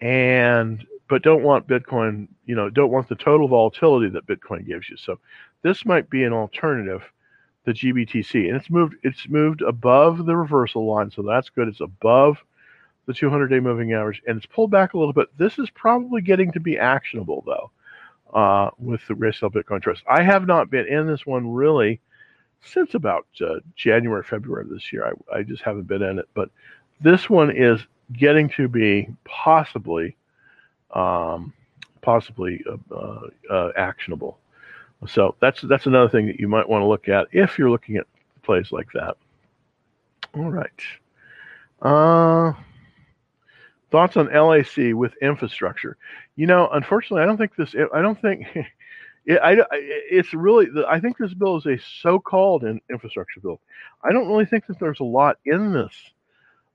and 0.00 0.86
but 1.08 1.22
don't 1.22 1.42
want 1.42 1.66
Bitcoin, 1.66 2.28
you 2.46 2.54
know, 2.54 2.70
don't 2.70 2.90
want 2.90 3.08
the 3.08 3.14
total 3.16 3.48
volatility 3.48 4.08
that 4.10 4.26
Bitcoin 4.26 4.66
gives 4.66 4.88
you. 4.88 4.96
So 4.96 5.18
this 5.62 5.84
might 5.84 6.10
be 6.10 6.24
an 6.24 6.32
alternative, 6.32 7.02
the 7.64 7.72
GBTC, 7.72 8.48
and 8.48 8.56
it's 8.56 8.70
moved 8.70 8.96
it's 9.02 9.28
moved 9.28 9.62
above 9.62 10.24
the 10.24 10.36
reversal 10.36 10.86
line, 10.86 11.10
so 11.10 11.22
that's 11.22 11.50
good. 11.50 11.68
It's 11.68 11.80
above 11.80 12.38
the 13.06 13.12
200-day 13.12 13.60
moving 13.60 13.92
average, 13.92 14.22
and 14.26 14.36
it's 14.36 14.46
pulled 14.46 14.70
back 14.70 14.94
a 14.94 14.98
little 14.98 15.12
bit. 15.12 15.28
This 15.36 15.58
is 15.58 15.68
probably 15.70 16.22
getting 16.22 16.52
to 16.52 16.60
be 16.60 16.78
actionable 16.78 17.42
though, 17.46 17.70
uh, 18.32 18.70
with 18.78 19.06
the 19.08 19.14
Grayscale 19.14 19.52
Bitcoin 19.52 19.82
Trust. 19.82 20.02
I 20.08 20.22
have 20.22 20.46
not 20.46 20.70
been 20.70 20.86
in 20.86 21.06
this 21.06 21.26
one 21.26 21.52
really 21.52 22.00
since 22.62 22.94
about 22.94 23.26
uh, 23.40 23.56
January, 23.74 24.22
February 24.22 24.64
of 24.64 24.70
this 24.70 24.92
year. 24.92 25.06
I, 25.32 25.38
I 25.38 25.42
just 25.42 25.62
haven't 25.62 25.86
been 25.86 26.02
in 26.02 26.18
it, 26.18 26.28
but 26.34 26.50
this 27.00 27.30
one 27.30 27.50
is 27.54 27.80
getting 28.12 28.48
to 28.50 28.68
be 28.68 29.08
possibly, 29.24 30.16
um, 30.92 31.52
possibly 32.02 32.62
uh, 32.68 32.94
uh, 32.94 33.20
uh, 33.50 33.72
actionable. 33.76 34.38
So 35.06 35.34
that's 35.40 35.62
that's 35.62 35.86
another 35.86 36.08
thing 36.08 36.26
that 36.26 36.38
you 36.38 36.48
might 36.48 36.68
want 36.68 36.82
to 36.82 36.86
look 36.86 37.08
at 37.08 37.28
if 37.32 37.58
you're 37.58 37.70
looking 37.70 37.96
at 37.96 38.06
plays 38.42 38.70
like 38.70 38.88
that. 38.92 39.16
All 40.34 40.50
right. 40.50 40.70
Uh, 41.80 42.52
thoughts 43.90 44.16
on 44.16 44.26
LAC 44.26 44.94
with 44.94 45.14
infrastructure? 45.22 45.96
You 46.36 46.46
know, 46.46 46.68
unfortunately, 46.70 47.22
I 47.22 47.26
don't 47.26 47.38
think 47.38 47.56
this. 47.56 47.74
I 47.94 48.02
don't 48.02 48.20
think 48.20 48.46
it, 49.24 49.40
I, 49.42 49.56
it's 49.72 50.34
really, 50.34 50.68
I 50.86 51.00
think 51.00 51.16
this 51.16 51.34
bill 51.34 51.56
is 51.56 51.66
a 51.66 51.78
so-called 52.02 52.64
infrastructure 52.90 53.40
bill. 53.40 53.60
I 54.02 54.12
don't 54.12 54.28
really 54.28 54.46
think 54.46 54.66
that 54.66 54.78
there's 54.78 55.00
a 55.00 55.04
lot 55.04 55.38
in 55.46 55.72
this 55.72 55.92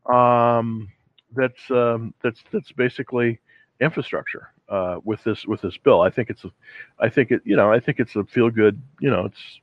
um, 0.05 0.89
that's 1.35 1.69
um, 1.71 2.13
that's 2.21 2.43
that's 2.51 2.71
basically 2.71 3.39
infrastructure 3.79 4.49
uh, 4.69 4.99
with 5.03 5.23
this 5.23 5.45
with 5.45 5.61
this 5.61 5.77
bill. 5.77 6.01
I 6.01 6.09
think 6.09 6.29
it's 6.29 6.43
a, 6.43 6.51
I 6.99 7.09
think 7.09 7.31
it, 7.31 7.41
you 7.45 7.55
know, 7.55 7.71
I 7.71 7.79
think 7.79 7.99
it's 7.99 8.15
a 8.15 8.23
feel 8.23 8.49
good, 8.49 8.81
you 8.99 9.09
know, 9.09 9.25
it's 9.25 9.59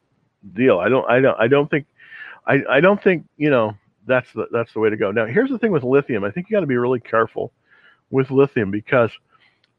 deal. 0.54 0.78
I 0.78 0.88
don't, 0.88 1.08
I 1.10 1.20
don't, 1.20 1.40
I 1.40 1.48
don't 1.48 1.70
think, 1.70 1.86
I, 2.46 2.62
I 2.68 2.80
don't 2.80 3.02
think, 3.02 3.24
you 3.36 3.50
know, 3.50 3.76
that's 4.06 4.32
the 4.32 4.46
that's 4.50 4.72
the 4.72 4.80
way 4.80 4.90
to 4.90 4.96
go. 4.96 5.10
Now, 5.10 5.26
here's 5.26 5.50
the 5.50 5.58
thing 5.58 5.72
with 5.72 5.84
lithium. 5.84 6.24
I 6.24 6.30
think 6.30 6.50
you 6.50 6.56
got 6.56 6.60
to 6.60 6.66
be 6.66 6.76
really 6.76 7.00
careful 7.00 7.52
with 8.10 8.30
lithium 8.30 8.70
because 8.70 9.10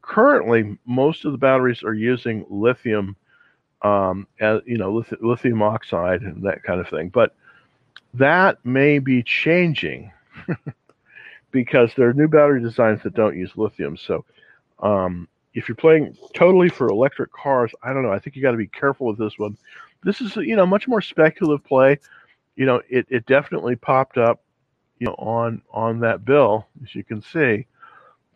currently 0.02 0.78
most 0.86 1.26
of 1.26 1.32
the 1.32 1.38
batteries 1.38 1.84
are 1.84 1.94
using 1.94 2.46
lithium 2.50 3.16
um, 3.82 4.28
as, 4.40 4.62
you 4.66 4.78
know 4.78 5.04
lithium 5.22 5.62
oxide 5.62 6.22
and 6.22 6.44
that 6.44 6.64
kind 6.64 6.80
of 6.80 6.88
thing 6.90 7.10
but 7.10 7.36
that 8.14 8.64
may 8.66 9.00
be 9.00 9.24
changing 9.24 10.12
because 11.54 11.92
there 11.96 12.10
are 12.10 12.14
new 12.14 12.28
battery 12.28 12.62
designs 12.62 13.02
that 13.04 13.16
don't 13.16 13.38
use 13.38 13.52
lithium 13.56 13.98
so 13.98 14.26
um, 14.84 15.30
if 15.54 15.70
you're 15.70 15.76
playing 15.76 16.18
totally 16.36 16.70
for 16.70 16.88
electric 16.90 17.32
cars, 17.32 17.72
I 17.84 17.94
don't 17.94 18.04
know. 18.04 18.12
I 18.12 18.20
think 18.20 18.36
you 18.36 18.42
got 18.44 18.52
to 18.52 18.58
be 18.58 18.68
careful 18.68 19.08
with 19.08 19.20
this 19.20 19.40
one. 19.40 19.58
This 20.04 20.22
is 20.22 20.36
you 20.36 20.56
know 20.56 20.66
much 20.66 20.88
more 20.88 21.02
speculative 21.02 21.66
play. 21.66 22.00
You 22.56 22.66
know, 22.66 22.82
it, 22.90 23.08
it 23.10 23.26
definitely 23.26 23.76
popped 23.76 24.18
up, 24.18 24.44
you 25.00 25.08
know, 25.08 25.16
on 25.16 25.62
on 25.72 26.00
that 26.02 26.26
bill 26.26 26.68
as 26.84 26.94
you 26.96 27.04
can 27.04 27.22
see. 27.22 27.68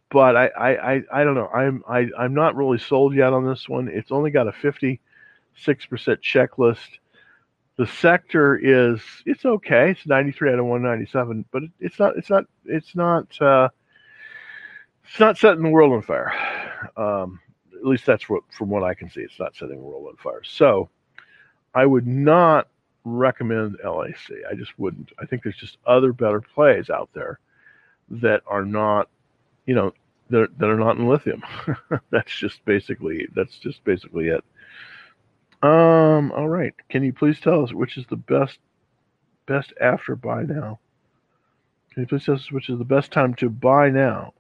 But 0.10 0.38
I 0.38 0.48
I, 0.48 0.94
I, 0.94 1.04
I 1.14 1.24
don't 1.24 1.36
know. 1.36 1.50
I'm 1.50 1.84
I, 1.90 2.08
I'm 2.18 2.34
not 2.34 2.56
really 2.56 2.80
sold 2.80 3.16
yet 3.16 3.34
on 3.34 3.46
this 3.46 3.68
one. 3.68 3.90
It's 3.90 4.12
only 4.12 4.32
got 4.32 4.48
a 4.48 4.52
56% 4.52 5.00
checklist. 5.66 7.00
The 7.78 7.88
sector 7.88 8.58
is 8.58 9.02
it's 9.26 9.46
okay. 9.46 9.92
It's 9.92 10.06
93 10.06 10.52
out 10.52 10.60
of 10.60 10.66
197, 10.66 11.46
but 11.52 11.64
it, 11.64 11.72
it's 11.80 12.00
not 12.00 12.18
it's 12.18 12.30
not 12.30 12.46
it's 12.66 12.96
not 12.96 13.42
uh, 13.42 13.70
it's 15.08 15.20
not 15.20 15.38
setting 15.38 15.64
the 15.64 15.70
world 15.70 15.94
on 15.94 16.02
fire. 16.02 16.34
Um, 16.98 17.40
at 17.74 17.86
least 17.86 18.06
that's 18.06 18.28
what, 18.28 18.44
from 18.52 18.70
what 18.70 18.84
I 18.84 18.94
can 18.94 19.10
see, 19.10 19.22
it's 19.22 19.40
not 19.40 19.56
setting 19.56 19.78
the 19.78 19.84
world 19.84 20.08
on 20.10 20.18
fire. 20.18 20.42
So 20.44 20.90
I 21.74 21.86
would 21.86 22.08
not 22.08 22.68
recommend 23.06 23.78
LAC. 23.84 24.18
I 24.50 24.56
just 24.56 24.78
wouldn't. 24.78 25.12
I 25.20 25.26
think 25.26 25.44
there's 25.44 25.56
just 25.56 25.78
other 25.86 26.12
better 26.12 26.42
plays 26.42 26.90
out 26.90 27.10
there 27.14 27.40
that 28.10 28.42
are 28.48 28.66
not, 28.66 29.10
you 29.66 29.76
know, 29.76 29.94
that, 30.30 30.58
that 30.58 30.70
are 30.70 30.78
not 30.78 30.98
in 30.98 31.08
lithium. 31.08 31.44
that's 32.10 32.38
just 32.38 32.64
basically 32.66 33.28
that's 33.36 33.58
just 33.60 33.84
basically 33.84 34.28
it. 34.28 34.44
Um. 35.62 36.32
All 36.32 36.50
right. 36.50 36.74
Can 36.90 37.04
you 37.04 37.14
please 37.14 37.40
tell 37.40 37.64
us 37.64 37.74
which 37.74 37.98
is 37.98 38.06
the 38.10 38.16
best 38.16 38.60
best 39.46 39.74
after 39.82 40.16
buy 40.16 40.44
now? 40.44 40.80
Can 41.94 42.04
you 42.04 42.08
please 42.08 42.26
tell 42.26 42.36
us 42.36 42.52
which 42.52 42.70
is 42.70 42.78
the 42.78 42.86
best 42.86 43.12
time 43.12 43.34
to 43.36 43.50
buy 43.50 43.90
now? 43.90 44.34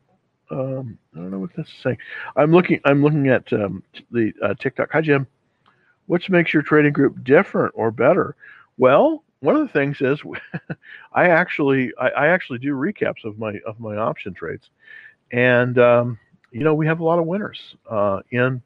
um, 0.51 0.97
I 1.13 1.20
don't 1.20 1.32
know 1.32 1.39
what 1.39 1.51
that's 1.55 1.72
saying. 1.84 1.97
I'm 2.36 2.51
looking. 2.51 2.80
I'm 2.86 3.03
looking 3.03 3.28
at 3.28 3.51
um, 3.53 3.84
the 4.11 4.34
uh, 4.41 4.53
TikTok. 4.55 4.89
Hi, 4.91 5.01
Jim. 5.01 5.28
Which 6.05 6.30
makes 6.30 6.53
your 6.53 6.63
trading 6.63 6.93
group 6.93 7.24
different 7.24 7.74
or 7.76 7.91
better? 7.91 8.36
Well, 8.78 9.24
one 9.41 9.55
of 9.55 9.61
the 9.61 9.74
things 9.74 9.99
is 10.01 10.22
I 11.13 11.30
actually 11.30 11.91
I, 11.99 12.09
I, 12.09 12.28
actually 12.28 12.59
do 12.59 12.74
recaps 12.74 13.26
of 13.26 13.38
my 13.38 13.59
of 13.65 13.80
my 13.80 13.97
option 13.97 14.34
trades, 14.34 14.70
and 15.32 15.78
um, 15.80 16.20
you 16.51 16.63
know 16.63 16.74
we 16.76 16.88
have 16.88 17.01
a 17.01 17.03
lot 17.03 17.20
of 17.20 17.26
winners. 17.26 17.76
Uh, 17.89 18.22
in 18.32 18.61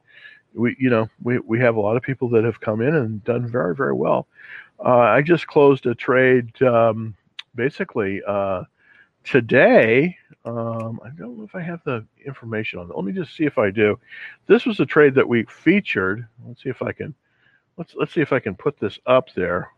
we 0.53 0.75
you 0.79 0.89
know 0.89 1.09
we 1.23 1.39
we 1.39 1.59
have 1.59 1.75
a 1.75 1.81
lot 1.81 1.97
of 1.97 2.03
people 2.03 2.29
that 2.29 2.43
have 2.43 2.59
come 2.59 2.81
in 2.81 2.95
and 2.95 3.23
done 3.23 3.47
very 3.47 3.75
very 3.75 3.93
well. 3.93 4.27
Uh, 4.83 4.97
I 4.97 5.21
just 5.21 5.47
closed 5.47 5.85
a 5.85 5.95
trade 5.95 6.61
um, 6.61 7.15
basically 7.55 8.21
uh, 8.27 8.63
today 9.23 10.17
um, 10.43 10.99
I 11.05 11.09
don't 11.09 11.37
know 11.37 11.43
if 11.43 11.53
I 11.53 11.61
have 11.61 11.83
the 11.83 12.05
information 12.25 12.79
on 12.79 12.87
that. 12.87 12.95
Let 12.95 13.05
me 13.05 13.11
just 13.11 13.35
see 13.35 13.45
if 13.45 13.57
I 13.57 13.69
do. 13.69 13.99
This 14.47 14.65
was 14.65 14.79
a 14.79 14.85
trade 14.85 15.13
that 15.15 15.27
we 15.27 15.43
featured. 15.43 16.27
Let's 16.45 16.63
see 16.63 16.69
if 16.69 16.81
I 16.81 16.91
can. 16.91 17.13
Let's 17.77 17.93
let's 17.95 18.13
see 18.13 18.21
if 18.21 18.33
I 18.33 18.39
can 18.39 18.55
put 18.55 18.79
this 18.79 18.97
up 19.05 19.31
there. 19.35 19.69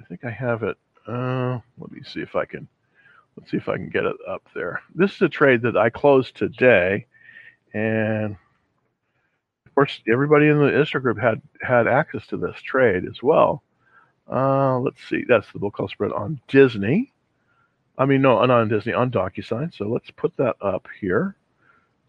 I 0.00 0.04
think 0.04 0.24
I 0.24 0.30
have 0.30 0.62
it. 0.64 0.76
Uh, 1.06 1.60
let 1.78 1.92
me 1.92 2.00
see 2.04 2.20
if 2.20 2.34
I 2.34 2.44
can. 2.44 2.66
Let's 3.36 3.50
see 3.50 3.56
if 3.56 3.68
I 3.68 3.76
can 3.76 3.90
get 3.90 4.04
it 4.04 4.16
up 4.28 4.48
there. 4.54 4.82
This 4.94 5.14
is 5.14 5.22
a 5.22 5.28
trade 5.28 5.62
that 5.62 5.76
I 5.76 5.88
closed 5.88 6.36
today, 6.36 7.06
and 7.72 8.36
of 9.70 9.74
course, 9.74 10.00
everybody 10.10 10.48
in 10.48 10.58
the 10.58 10.66
Insta 10.66 11.00
group 11.00 11.18
had 11.18 11.40
had 11.62 11.86
access 11.86 12.26
to 12.28 12.36
this 12.36 12.60
trade 12.60 13.04
as 13.08 13.22
well. 13.22 13.62
Uh, 14.30 14.78
let's 14.80 15.02
see. 15.08 15.24
That's 15.26 15.50
the 15.52 15.58
bull 15.58 15.70
call 15.70 15.88
spread 15.88 16.12
on 16.12 16.40
Disney. 16.48 17.12
I 17.96 18.06
mean, 18.06 18.22
no, 18.22 18.38
not 18.40 18.50
on 18.50 18.68
Disney, 18.68 18.92
on 18.94 19.10
DocuSign. 19.10 19.76
So 19.76 19.86
let's 19.86 20.10
put 20.10 20.36
that 20.38 20.56
up 20.60 20.88
here. 21.00 21.36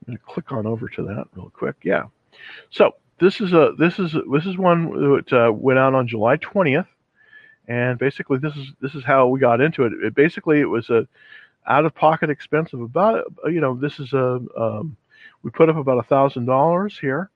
I'm 0.07 0.13
going 0.13 0.17
to 0.17 0.23
click 0.23 0.51
on 0.51 0.65
over 0.65 0.87
to 0.89 1.03
that 1.03 1.25
real 1.35 1.51
quick. 1.53 1.75
Yeah. 1.83 2.05
So 2.71 2.95
this 3.19 3.39
is 3.41 3.53
a 3.53 3.73
this 3.77 3.99
is 3.99 4.15
this 4.31 4.45
is 4.45 4.57
one 4.57 4.89
that 4.89 5.33
uh, 5.33 5.51
went 5.51 5.77
out 5.77 5.93
on 5.93 6.07
July 6.07 6.37
20th, 6.37 6.87
and 7.67 7.99
basically 7.99 8.39
this 8.39 8.55
is 8.55 8.71
this 8.81 8.95
is 8.95 9.03
how 9.03 9.27
we 9.27 9.39
got 9.39 9.61
into 9.61 9.83
it. 9.83 9.93
it 10.01 10.15
basically, 10.15 10.59
it 10.59 10.65
was 10.65 10.89
a 10.89 11.07
out 11.67 11.85
of 11.85 11.93
pocket 11.93 12.31
expense 12.31 12.73
of 12.73 12.81
about 12.81 13.25
you 13.45 13.61
know 13.61 13.75
this 13.75 13.99
is 13.99 14.13
a 14.13 14.39
um, 14.57 14.97
we 15.43 15.51
put 15.51 15.69
up 15.69 15.75
about 15.75 15.99
a 15.99 16.07
thousand 16.07 16.45
dollars 16.45 16.97
here, 16.99 17.29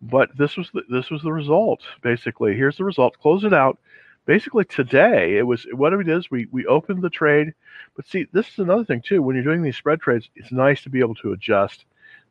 but 0.00 0.36
this 0.36 0.56
was 0.56 0.70
the, 0.72 0.82
this 0.88 1.10
was 1.10 1.22
the 1.22 1.32
result. 1.32 1.80
Basically, 2.02 2.54
here's 2.54 2.76
the 2.76 2.84
result. 2.84 3.18
Close 3.18 3.44
it 3.44 3.52
out. 3.52 3.78
Basically 4.26 4.64
today 4.64 5.38
it 5.38 5.42
was 5.42 5.66
what 5.72 5.92
it 5.94 6.08
is 6.08 6.30
we 6.30 6.46
we 6.52 6.66
opened 6.66 7.02
the 7.02 7.10
trade. 7.10 7.54
But 7.96 8.06
see 8.06 8.26
this 8.32 8.48
is 8.48 8.58
another 8.58 8.84
thing 8.84 9.02
too. 9.02 9.22
When 9.22 9.34
you're 9.34 9.44
doing 9.44 9.62
these 9.62 9.76
spread 9.76 10.00
trades 10.00 10.28
it's 10.36 10.52
nice 10.52 10.82
to 10.82 10.90
be 10.90 11.00
able 11.00 11.14
to 11.16 11.32
adjust. 11.32 11.86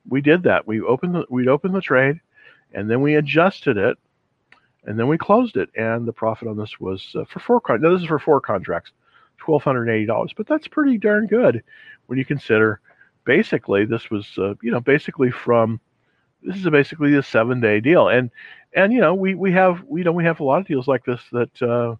We 0.07 0.22
did 0.22 0.43
that. 0.43 0.68
We 0.68 0.82
opened 0.82 1.15
the 1.15 1.26
we'd 1.30 1.47
opened 1.47 1.74
the 1.74 1.82
trade 1.82 2.22
and 2.74 2.89
then 2.89 3.01
we 3.01 3.15
adjusted 3.15 3.78
it 3.78 3.97
and 4.86 4.97
then 4.97 5.07
we 5.07 5.18
closed 5.18 5.57
it. 5.57 5.70
And 5.76 6.07
the 6.07 6.13
profit 6.13 6.47
on 6.47 6.55
this 6.55 6.80
was 6.80 7.15
uh, 7.15 7.26
for 7.26 7.39
four 7.39 7.59
con- 7.59 7.82
now 7.82 7.91
this 7.91 8.01
is 8.01 8.07
for 8.07 8.20
four 8.20 8.41
contracts 8.41 8.91
$1280 9.41 10.30
but 10.36 10.47
that's 10.47 10.68
pretty 10.68 10.97
darn 10.97 11.28
good 11.28 11.63
when 12.07 12.18
you 12.18 12.26
consider 12.26 12.80
basically 13.24 13.86
this 13.86 14.09
was 14.09 14.28
uh, 14.38 14.55
you 14.63 14.72
know 14.72 14.80
basically 14.80 15.30
from 15.30 15.80
this 16.48 16.56
is 16.56 16.66
a 16.66 16.72
basically 16.72 17.14
a 17.16 17.24
seven 17.24 17.60
day 17.60 17.80
deal 17.80 18.08
and 18.08 18.32
and 18.74 18.93
you 18.93 19.02
know 19.02 19.14
we 19.14 19.36
we 19.36 19.52
have 19.52 19.84
we 19.84 20.02
you 20.02 20.06
know 20.06 20.12
we 20.12 20.24
have 20.24 20.39
a 20.39 20.43
lot 20.43 20.62
of 20.62 20.68
deals 20.68 20.88
like 20.88 21.04
this 21.06 21.22
that 21.32 21.62
uh, 21.62 21.95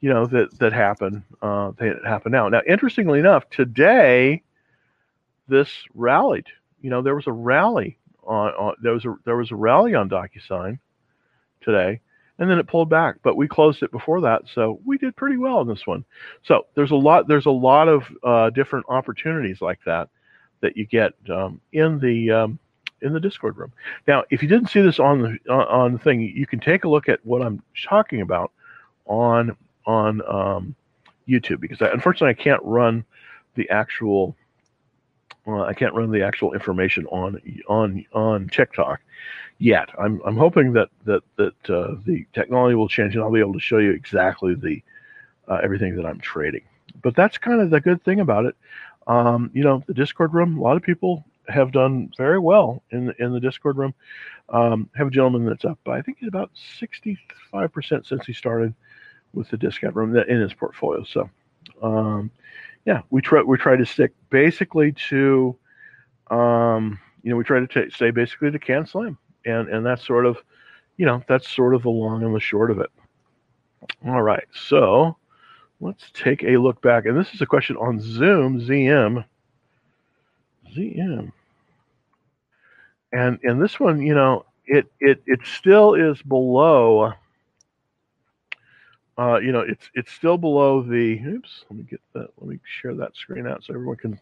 you 0.00 0.10
know 0.12 0.26
that 0.26 0.58
that 0.58 0.72
happen 0.72 1.24
uh, 1.42 1.72
that 1.78 2.04
happen 2.04 2.32
now. 2.32 2.48
Now, 2.48 2.60
interestingly 2.66 3.18
enough, 3.18 3.48
today 3.50 4.42
this 5.48 5.70
rallied. 5.94 6.46
You 6.82 6.90
know, 6.90 7.02
there 7.02 7.14
was 7.14 7.26
a 7.26 7.32
rally 7.32 7.98
on, 8.24 8.50
on 8.52 8.74
there 8.82 8.92
was 8.92 9.04
a 9.04 9.16
there 9.24 9.36
was 9.36 9.50
a 9.50 9.56
rally 9.56 9.94
on 9.94 10.08
DocuSign 10.08 10.78
today, 11.62 12.00
and 12.38 12.50
then 12.50 12.58
it 12.58 12.66
pulled 12.66 12.90
back. 12.90 13.16
But 13.22 13.36
we 13.36 13.48
closed 13.48 13.82
it 13.82 13.92
before 13.92 14.20
that, 14.22 14.42
so 14.52 14.80
we 14.84 14.98
did 14.98 15.16
pretty 15.16 15.36
well 15.36 15.60
in 15.60 15.68
this 15.68 15.86
one. 15.86 16.04
So 16.42 16.66
there's 16.74 16.90
a 16.90 16.96
lot 16.96 17.26
there's 17.26 17.46
a 17.46 17.50
lot 17.50 17.88
of 17.88 18.04
uh, 18.22 18.50
different 18.50 18.86
opportunities 18.88 19.60
like 19.60 19.80
that 19.86 20.08
that 20.60 20.76
you 20.76 20.86
get 20.86 21.12
um, 21.30 21.60
in 21.72 21.98
the 21.98 22.30
um, 22.30 22.58
in 23.04 23.12
the 23.12 23.20
Discord 23.20 23.56
room. 23.56 23.72
Now, 24.08 24.24
if 24.30 24.42
you 24.42 24.48
didn't 24.48 24.68
see 24.68 24.80
this 24.80 24.98
on 24.98 25.22
the 25.22 25.52
on 25.52 25.92
the 25.92 25.98
thing, 25.98 26.20
you 26.20 26.46
can 26.46 26.58
take 26.58 26.84
a 26.84 26.88
look 26.88 27.08
at 27.08 27.24
what 27.24 27.42
I'm 27.42 27.62
talking 27.82 28.20
about 28.20 28.50
on 29.06 29.56
on 29.86 30.22
um, 30.26 30.74
YouTube 31.28 31.60
because 31.60 31.80
I, 31.82 31.88
unfortunately 31.88 32.30
I 32.30 32.42
can't 32.42 32.62
run 32.64 33.04
the 33.54 33.68
actual 33.70 34.34
uh, 35.46 35.62
I 35.62 35.74
can't 35.74 35.94
run 35.94 36.10
the 36.10 36.22
actual 36.22 36.54
information 36.54 37.06
on 37.06 37.40
on 37.68 38.04
on 38.12 38.48
TikTok 38.48 39.00
yet. 39.58 39.88
I'm 39.98 40.20
I'm 40.24 40.36
hoping 40.36 40.72
that 40.72 40.88
that 41.04 41.22
that 41.36 41.70
uh, 41.70 41.96
the 42.06 42.26
technology 42.32 42.74
will 42.74 42.88
change 42.88 43.14
and 43.14 43.22
I'll 43.22 43.30
be 43.32 43.40
able 43.40 43.54
to 43.54 43.60
show 43.60 43.78
you 43.78 43.90
exactly 43.90 44.54
the 44.54 44.82
uh, 45.48 45.60
everything 45.62 45.96
that 45.96 46.06
I'm 46.06 46.20
trading. 46.20 46.62
But 47.02 47.14
that's 47.14 47.38
kind 47.38 47.60
of 47.60 47.70
the 47.70 47.80
good 47.80 48.02
thing 48.02 48.20
about 48.20 48.46
it. 48.46 48.56
Um, 49.06 49.50
you 49.52 49.62
know, 49.62 49.82
the 49.86 49.92
Discord 49.92 50.32
room. 50.32 50.56
A 50.56 50.62
lot 50.62 50.76
of 50.76 50.82
people 50.82 51.24
have 51.48 51.72
done 51.72 52.10
very 52.16 52.38
well 52.38 52.82
in 52.90 53.06
the, 53.06 53.22
in 53.22 53.32
the 53.32 53.40
Discord 53.40 53.76
room. 53.76 53.94
Um, 54.48 54.88
have 54.94 55.08
a 55.08 55.10
gentleman 55.10 55.46
that's 55.46 55.64
up, 55.64 55.78
I 55.86 56.02
think, 56.02 56.18
about 56.26 56.50
65% 56.80 57.18
since 58.06 58.26
he 58.26 58.32
started 58.32 58.74
with 59.32 59.48
the 59.48 59.56
Discord 59.56 59.96
room 59.96 60.16
in 60.16 60.40
his 60.40 60.54
portfolio. 60.54 61.04
So, 61.04 61.28
um, 61.82 62.30
yeah, 62.86 63.00
we 63.10 63.22
try 63.22 63.42
we 63.42 63.56
try 63.56 63.76
to 63.76 63.86
stick 63.86 64.12
basically 64.30 64.92
to, 65.08 65.56
um, 66.30 66.98
you 67.22 67.30
know, 67.30 67.36
we 67.36 67.44
try 67.44 67.60
to 67.60 67.66
t- 67.66 67.90
stay 67.90 68.10
basically 68.10 68.50
to 68.50 68.58
CAN 68.58 68.86
SLIM, 68.86 69.18
and 69.46 69.68
and 69.68 69.84
that's 69.84 70.06
sort 70.06 70.26
of, 70.26 70.36
you 70.96 71.06
know, 71.06 71.22
that's 71.26 71.48
sort 71.50 71.74
of 71.74 71.82
the 71.82 71.90
long 71.90 72.22
and 72.22 72.34
the 72.34 72.40
short 72.40 72.70
of 72.70 72.78
it. 72.80 72.90
All 74.06 74.22
right, 74.22 74.44
so 74.52 75.16
let's 75.80 76.10
take 76.12 76.42
a 76.44 76.58
look 76.58 76.80
back, 76.82 77.06
and 77.06 77.18
this 77.18 77.32
is 77.34 77.40
a 77.40 77.46
question 77.46 77.76
on 77.76 78.00
Zoom 78.00 78.60
ZM 78.60 79.24
ZM. 80.72 81.32
And 83.12 83.38
and 83.42 83.62
this 83.62 83.78
one, 83.78 84.02
you 84.02 84.14
know, 84.14 84.44
it 84.66 84.86
it 85.00 85.22
it 85.26 85.40
still 85.44 85.94
is 85.94 86.20
below. 86.22 87.12
Uh, 89.16 89.38
you 89.38 89.52
know, 89.52 89.60
it's 89.60 89.88
it's 89.94 90.12
still 90.12 90.36
below 90.36 90.82
the. 90.82 91.20
Oops, 91.20 91.64
let 91.70 91.78
me 91.78 91.84
get 91.84 92.00
that. 92.14 92.28
Let 92.38 92.48
me 92.48 92.58
share 92.64 92.94
that 92.94 93.14
screen 93.16 93.46
out 93.46 93.62
so 93.62 93.74
everyone 93.74 93.96
can, 93.96 94.20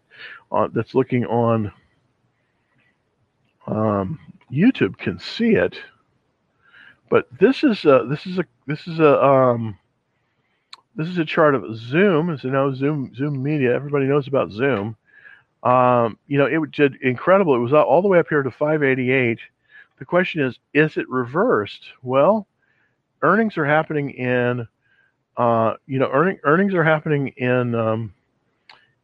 uh, 0.50 0.68
that's 0.72 0.94
looking 0.94 1.24
on 1.24 1.72
um, 3.66 4.18
YouTube 4.52 4.98
can 4.98 5.18
see 5.18 5.52
it. 5.52 5.76
But 7.08 7.26
this 7.38 7.62
is 7.64 7.84
a 7.84 8.06
this 8.08 8.26
is 8.26 8.38
a 8.38 8.44
this 8.66 8.86
is 8.86 8.98
a 8.98 9.22
um, 9.22 9.78
this 10.96 11.08
is 11.08 11.18
a 11.18 11.24
chart 11.24 11.54
of 11.54 11.76
Zoom. 11.76 12.30
As 12.30 12.44
you 12.44 12.50
know, 12.50 12.74
Zoom 12.74 13.14
Zoom 13.14 13.42
Media. 13.42 13.74
Everybody 13.74 14.06
knows 14.06 14.28
about 14.28 14.50
Zoom. 14.50 14.96
Um, 15.62 16.18
you 16.26 16.38
know, 16.38 16.46
it 16.46 16.72
did 16.72 16.96
incredible. 17.02 17.54
It 17.54 17.60
was 17.60 17.72
all 17.72 18.02
the 18.02 18.08
way 18.08 18.18
up 18.18 18.28
here 18.28 18.42
to 18.42 18.50
588. 18.50 19.38
The 19.98 20.04
question 20.04 20.42
is, 20.42 20.58
is 20.74 20.96
it 20.96 21.08
reversed? 21.08 21.84
Well, 22.02 22.46
earnings 23.22 23.56
are 23.56 23.64
happening 23.64 24.10
in, 24.10 24.66
uh, 25.36 25.74
you 25.86 25.98
know, 25.98 26.10
earning, 26.12 26.38
earnings 26.42 26.74
are 26.74 26.84
happening 26.84 27.28
in, 27.36 27.74
um, 27.74 28.12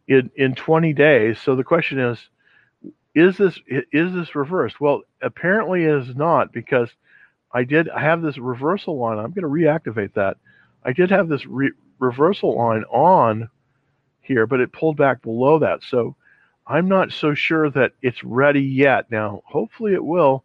in, 0.09 0.31
in 0.35 0.55
20 0.55 0.93
days. 0.93 1.39
So 1.41 1.55
the 1.55 1.65
question 1.65 2.01
is, 2.01 2.19
is 3.15 3.37
this 3.37 3.59
is 3.69 4.15
this 4.15 4.35
reversed? 4.37 4.81
Well, 4.81 5.03
apparently 5.23 5.85
it 5.85 6.09
is 6.09 6.15
not 6.15 6.53
because 6.53 6.89
I 7.53 7.65
did 7.65 7.89
have 7.89 8.23
this 8.23 8.39
reversal 8.39 8.99
line. 8.99 9.19
I'm 9.19 9.33
going 9.33 9.43
to 9.43 9.49
reactivate 9.49 10.15
that. 10.15 10.37
I 10.85 10.93
did 10.93 11.11
have 11.11 11.29
this 11.29 11.45
re- 11.47 11.73
reversal 11.99 12.57
line 12.57 12.85
on 12.85 13.49
here, 14.21 14.47
but 14.47 14.61
it 14.61 14.73
pulled 14.73 14.97
back 14.97 15.23
below 15.23 15.59
that. 15.59 15.83
So 15.83 16.15
I'm 16.69 16.87
not 16.89 17.13
so 17.13 17.35
sure 17.35 17.71
that 17.71 17.93
it's 18.03 18.23
ready 18.23 18.61
yet. 18.61 19.11
Now, 19.11 19.43
hopefully 19.47 19.95
it 19.95 20.05
will 20.05 20.45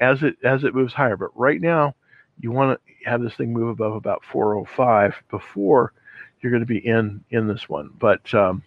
as 0.00 0.22
it 0.22 0.36
as 0.42 0.64
it 0.64 0.74
moves 0.74 0.94
higher. 0.94 1.16
But 1.16 1.38
right 1.38 1.60
now, 1.60 1.94
you 2.40 2.50
want 2.50 2.80
to 2.80 3.08
have 3.08 3.22
this 3.22 3.34
thing 3.34 3.52
move 3.52 3.68
above 3.68 3.94
about 3.94 4.24
405 4.24 5.14
before 5.30 5.92
you're 6.40 6.50
going 6.50 6.62
to 6.62 6.66
be 6.66 6.84
in 6.84 7.22
in 7.30 7.46
this 7.46 7.68
one. 7.68 7.90
But 7.98 8.32
um, 8.32 8.62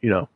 you 0.00 0.08
know, 0.08 0.28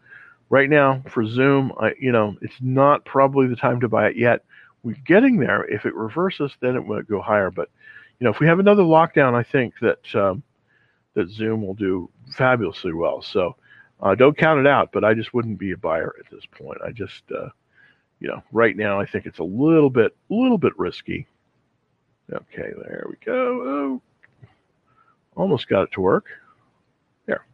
right 0.50 0.68
now 0.68 1.02
for 1.08 1.26
Zoom, 1.26 1.72
I, 1.80 1.94
you 1.98 2.12
know, 2.12 2.36
it's 2.42 2.60
not 2.60 3.04
probably 3.06 3.46
the 3.46 3.56
time 3.56 3.80
to 3.80 3.88
buy 3.88 4.08
it 4.08 4.16
yet. 4.16 4.44
We're 4.82 4.96
getting 5.06 5.38
there. 5.38 5.64
If 5.64 5.86
it 5.86 5.94
reverses, 5.94 6.52
then 6.60 6.76
it 6.76 6.86
will 6.86 7.02
go 7.02 7.22
higher. 7.22 7.50
But 7.50 7.70
you 8.20 8.24
know, 8.24 8.30
if 8.30 8.38
we 8.40 8.46
have 8.46 8.58
another 8.58 8.82
lockdown, 8.82 9.34
I 9.34 9.42
think 9.42 9.74
that 9.80 10.14
um, 10.14 10.42
that 11.14 11.30
Zoom 11.30 11.66
will 11.66 11.74
do 11.74 12.10
fabulously 12.34 12.92
well. 12.92 13.22
So 13.22 13.56
uh, 14.00 14.14
don't 14.14 14.36
count 14.36 14.60
it 14.60 14.66
out, 14.66 14.90
but 14.92 15.04
I 15.04 15.14
just 15.14 15.32
wouldn't 15.32 15.58
be 15.58 15.72
a 15.72 15.76
buyer 15.76 16.14
at 16.18 16.30
this 16.30 16.44
point. 16.46 16.78
I 16.84 16.92
just, 16.92 17.22
uh, 17.34 17.48
you 18.20 18.28
know, 18.28 18.42
right 18.52 18.76
now 18.76 19.00
I 19.00 19.06
think 19.06 19.26
it's 19.26 19.38
a 19.38 19.44
little 19.44 19.90
bit, 19.90 20.14
a 20.30 20.34
little 20.34 20.58
bit 20.58 20.78
risky. 20.78 21.26
Okay, 22.32 22.72
there 22.82 23.06
we 23.08 23.16
go. 23.24 23.62
Oh, 23.62 24.02
almost 25.36 25.68
got 25.68 25.82
it 25.82 25.92
to 25.92 26.00
work. 26.00 26.26
There. 27.26 27.46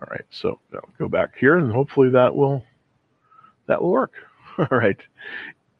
All 0.00 0.08
right, 0.10 0.24
so 0.30 0.60
I'll 0.74 0.88
go 0.98 1.08
back 1.08 1.36
here, 1.38 1.56
and 1.56 1.72
hopefully 1.72 2.10
that 2.10 2.34
will 2.34 2.64
that 3.66 3.82
will 3.82 3.90
work. 3.90 4.12
All 4.58 4.66
right, 4.70 4.98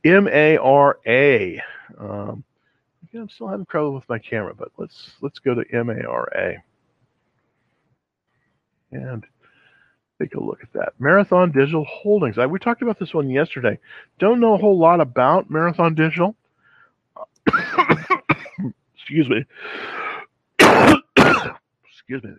M 0.05 0.29
A 0.29 0.57
R 0.57 0.99
A. 1.07 1.63
Um, 1.99 2.43
I'm 3.15 3.29
still 3.29 3.49
having 3.49 3.67
trouble 3.67 3.95
with 3.95 4.09
my 4.09 4.19
camera, 4.19 4.55
but 4.55 4.73
let's 4.77 5.13
let's 5.21 5.39
go 5.39 5.55
to 5.55 5.65
M 5.73 5.91
A 5.91 6.05
R 6.05 6.29
A. 6.35 6.57
And 8.93 9.25
take 10.21 10.35
a 10.35 10.43
look 10.43 10.63
at 10.63 10.73
that. 10.73 10.93
Marathon 10.99 11.53
Digital 11.53 11.85
Holdings. 11.85 12.39
I, 12.39 12.47
we 12.47 12.59
talked 12.59 12.83
about 12.83 12.99
this 12.99 13.13
one 13.13 13.29
yesterday. 13.31 13.79
Don't 14.19 14.41
know 14.41 14.55
a 14.55 14.59
whole 14.59 14.79
lot 14.79 15.01
about 15.01 15.51
Marathon 15.51 15.95
Digital. 15.95 16.35
Excuse 18.97 19.29
me. 19.29 19.45
Excuse 21.93 22.23
me. 22.23 22.33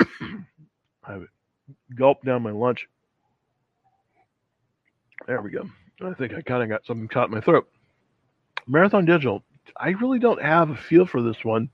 I 1.04 1.18
gulped 1.94 2.24
down 2.24 2.42
my 2.42 2.52
lunch. 2.52 2.86
There 5.26 5.42
we 5.42 5.50
go. 5.50 5.68
I 6.00 6.14
think 6.14 6.32
I 6.32 6.42
kind 6.42 6.62
of 6.62 6.68
got 6.68 6.86
something 6.86 7.08
caught 7.08 7.28
in 7.28 7.34
my 7.34 7.40
throat. 7.40 7.68
Marathon 8.66 9.04
Digital. 9.04 9.42
I 9.76 9.88
really 9.88 10.18
don't 10.18 10.42
have 10.42 10.70
a 10.70 10.76
feel 10.76 11.06
for 11.06 11.22
this 11.22 11.44
one. 11.44 11.70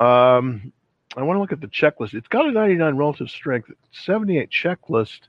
Um, 0.00 0.72
I 1.16 1.22
want 1.22 1.36
to 1.36 1.40
look 1.40 1.52
at 1.52 1.60
the 1.60 1.68
checklist. 1.68 2.14
It's 2.14 2.28
got 2.28 2.46
a 2.46 2.52
99 2.52 2.96
relative 2.96 3.30
strength, 3.30 3.70
78 3.92 4.50
checklist. 4.50 5.20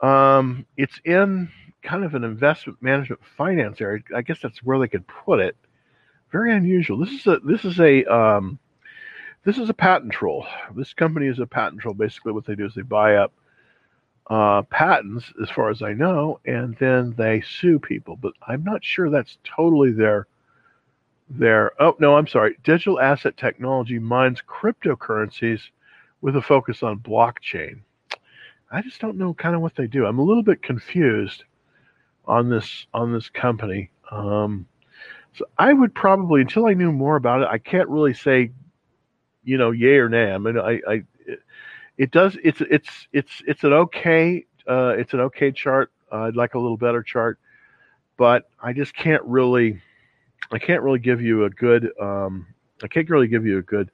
Um, 0.00 0.66
it's 0.76 1.00
in 1.04 1.48
kind 1.82 2.04
of 2.04 2.14
an 2.14 2.24
investment 2.24 2.82
management 2.82 3.20
finance 3.36 3.80
area. 3.80 4.02
I 4.14 4.22
guess 4.22 4.38
that's 4.42 4.62
where 4.62 4.78
they 4.78 4.88
could 4.88 5.06
put 5.06 5.38
it. 5.40 5.56
Very 6.32 6.52
unusual. 6.52 6.98
This 6.98 7.12
is 7.12 7.26
a 7.26 7.38
this 7.44 7.64
is 7.64 7.78
a 7.78 8.04
um, 8.12 8.58
this 9.44 9.58
is 9.58 9.68
a 9.68 9.74
patent 9.74 10.12
troll. 10.12 10.46
This 10.74 10.92
company 10.92 11.26
is 11.26 11.38
a 11.38 11.46
patent 11.46 11.80
troll. 11.80 11.94
Basically, 11.94 12.32
what 12.32 12.44
they 12.44 12.56
do 12.56 12.66
is 12.66 12.74
they 12.74 12.82
buy 12.82 13.16
up 13.16 13.32
uh, 14.28 14.62
patents, 14.62 15.32
as 15.40 15.50
far 15.50 15.70
as 15.70 15.82
I 15.82 15.92
know, 15.92 16.40
and 16.44 16.76
then 16.78 17.14
they 17.16 17.42
sue 17.42 17.78
people. 17.78 18.16
But 18.16 18.32
I'm 18.46 18.64
not 18.64 18.84
sure 18.84 19.10
that's 19.10 19.38
totally 19.44 19.92
their 19.92 20.26
there. 21.28 21.72
Oh, 21.80 21.96
no, 21.98 22.16
I'm 22.16 22.26
sorry. 22.26 22.56
Digital 22.64 23.00
asset 23.00 23.36
technology 23.36 23.98
mines 23.98 24.42
cryptocurrencies 24.46 25.60
with 26.20 26.36
a 26.36 26.42
focus 26.42 26.82
on 26.82 26.98
blockchain. 26.98 27.80
I 28.70 28.82
just 28.82 29.00
don't 29.00 29.16
know 29.16 29.34
kind 29.34 29.54
of 29.54 29.60
what 29.60 29.76
they 29.76 29.86
do. 29.86 30.06
I'm 30.06 30.18
a 30.18 30.24
little 30.24 30.42
bit 30.42 30.62
confused 30.62 31.44
on 32.26 32.48
this 32.48 32.86
on 32.94 33.12
this 33.12 33.28
company. 33.28 33.90
Um, 34.10 34.66
so 35.34 35.44
I 35.58 35.72
would 35.72 35.94
probably 35.94 36.40
until 36.40 36.66
I 36.66 36.74
knew 36.74 36.92
more 36.92 37.16
about 37.16 37.42
it, 37.42 37.48
I 37.48 37.58
can't 37.58 37.88
really 37.88 38.14
say, 38.14 38.50
you 39.44 39.58
know, 39.58 39.70
yay 39.70 39.96
or 39.96 40.08
nay. 40.08 40.32
I 40.32 40.38
mean, 40.38 40.58
I, 40.58 40.80
I 40.88 41.02
it, 41.96 42.10
does. 42.10 42.36
It's 42.42 42.60
it's 42.62 43.08
it's 43.12 43.42
it's 43.46 43.64
an 43.64 43.72
okay 43.72 44.44
uh, 44.66 44.94
it's 44.96 45.12
an 45.12 45.20
okay 45.20 45.52
chart. 45.52 45.92
Uh, 46.10 46.22
I'd 46.22 46.36
like 46.36 46.54
a 46.54 46.58
little 46.58 46.76
better 46.76 47.02
chart, 47.02 47.38
but 48.16 48.48
I 48.60 48.72
just 48.72 48.94
can't 48.94 49.22
really 49.24 49.80
I 50.50 50.58
can't 50.58 50.82
really 50.82 50.98
give 50.98 51.20
you 51.20 51.44
a 51.44 51.50
good 51.50 51.90
um, 52.00 52.46
I 52.82 52.88
can't 52.88 53.08
really 53.08 53.28
give 53.28 53.46
you 53.46 53.58
a 53.58 53.62
good 53.62 53.90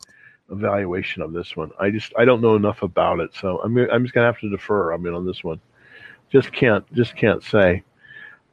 evaluation 0.51 1.23
of 1.23 1.33
this 1.33 1.57
one. 1.57 1.71
I 1.79 1.91
just 1.91 2.13
I 2.19 2.25
don't 2.25 2.41
know 2.41 2.57
enough 2.57 2.83
about 2.83 3.21
it, 3.21 3.31
so 3.35 3.61
I'm 3.63 3.77
I'm 3.77 4.03
just 4.03 4.15
gonna 4.15 4.27
have 4.27 4.41
to 4.41 4.51
defer. 4.51 4.93
I 4.93 4.97
mean, 4.97 5.15
on 5.15 5.27
this 5.27 5.45
one, 5.45 5.61
just 6.31 6.53
can't 6.53 6.91
just 6.93 7.17
can't 7.17 7.43
say. 7.43 7.83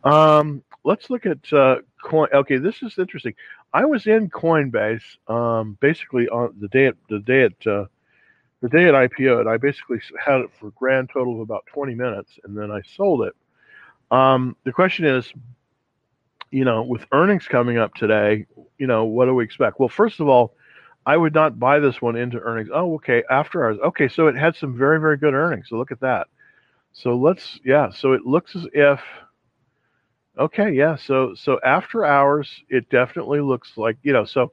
Um, 0.03 0.63
let's 0.83 1.09
look 1.09 1.25
at 1.25 1.51
uh, 1.51 1.77
coin. 2.03 2.29
Okay, 2.33 2.57
this 2.57 2.81
is 2.81 2.97
interesting. 2.97 3.33
I 3.73 3.85
was 3.85 4.07
in 4.07 4.29
Coinbase 4.29 5.03
um, 5.27 5.77
basically 5.81 6.27
on 6.29 6.55
the 6.59 6.67
day 6.69 6.87
at 6.87 6.95
the 7.09 7.19
day 7.19 7.43
at 7.43 7.67
uh, 7.67 7.85
the 8.61 8.69
day 8.69 8.85
at 8.85 8.93
IPO, 8.93 9.41
and 9.41 9.49
I 9.49 9.57
basically 9.57 9.99
had 10.23 10.41
it 10.41 10.49
for 10.59 10.67
a 10.67 10.71
grand 10.71 11.09
total 11.11 11.35
of 11.35 11.41
about 11.41 11.65
20 11.67 11.95
minutes, 11.95 12.39
and 12.43 12.57
then 12.57 12.71
I 12.71 12.81
sold 12.95 13.23
it. 13.23 13.35
Um, 14.09 14.55
the 14.63 14.71
question 14.71 15.05
is, 15.05 15.31
you 16.51 16.65
know, 16.65 16.83
with 16.83 17.05
earnings 17.11 17.47
coming 17.47 17.77
up 17.77 17.93
today, 17.95 18.45
you 18.77 18.87
know, 18.87 19.05
what 19.05 19.25
do 19.25 19.35
we 19.35 19.43
expect? 19.43 19.79
Well, 19.79 19.89
first 19.89 20.19
of 20.19 20.27
all, 20.27 20.55
I 21.05 21.15
would 21.15 21.33
not 21.33 21.59
buy 21.59 21.79
this 21.79 22.01
one 22.01 22.15
into 22.15 22.39
earnings. 22.39 22.69
Oh, 22.73 22.95
okay, 22.95 23.23
after 23.29 23.65
hours. 23.65 23.77
Okay, 23.79 24.07
so 24.07 24.27
it 24.27 24.35
had 24.35 24.55
some 24.55 24.77
very, 24.77 24.99
very 24.99 25.17
good 25.17 25.33
earnings. 25.33 25.67
So 25.69 25.77
look 25.77 25.91
at 25.91 26.01
that. 26.01 26.27
So 26.91 27.15
let's, 27.15 27.59
yeah. 27.63 27.89
So 27.89 28.13
it 28.13 28.25
looks 28.25 28.55
as 28.55 28.67
if, 28.73 28.99
okay, 30.37 30.71
yeah. 30.71 30.95
So 30.95 31.33
so 31.35 31.59
after 31.63 32.05
hours, 32.05 32.49
it 32.69 32.89
definitely 32.89 33.41
looks 33.41 33.77
like 33.77 33.97
you 34.03 34.13
know. 34.13 34.25
So 34.25 34.51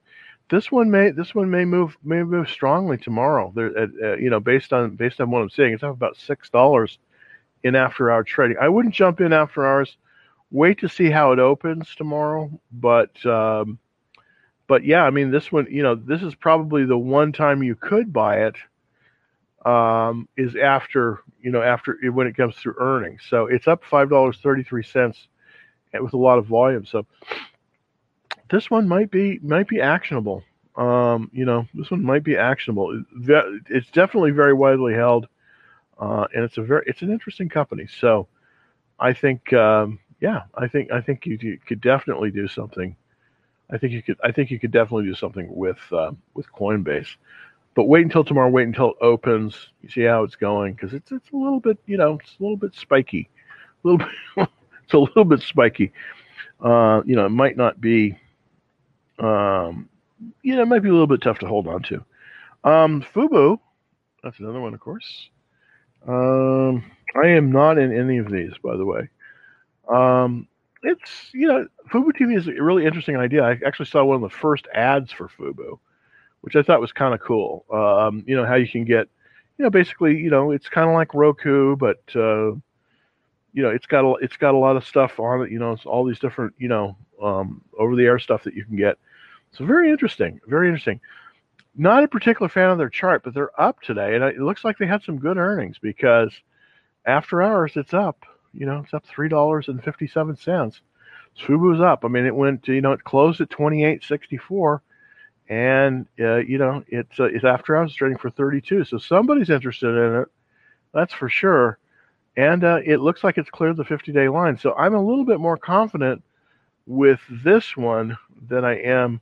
this 0.51 0.70
one 0.70 0.90
may 0.90 1.11
this 1.11 1.34
one 1.34 1.51
may 1.51 1.64
move 1.64 1.97
may 2.05 2.22
move 2.22 2.49
strongly 2.49 2.99
tomorrow. 2.99 3.53
There, 3.55 3.76
uh, 3.76 4.16
you 4.16 4.30
know, 4.30 4.40
based 4.40 4.72
on 4.72 4.97
based 4.97 5.20
on 5.20 5.30
what 5.30 5.42
I'm 5.42 5.51
seeing, 5.51 5.72
it's 5.72 5.82
up 5.82 5.90
about 5.92 6.16
six 6.16 6.51
dollars 6.51 6.99
in 7.62 7.74
after 7.74 8.11
hour 8.11 8.22
trading. 8.22 8.59
I 8.61 8.68
wouldn't 8.68 8.95
jump 8.95 9.20
in 9.20 9.32
after 9.32 9.66
hours 9.66 9.97
wait 10.55 10.78
to 10.78 10.88
see 10.88 11.11
how 11.11 11.32
it 11.32 11.38
opens 11.40 11.94
tomorrow. 11.96 12.48
But 12.72 13.24
um, 13.26 13.78
but 14.66 14.84
yeah, 14.84 15.02
I 15.02 15.11
mean, 15.11 15.30
this 15.30 15.52
one, 15.52 15.66
you 15.70 15.82
know, 15.82 15.96
this 15.96 16.22
is 16.22 16.34
probably 16.34 16.86
the 16.86 16.96
one 16.96 17.32
time 17.32 17.62
you 17.62 17.74
could 17.74 18.12
buy 18.12 18.46
it. 18.46 18.55
Um, 19.66 20.28
is 20.36 20.55
after 20.57 21.20
you 21.40 21.50
know 21.50 21.62
after 21.62 21.98
when 22.12 22.26
it 22.26 22.36
comes 22.36 22.55
through 22.57 22.74
earnings. 22.78 23.22
So 23.28 23.46
it's 23.46 23.66
up 23.66 23.82
five 23.84 24.11
dollars 24.11 24.38
thirty 24.42 24.62
three 24.62 24.82
cents 24.82 25.26
with 25.92 26.12
a 26.12 26.18
lot 26.18 26.38
of 26.38 26.46
volume. 26.46 26.84
So 26.84 27.07
this 28.50 28.70
one 28.70 28.86
might 28.86 29.11
be 29.11 29.38
might 29.42 29.66
be 29.68 29.80
actionable. 29.80 30.42
Um, 30.76 31.30
you 31.32 31.46
know, 31.46 31.66
this 31.72 31.90
one 31.90 32.02
might 32.02 32.24
be 32.24 32.36
actionable. 32.36 33.05
It's 33.70 33.90
definitely 33.90 34.32
very 34.32 34.52
widely 34.52 34.92
held, 34.92 35.28
uh, 35.98 36.26
and 36.34 36.44
it's 36.44 36.59
a 36.59 36.62
very 36.62 36.84
it's 36.86 37.00
an 37.00 37.11
interesting 37.11 37.48
company. 37.48 37.86
So 38.00 38.28
I 38.98 39.12
think 39.12 39.52
um, 39.55 39.98
yeah, 40.24 40.44
I 40.54 40.68
think 40.68 40.90
I 40.90 41.02
think 41.02 41.26
you, 41.26 41.36
you, 41.38 41.58
could 41.66 41.82
definitely 41.82 42.30
do 42.30 42.48
something. 42.48 42.96
I 43.70 43.76
think 43.76 43.92
you 43.92 44.02
could 44.02 44.16
I 44.24 44.32
think 44.32 44.50
you 44.50 44.58
could 44.58 44.70
definitely 44.70 45.04
do 45.04 45.14
something 45.14 45.54
with 45.54 45.76
uh, 45.92 46.12
with 46.32 46.46
Coinbase. 46.50 47.16
But 47.74 47.84
wait 47.84 48.04
until 48.04 48.24
tomorrow. 48.24 48.48
Wait 48.48 48.66
until 48.66 48.92
it 48.92 48.96
opens. 49.02 49.68
You 49.82 49.90
see 49.90 50.00
how 50.00 50.22
it's 50.22 50.34
going 50.34 50.72
because 50.72 50.94
it's 50.94 51.12
it's 51.12 51.30
a 51.30 51.36
little 51.36 51.60
bit 51.60 51.76
you 51.84 51.98
know 51.98 52.18
it's 52.18 52.36
a 52.40 52.42
little 52.42 52.56
bit 52.56 52.74
spiky, 52.74 53.28
a 53.84 53.86
little 53.86 53.98
bit 53.98 54.08
it's 54.84 54.94
a 54.94 54.98
little 54.98 55.26
bit 55.26 55.40
spiky. 55.40 55.92
Uh, 56.58 57.02
you 57.04 57.16
know, 57.16 57.26
it 57.26 57.30
might 57.30 57.58
not 57.58 57.78
be. 57.78 58.18
Um, 59.18 59.90
you 60.42 60.56
know, 60.56 60.62
it 60.62 60.68
might 60.68 60.82
be 60.82 60.88
a 60.88 60.92
little 60.92 61.06
bit 61.06 61.20
tough 61.20 61.38
to 61.40 61.46
hold 61.46 61.68
on 61.68 61.82
to. 61.82 62.02
Um, 62.64 63.04
Fubo, 63.14 63.60
that's 64.22 64.38
another 64.38 64.60
one, 64.60 64.72
of 64.72 64.80
course. 64.80 65.28
Um, 66.08 66.90
I 67.14 67.28
am 67.28 67.52
not 67.52 67.76
in 67.76 67.92
any 67.94 68.16
of 68.16 68.30
these, 68.30 68.52
by 68.62 68.74
the 68.78 68.86
way. 68.86 69.10
Um, 69.89 70.49
it's 70.82 71.30
you 71.32 71.49
know, 71.49 71.66
Fubo 71.91 72.11
TV 72.12 72.37
is 72.37 72.47
a 72.47 72.62
really 72.62 72.85
interesting 72.85 73.16
idea. 73.16 73.43
I 73.43 73.59
actually 73.66 73.87
saw 73.87 74.05
one 74.05 74.16
of 74.16 74.22
the 74.22 74.37
first 74.37 74.66
ads 74.74 75.11
for 75.12 75.28
Fubo, 75.28 75.78
which 76.43 76.57
I 76.57 76.62
thought 76.62 76.80
was 76.80 76.93
kind 76.93 77.14
of 77.14 77.20
cool. 77.20 77.64
Um, 77.72 78.24
you 78.26 78.37
know 78.37 78.45
how 78.45 78.55
you 78.55 78.68
can 78.68 78.85
get, 78.85 79.09
you 79.59 79.64
know, 79.64 79.70
basically, 79.70 80.16
you 80.16 80.30
know, 80.30 80.51
it's 80.51 80.68
kind 80.68 80.89
of 80.89 80.95
like 80.95 81.14
Roku, 81.14 81.76
but 81.76 82.03
uh, 82.14 82.53
you 83.53 83.62
know, 83.62 83.70
it's 83.70 83.87
got 83.87 84.05
a 84.05 84.14
it's 84.22 84.37
got 84.37 84.55
a 84.55 84.59
lot 84.59 84.76
of 84.76 84.87
stuff 84.87 85.18
on 85.18 85.43
it. 85.43 85.51
You 85.51 85.59
know, 85.59 85.72
it's 85.72 85.87
all 85.87 86.05
these 86.05 86.18
different, 86.18 86.55
you 86.59 86.68
know, 86.68 86.97
um, 87.22 87.62
over 87.78 87.97
the 87.97 88.05
air 88.05 88.18
stuff 88.18 88.45
that 88.45 88.55
you 88.55 88.64
can 88.64 88.76
get. 88.76 88.99
So 89.53 89.64
very 89.64 89.91
interesting, 89.91 90.41
very 90.47 90.68
interesting. 90.68 91.01
Not 91.76 92.05
a 92.05 92.09
particular 92.09 92.49
fan 92.49 92.70
of 92.70 92.78
their 92.78 92.91
chart, 92.91 93.22
but 93.24 93.35
they're 93.35 93.61
up 93.61 93.80
today, 93.80 94.14
and 94.14 94.22
it 94.24 94.39
looks 94.39 94.64
like 94.64 94.78
they 94.78 94.87
had 94.87 95.03
some 95.03 95.18
good 95.18 95.39
earnings 95.39 95.76
because 95.80 96.32
after 97.07 97.43
hours 97.43 97.72
it's 97.76 97.95
up 97.95 98.24
You 98.57 98.66
know, 98.66 98.80
it's 98.84 98.94
up 98.94 99.05
three 99.07 99.28
dollars 99.28 99.68
and 99.68 99.82
fifty 99.82 100.07
seven 100.07 100.36
cents. 100.36 100.80
Fubo's 101.46 101.80
up. 101.80 102.05
I 102.05 102.09
mean, 102.09 102.26
it 102.26 102.34
went. 102.34 102.62
to, 102.64 102.72
You 102.72 102.80
know, 102.80 102.92
it 102.92 103.05
closed 103.05 103.40
at 103.40 103.50
twenty 103.50 103.84
eight 103.84 104.05
sixty 104.05 104.36
four, 104.36 104.82
and 105.48 106.07
uh, 106.20 106.36
you 106.36 106.59
know, 106.59 106.84
it's 106.88 107.18
uh, 107.18 107.24
it's 107.24 107.44
after 107.44 107.76
hours 107.76 107.94
trading 107.94 108.18
for 108.18 108.30
thirty 108.30 108.61
two. 108.61 108.84
So 108.84 108.98
somebody's 108.98 109.50
interested 109.50 109.88
in 109.88 110.22
it. 110.22 110.28
That's 110.92 111.12
for 111.12 111.28
sure. 111.28 111.78
And 112.36 112.64
uh, 112.64 112.80
it 112.84 112.98
looks 112.98 113.22
like 113.22 113.38
it's 113.38 113.50
cleared 113.50 113.76
the 113.76 113.84
50 113.84 114.12
day 114.12 114.28
line. 114.28 114.59
So 114.59 114.74
I'm 114.74 114.94
a 114.94 115.05
little 115.05 115.24
bit 115.24 115.40
more 115.40 115.57
confident 115.57 116.22
with 116.86 117.20
this 117.30 117.76
one 117.76 118.16
than 118.48 118.64
I 118.64 118.80
am 118.80 119.20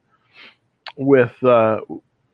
with, 0.97 1.33
uh, 1.43 1.80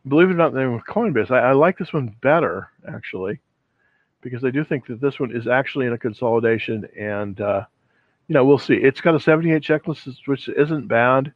believe 0.06 0.28
it 0.30 0.34
or 0.34 0.36
not, 0.36 0.52
than 0.52 0.74
with 0.74 0.84
Coinbase. 0.84 1.30
I, 1.30 1.50
I 1.50 1.52
like 1.52 1.78
this 1.78 1.92
one 1.92 2.14
better, 2.20 2.70
actually, 2.88 3.40
because 4.20 4.44
I 4.44 4.50
do 4.50 4.64
think 4.64 4.86
that 4.86 5.00
this 5.00 5.20
one 5.20 5.34
is 5.34 5.46
actually 5.46 5.86
in 5.86 5.92
a 5.92 5.98
consolidation. 5.98 6.88
And, 6.98 7.40
uh, 7.40 7.64
you 8.26 8.34
know, 8.34 8.44
we'll 8.44 8.58
see. 8.58 8.74
It's 8.74 9.00
got 9.00 9.14
a 9.14 9.20
78 9.20 9.62
checklist, 9.62 10.26
which 10.26 10.48
isn't 10.48 10.88
bad. 10.88 11.32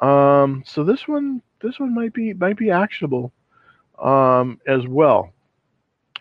Um, 0.00 0.62
so 0.66 0.84
this 0.84 1.06
one, 1.06 1.42
this 1.62 1.78
one 1.78 1.94
might 1.94 2.14
be 2.14 2.32
might 2.32 2.56
be 2.56 2.70
actionable 2.70 3.32
um, 3.98 4.60
as 4.66 4.86
well. 4.86 5.32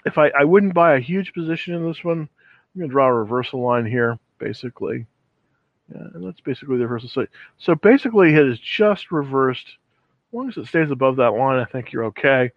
If 0.05 0.17
I, 0.17 0.29
I 0.29 0.43
wouldn't 0.43 0.73
buy 0.73 0.95
a 0.95 0.99
huge 0.99 1.33
position 1.33 1.75
in 1.75 1.87
this 1.87 2.03
one, 2.03 2.19
I'm 2.19 2.79
going 2.79 2.89
to 2.89 2.93
draw 2.93 3.07
a 3.07 3.13
reversal 3.13 3.61
line 3.61 3.85
here, 3.85 4.17
basically. 4.37 5.05
Yeah, 5.93 6.07
and 6.13 6.25
that's 6.25 6.41
basically 6.41 6.77
the 6.77 6.83
reversal. 6.83 7.09
So, 7.09 7.25
so 7.57 7.75
basically, 7.75 8.33
it 8.33 8.47
has 8.47 8.59
just 8.59 9.11
reversed. 9.11 9.67
As 9.67 10.33
long 10.33 10.49
as 10.49 10.57
it 10.57 10.67
stays 10.67 10.91
above 10.91 11.15
that 11.17 11.31
line, 11.31 11.59
I 11.59 11.65
think 11.65 11.91
you're 11.91 12.05
okay. 12.05 12.51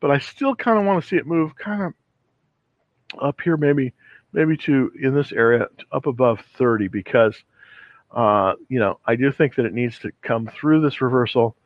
But 0.00 0.10
I 0.10 0.18
still 0.18 0.56
kind 0.56 0.78
of 0.78 0.84
want 0.84 1.02
to 1.02 1.08
see 1.08 1.16
it 1.16 1.26
move 1.26 1.54
kind 1.54 1.82
of 1.82 1.94
up 3.20 3.40
here, 3.40 3.56
maybe 3.56 3.92
maybe 4.32 4.56
to 4.56 4.92
in 5.00 5.14
this 5.14 5.32
area 5.32 5.68
up 5.90 6.06
above 6.06 6.40
30, 6.56 6.88
because 6.88 7.36
uh, 8.12 8.54
you 8.68 8.78
know 8.78 8.98
I 9.06 9.16
do 9.16 9.32
think 9.32 9.56
that 9.56 9.66
it 9.66 9.74
needs 9.74 9.98
to 10.00 10.12
come 10.22 10.46
through 10.46 10.82
this 10.82 11.00
reversal, 11.00 11.56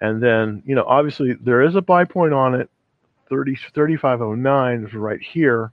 and 0.00 0.22
then 0.22 0.62
you 0.66 0.74
know 0.74 0.84
obviously 0.84 1.34
there 1.34 1.62
is 1.62 1.74
a 1.74 1.82
buy 1.82 2.04
point 2.04 2.32
on 2.34 2.54
it. 2.54 2.70
30 3.28 3.56
3509 3.74 4.84
is 4.84 4.94
right 4.94 5.20
here 5.20 5.72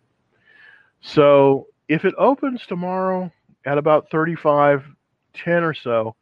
so 1.04 1.68
if 1.88 2.06
it 2.06 2.16
opens 2.18 2.66
tomorrow 2.66 3.32
at 3.66 3.78
about 3.78 4.10
35, 4.10 4.86
10 5.34 5.64
or 5.64 5.74
so, 5.74 6.16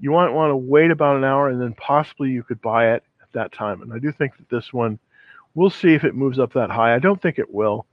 you 0.00 0.10
might 0.10 0.30
want 0.30 0.50
to 0.50 0.56
wait 0.56 0.90
about 0.90 1.16
an 1.16 1.24
hour 1.24 1.50
and 1.50 1.60
then 1.60 1.74
possibly 1.74 2.30
you 2.30 2.42
could 2.42 2.60
buy 2.60 2.94
it 2.94 3.04
at 3.22 3.32
that 3.34 3.52
time. 3.52 3.82
And 3.82 3.92
I 3.92 3.98
do 3.98 4.10
think 4.10 4.36
that 4.38 4.48
this 4.48 4.72
one, 4.72 4.98
we'll 5.54 5.70
see 5.70 5.94
if 5.94 6.04
it 6.04 6.14
moves 6.14 6.38
up 6.38 6.54
that 6.54 6.70
high. 6.70 6.94
I 6.94 6.98
don't 6.98 7.20
think 7.20 7.38
it 7.38 7.52
will, 7.52 7.86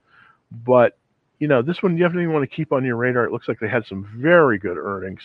but 0.52 0.97
you 1.39 1.47
know, 1.47 1.62
this 1.62 1.82
one 1.82 1.97
you 1.97 2.04
definitely 2.04 2.28
want 2.28 2.43
to 2.47 2.56
keep 2.56 2.72
on 2.72 2.86
your 2.86 2.95
radar. 2.95 3.26
It 3.26 3.32
looks 3.32 3.47
like 3.47 3.60
they 3.60 3.68
had 3.68 3.86
some 3.86 4.08
very 4.16 4.60
good 4.60 4.78
earnings, 4.78 5.22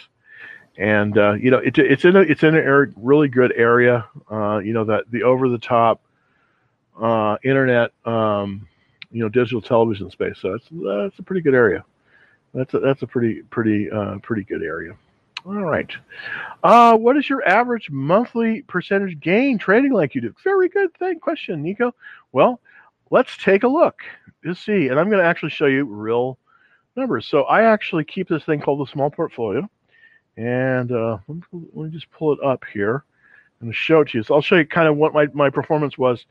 and 0.79 1.17
uh, 1.19 1.35
you 1.35 1.51
know, 1.51 1.59
it, 1.59 1.77
it's 1.79 2.05
in 2.05 2.17
a 2.17 2.21
it's 2.21 2.43
in 2.43 2.57
a 2.57 2.87
really 2.97 3.29
good 3.29 3.53
area. 3.55 4.07
Uh, 4.31 4.59
you 4.59 4.73
know 4.73 4.85
that 4.85 5.05
the 5.11 5.23
over 5.23 5.49
the 5.49 5.59
top 5.59 6.01
uh, 7.01 7.37
internet 7.45 7.93
um, 8.07 8.67
you 9.11 9.23
know 9.23 9.29
digital 9.29 9.61
television 9.61 10.11
space. 10.11 10.39
So 10.41 10.53
that's 10.53 10.69
that's 10.71 11.19
a 11.19 11.23
pretty 11.23 11.43
good 11.43 11.55
area. 11.55 11.85
That's 12.55 12.73
a, 12.73 12.79
that's 12.79 13.03
a 13.03 13.07
pretty 13.07 13.43
pretty 13.43 13.91
uh, 13.91 14.19
pretty 14.23 14.45
good 14.45 14.63
area. 14.63 14.97
All 15.45 15.63
right. 15.63 15.91
Uh, 16.65 16.97
what 16.97 17.17
is 17.17 17.29
your 17.29 17.47
average 17.47 17.91
monthly 17.91 18.63
percentage 18.63 19.21
gain 19.21 19.59
trading 19.59 19.93
like 19.93 20.15
you 20.15 20.21
do? 20.21 20.35
Very 20.43 20.69
good 20.69 20.93
thing 20.95 21.21
question, 21.21 21.63
Nico. 21.63 21.95
Well, 22.33 22.59
let's 23.11 23.37
take 23.37 23.63
a 23.63 23.69
look 23.69 24.01
to 24.47 24.55
see, 24.55 24.89
and 24.89 24.99
I'm 24.99 25.09
going 25.09 25.23
to 25.23 25.29
actually 25.29 25.51
show 25.51 25.67
you 25.67 25.85
real 25.85 26.39
numbers. 26.97 27.27
So 27.27 27.43
I 27.43 27.65
actually 27.65 28.05
keep 28.05 28.29
this 28.29 28.45
thing 28.45 28.61
called 28.61 28.81
the 28.81 28.91
small 28.91 29.11
portfolio, 29.11 29.69
and 30.37 30.91
uh, 30.93 31.19
let, 31.29 31.37
me, 31.37 31.43
let 31.75 31.85
me 31.87 31.91
just 31.91 32.11
pull 32.11 32.33
it 32.33 32.39
up 32.45 32.65
here 32.73 33.05
and 33.61 33.75
show 33.75 34.01
it 34.01 34.09
to 34.09 34.19
you. 34.19 34.25
So 34.25 34.35
I'll 34.35 34.43
show 34.43 34.57
you 34.57 34.67
kind 34.67 34.89
of 34.89 34.97
what 34.97 35.15
my, 35.15 35.27
my 35.33 35.51
performance 35.51 35.97
was 35.97 36.27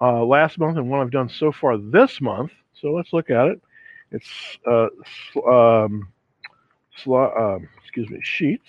uh, 0.00 0.24
last 0.24 0.58
month 0.58 0.76
and 0.76 0.88
what 0.88 1.00
I've 1.00 1.10
done 1.10 1.28
so 1.28 1.52
far 1.52 1.76
this 1.78 2.20
month. 2.20 2.52
So 2.80 2.92
let's 2.92 3.12
look 3.12 3.30
at 3.30 3.48
it. 3.48 3.62
It's 4.10 4.58
uh, 4.66 4.88
um, 5.46 6.08
uh, 7.06 7.58
excuse 7.80 8.08
me, 8.08 8.20
Sheets. 8.22 8.68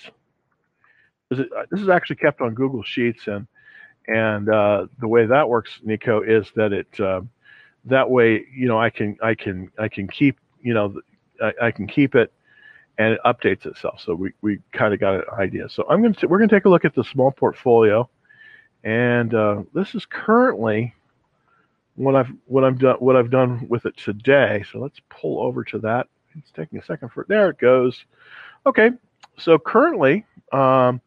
This 1.30 1.40
is, 1.40 1.46
uh, 1.56 1.64
this 1.70 1.82
is 1.82 1.90
actually 1.90 2.18
kept 2.18 2.42
on 2.42 2.54
Google 2.56 2.84
Sheets, 2.84 3.28
and 3.28 3.48
and 4.08 4.50
uh, 4.50 4.88
the 5.00 5.08
way 5.08 5.28
that 5.28 5.48
works, 5.48 5.80
Nico, 5.84 6.22
is 6.22 6.52
that 6.56 6.74
it 6.74 7.00
uh, 7.00 7.22
that 7.86 8.10
way 8.10 8.46
you 8.54 8.68
know 8.68 8.80
I 8.80 8.90
can 8.90 9.18
I 9.22 9.36
can 9.36 9.72
I 9.78 9.88
can 9.88 10.08
keep 10.08 10.38
you 10.62 10.74
know 10.74 11.00
I, 11.42 11.54
I 11.64 11.72
can 11.72 11.88
keep 11.88 12.16
it 12.16 12.32
and 13.00 13.14
it 13.14 13.20
updates 13.26 13.66
itself. 13.66 14.02
So 14.02 14.14
we, 14.14 14.34
we 14.42 14.60
kind 14.74 14.94
of 14.94 15.00
got 15.00 15.16
an 15.16 15.24
idea. 15.40 15.70
So 15.70 15.86
I'm 15.90 16.02
going 16.02 16.14
to 16.14 16.28
we're 16.28 16.38
going 16.38 16.50
to 16.50 16.56
take 16.56 16.66
a 16.66 16.70
look 16.70 16.86
at 16.86 16.94
the 16.94 17.04
small 17.04 17.32
portfolio, 17.32 18.08
and 18.84 19.34
uh, 19.34 19.64
this 19.74 19.96
is 19.96 20.06
currently 20.06 20.94
what 21.96 22.16
I've 22.16 22.32
what 22.46 22.64
I've 22.64 22.78
done 22.78 22.98
what 23.00 23.16
I've 23.16 23.32
done 23.32 23.66
with 23.70 23.86
it 23.86 23.98
today. 23.98 24.64
So 24.72 24.80
let's 24.80 25.00
pull 25.10 25.42
over 25.42 25.64
to 25.66 25.80
that. 25.80 26.08
It's 26.38 26.52
taking 26.52 26.78
a 26.78 26.84
second 26.84 27.10
for 27.10 27.26
there 27.28 27.50
it 27.50 27.58
goes. 27.58 28.06
Okay, 28.66 28.92
so 29.38 29.58
currently, 29.58 30.26
um, 30.52 31.02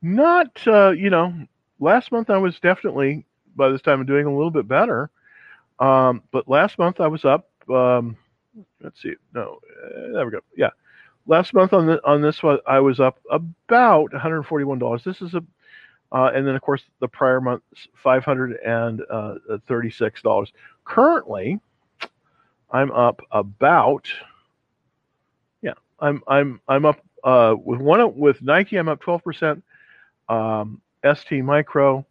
not 0.00 0.48
uh, 0.66 0.90
you 0.90 1.10
know, 1.10 1.34
last 1.78 2.10
month 2.12 2.30
I 2.30 2.38
was 2.38 2.58
definitely 2.60 3.26
by 3.54 3.68
this 3.68 3.82
time 3.82 4.00
I'm 4.00 4.06
doing 4.06 4.26
a 4.26 4.34
little 4.34 4.50
bit 4.50 4.66
better. 4.66 5.10
Um, 5.78 6.22
but 6.30 6.48
last 6.48 6.78
month 6.78 7.00
I 7.00 7.06
was 7.06 7.24
up. 7.24 7.48
Um, 7.70 8.16
let's 8.82 9.02
see, 9.02 9.14
no, 9.34 9.58
uh, 9.84 10.12
there 10.12 10.24
we 10.24 10.32
go. 10.32 10.40
Yeah, 10.56 10.70
last 11.26 11.52
month 11.52 11.72
on 11.72 11.86
the 11.86 12.04
on 12.06 12.22
this 12.22 12.42
one 12.42 12.58
I 12.66 12.80
was 12.80 13.00
up 13.00 13.18
about 13.30 14.12
141 14.12 14.78
dollars. 14.78 15.04
This 15.04 15.20
is 15.20 15.34
a 15.34 15.42
uh, 16.12 16.30
and 16.34 16.46
then, 16.46 16.54
of 16.54 16.62
course, 16.62 16.82
the 17.00 17.08
prior 17.08 17.40
month, 17.40 17.62
$536. 18.04 20.26
Uh, 20.26 20.44
Currently, 20.84 21.60
I'm 22.70 22.92
up 22.92 23.20
about, 23.32 24.06
yeah, 25.62 25.72
I'm, 25.98 26.22
I'm, 26.28 26.60
I'm 26.68 26.84
up 26.84 27.00
uh, 27.24 27.56
with 27.62 27.80
one, 27.80 28.16
with 28.16 28.40
Nike, 28.40 28.76
I'm 28.76 28.88
up 28.88 29.02
12%. 29.02 29.62
Um, 30.28 30.80
ST 31.04 31.44
Micro, 31.44 32.06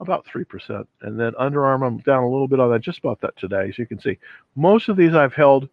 about 0.00 0.26
3%. 0.26 0.86
And 1.02 1.20
then 1.20 1.32
Under 1.38 1.64
Armour, 1.64 1.86
I'm 1.86 1.98
down 1.98 2.24
a 2.24 2.28
little 2.28 2.48
bit 2.48 2.58
on 2.58 2.70
that, 2.70 2.80
just 2.80 2.98
about 2.98 3.20
that 3.20 3.36
today, 3.36 3.68
as 3.68 3.78
you 3.78 3.86
can 3.86 4.00
see. 4.00 4.18
Most 4.56 4.88
of 4.88 4.96
these 4.96 5.14
I've 5.14 5.34
held 5.34 5.68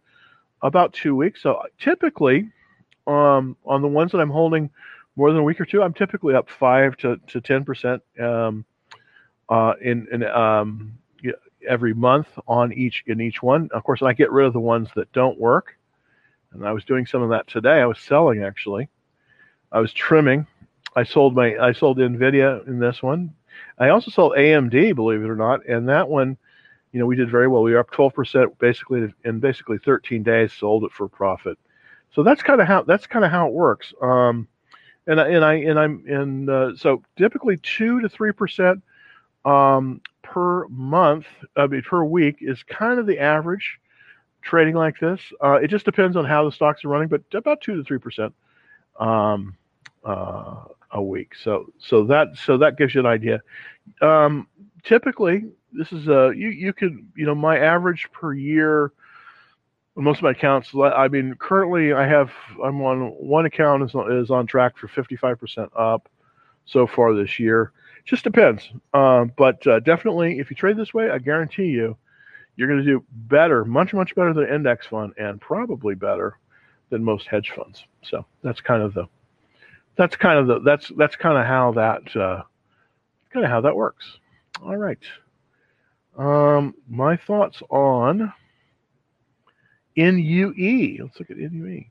about 0.62 0.92
two 0.92 1.16
weeks. 1.16 1.42
So 1.42 1.62
typically, 1.78 2.50
um, 3.06 3.56
on 3.64 3.82
the 3.82 3.88
ones 3.88 4.12
that 4.12 4.20
I'm 4.20 4.30
holding 4.30 4.70
more 5.16 5.30
than 5.30 5.40
a 5.40 5.42
week 5.44 5.60
or 5.60 5.64
two, 5.64 5.82
I'm 5.82 5.94
typically 5.94 6.34
up 6.34 6.48
five 6.48 6.96
to 6.98 7.18
to 7.28 7.40
ten 7.40 7.64
percent 7.64 8.02
um, 8.20 8.64
uh, 9.48 9.74
in 9.80 10.06
in 10.12 10.24
um, 10.24 10.98
every 11.66 11.94
month 11.94 12.28
on 12.46 12.72
each 12.72 13.02
in 13.06 13.20
each 13.20 13.42
one. 13.42 13.68
Of 13.72 13.82
course, 13.82 14.02
I 14.02 14.12
get 14.12 14.30
rid 14.30 14.46
of 14.46 14.52
the 14.52 14.60
ones 14.60 14.88
that 14.94 15.10
don't 15.12 15.38
work, 15.40 15.76
and 16.52 16.66
I 16.66 16.72
was 16.72 16.84
doing 16.84 17.06
some 17.06 17.22
of 17.22 17.30
that 17.30 17.46
today. 17.48 17.80
I 17.80 17.86
was 17.86 17.98
selling 17.98 18.42
actually. 18.42 18.88
I 19.72 19.80
was 19.80 19.92
trimming. 19.92 20.46
I 20.94 21.04
sold 21.04 21.34
my 21.34 21.56
I 21.58 21.72
sold 21.72 21.98
Nvidia 21.98 22.66
in 22.66 22.78
this 22.78 23.02
one. 23.02 23.34
I 23.78 23.88
also 23.90 24.10
sold 24.10 24.32
AMD, 24.36 24.94
believe 24.94 25.22
it 25.22 25.30
or 25.30 25.36
not, 25.36 25.66
and 25.66 25.88
that 25.88 26.08
one, 26.08 26.36
you 26.92 27.00
know, 27.00 27.06
we 27.06 27.16
did 27.16 27.30
very 27.30 27.48
well. 27.48 27.62
We 27.62 27.72
were 27.72 27.78
up 27.78 27.90
12% 27.90 28.58
basically 28.58 29.12
in 29.24 29.40
basically 29.40 29.78
13 29.78 30.22
days. 30.22 30.52
Sold 30.52 30.84
it 30.84 30.92
for 30.92 31.08
profit. 31.08 31.58
So 32.14 32.22
that's 32.22 32.42
kind 32.42 32.60
of 32.60 32.66
how 32.66 32.82
that's 32.82 33.06
kind 33.06 33.24
of 33.24 33.30
how 33.30 33.48
it 33.48 33.52
works. 33.52 33.92
Um, 34.00 34.48
and 35.06 35.20
I, 35.20 35.28
and 35.28 35.44
I 35.44 35.54
and 35.54 35.78
I'm 35.78 36.04
in 36.06 36.48
uh, 36.48 36.76
so 36.76 37.02
typically 37.16 37.56
two 37.58 38.00
to 38.00 38.08
three 38.08 38.32
percent 38.32 38.82
um, 39.44 40.00
per 40.22 40.66
month, 40.68 41.26
I 41.56 41.66
mean 41.66 41.82
per 41.82 42.04
week 42.04 42.38
is 42.40 42.62
kind 42.62 42.98
of 42.98 43.06
the 43.06 43.18
average 43.18 43.78
trading 44.42 44.74
like 44.74 44.98
this. 45.00 45.20
Uh, 45.42 45.58
it 45.62 45.68
just 45.68 45.84
depends 45.84 46.16
on 46.16 46.24
how 46.24 46.44
the 46.44 46.52
stocks 46.52 46.84
are 46.84 46.88
running, 46.88 47.08
but 47.08 47.22
about 47.34 47.60
two 47.60 47.76
to 47.76 47.84
three 47.84 47.98
percent 47.98 48.34
um, 48.98 49.56
uh, 50.04 50.64
a 50.90 51.02
week. 51.02 51.34
So 51.34 51.66
so 51.78 52.04
that 52.04 52.36
so 52.36 52.58
that 52.58 52.76
gives 52.76 52.94
you 52.94 53.00
an 53.00 53.06
idea. 53.06 53.40
Um, 54.00 54.48
typically, 54.84 55.44
this 55.72 55.92
is 55.92 56.08
a 56.08 56.32
you 56.34 56.48
you 56.48 56.72
could 56.72 57.06
you 57.14 57.26
know 57.26 57.34
my 57.34 57.58
average 57.58 58.08
per 58.12 58.32
year 58.32 58.92
most 59.96 60.18
of 60.18 60.22
my 60.22 60.30
accounts 60.30 60.70
i 60.74 61.08
mean 61.08 61.34
currently 61.34 61.92
i 61.92 62.06
have 62.06 62.30
i'm 62.64 62.80
on 62.82 63.08
one 63.10 63.46
account 63.46 63.82
is, 63.82 63.94
is 64.10 64.30
on 64.30 64.46
track 64.46 64.76
for 64.76 64.88
55% 64.88 65.68
up 65.76 66.08
so 66.64 66.86
far 66.86 67.14
this 67.14 67.38
year 67.38 67.72
just 68.04 68.24
depends 68.24 68.70
um, 68.94 69.32
but 69.36 69.66
uh, 69.66 69.80
definitely 69.80 70.38
if 70.38 70.50
you 70.50 70.56
trade 70.56 70.76
this 70.76 70.94
way 70.94 71.10
i 71.10 71.18
guarantee 71.18 71.66
you 71.66 71.96
you're 72.56 72.68
going 72.68 72.82
to 72.82 72.86
do 72.86 73.04
better 73.10 73.64
much 73.64 73.92
much 73.92 74.14
better 74.14 74.32
than 74.32 74.48
index 74.48 74.86
fund 74.86 75.12
and 75.18 75.40
probably 75.40 75.94
better 75.94 76.38
than 76.90 77.02
most 77.02 77.26
hedge 77.26 77.52
funds 77.54 77.84
so 78.02 78.24
that's 78.42 78.60
kind 78.60 78.82
of 78.82 78.94
the 78.94 79.06
that's 79.98 80.16
kind 80.16 80.38
of 80.38 80.46
the 80.46 80.60
that's 80.60 80.90
that's 80.96 81.16
kind 81.16 81.38
of 81.38 81.46
how 81.46 81.72
that 81.72 82.16
uh, 82.16 82.42
kind 83.32 83.44
of 83.44 83.50
how 83.50 83.62
that 83.62 83.76
works 83.76 84.18
all 84.62 84.76
right 84.76 84.98
um, 86.18 86.74
my 86.88 87.16
thoughts 87.16 87.62
on 87.70 88.32
NUE. 89.96 90.98
Let's 91.02 91.20
look 91.20 91.30
at 91.30 91.36
NUE. 91.38 91.84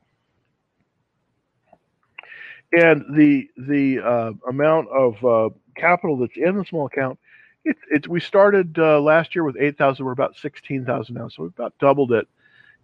and 2.72 3.04
the 3.16 3.48
the 3.56 4.00
uh, 4.00 4.32
amount 4.48 4.88
of 4.88 5.24
uh, 5.24 5.50
capital 5.76 6.18
that's 6.18 6.36
in 6.36 6.56
the 6.56 6.64
small 6.64 6.86
account, 6.86 7.18
it's 7.64 7.80
it, 7.90 8.08
we 8.08 8.20
started 8.20 8.78
uh, 8.78 9.00
last 9.00 9.34
year 9.34 9.44
with 9.44 9.56
eight 9.58 9.78
thousand. 9.78 10.04
We're 10.04 10.12
about 10.12 10.36
sixteen 10.36 10.84
thousand 10.84 11.16
now, 11.16 11.28
so 11.28 11.44
we've 11.44 11.52
about 11.58 11.74
doubled 11.78 12.12
it 12.12 12.28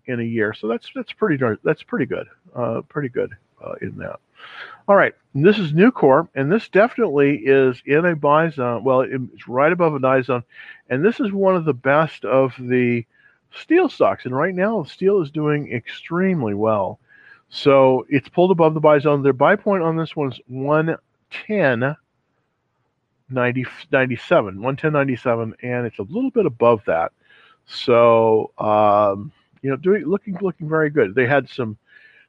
in 0.06 0.20
a 0.20 0.24
year. 0.24 0.54
So 0.54 0.68
that's 0.68 0.88
that's 0.94 1.12
pretty 1.12 1.42
that's 1.62 1.82
pretty 1.82 2.06
good, 2.06 2.26
uh, 2.54 2.82
pretty 2.88 3.08
good 3.08 3.32
uh, 3.64 3.74
in 3.80 3.96
that. 3.98 4.20
All 4.86 4.96
right, 4.96 5.14
this 5.34 5.58
is 5.58 5.72
Nucor, 5.72 6.28
and 6.34 6.52
this 6.52 6.68
definitely 6.68 7.36
is 7.44 7.82
in 7.86 8.04
a 8.04 8.14
buy 8.14 8.50
zone. 8.50 8.84
Well, 8.84 9.00
it's 9.00 9.48
right 9.48 9.72
above 9.72 9.94
a 9.94 9.98
buy 9.98 10.20
zone, 10.20 10.44
and 10.90 11.04
this 11.04 11.20
is 11.20 11.32
one 11.32 11.56
of 11.56 11.64
the 11.64 11.72
best 11.72 12.24
of 12.24 12.52
the 12.58 13.04
steel 13.50 13.88
stocks. 13.88 14.26
And 14.26 14.36
right 14.36 14.54
now, 14.54 14.84
steel 14.84 15.22
is 15.22 15.30
doing 15.30 15.72
extremely 15.72 16.54
well. 16.54 16.98
So 17.48 18.04
it's 18.08 18.28
pulled 18.28 18.50
above 18.50 18.74
the 18.74 18.80
buy 18.80 18.98
zone. 18.98 19.22
Their 19.22 19.32
buy 19.32 19.56
point 19.56 19.82
on 19.82 19.96
this 19.96 20.14
one 20.14 20.32
is 20.32 20.40
110. 20.48 21.96
90, 23.30 23.66
97, 23.90 24.58
110.97, 24.58 25.52
and 25.62 25.86
it's 25.86 25.98
a 25.98 26.02
little 26.02 26.30
bit 26.30 26.46
above 26.46 26.82
that. 26.86 27.12
So, 27.66 28.52
um, 28.58 29.32
you 29.64 29.70
know, 29.70 29.76
doing 29.76 30.04
looking 30.04 30.36
looking 30.42 30.68
very 30.68 30.90
good. 30.90 31.14
They 31.14 31.26
had 31.26 31.48
some. 31.48 31.78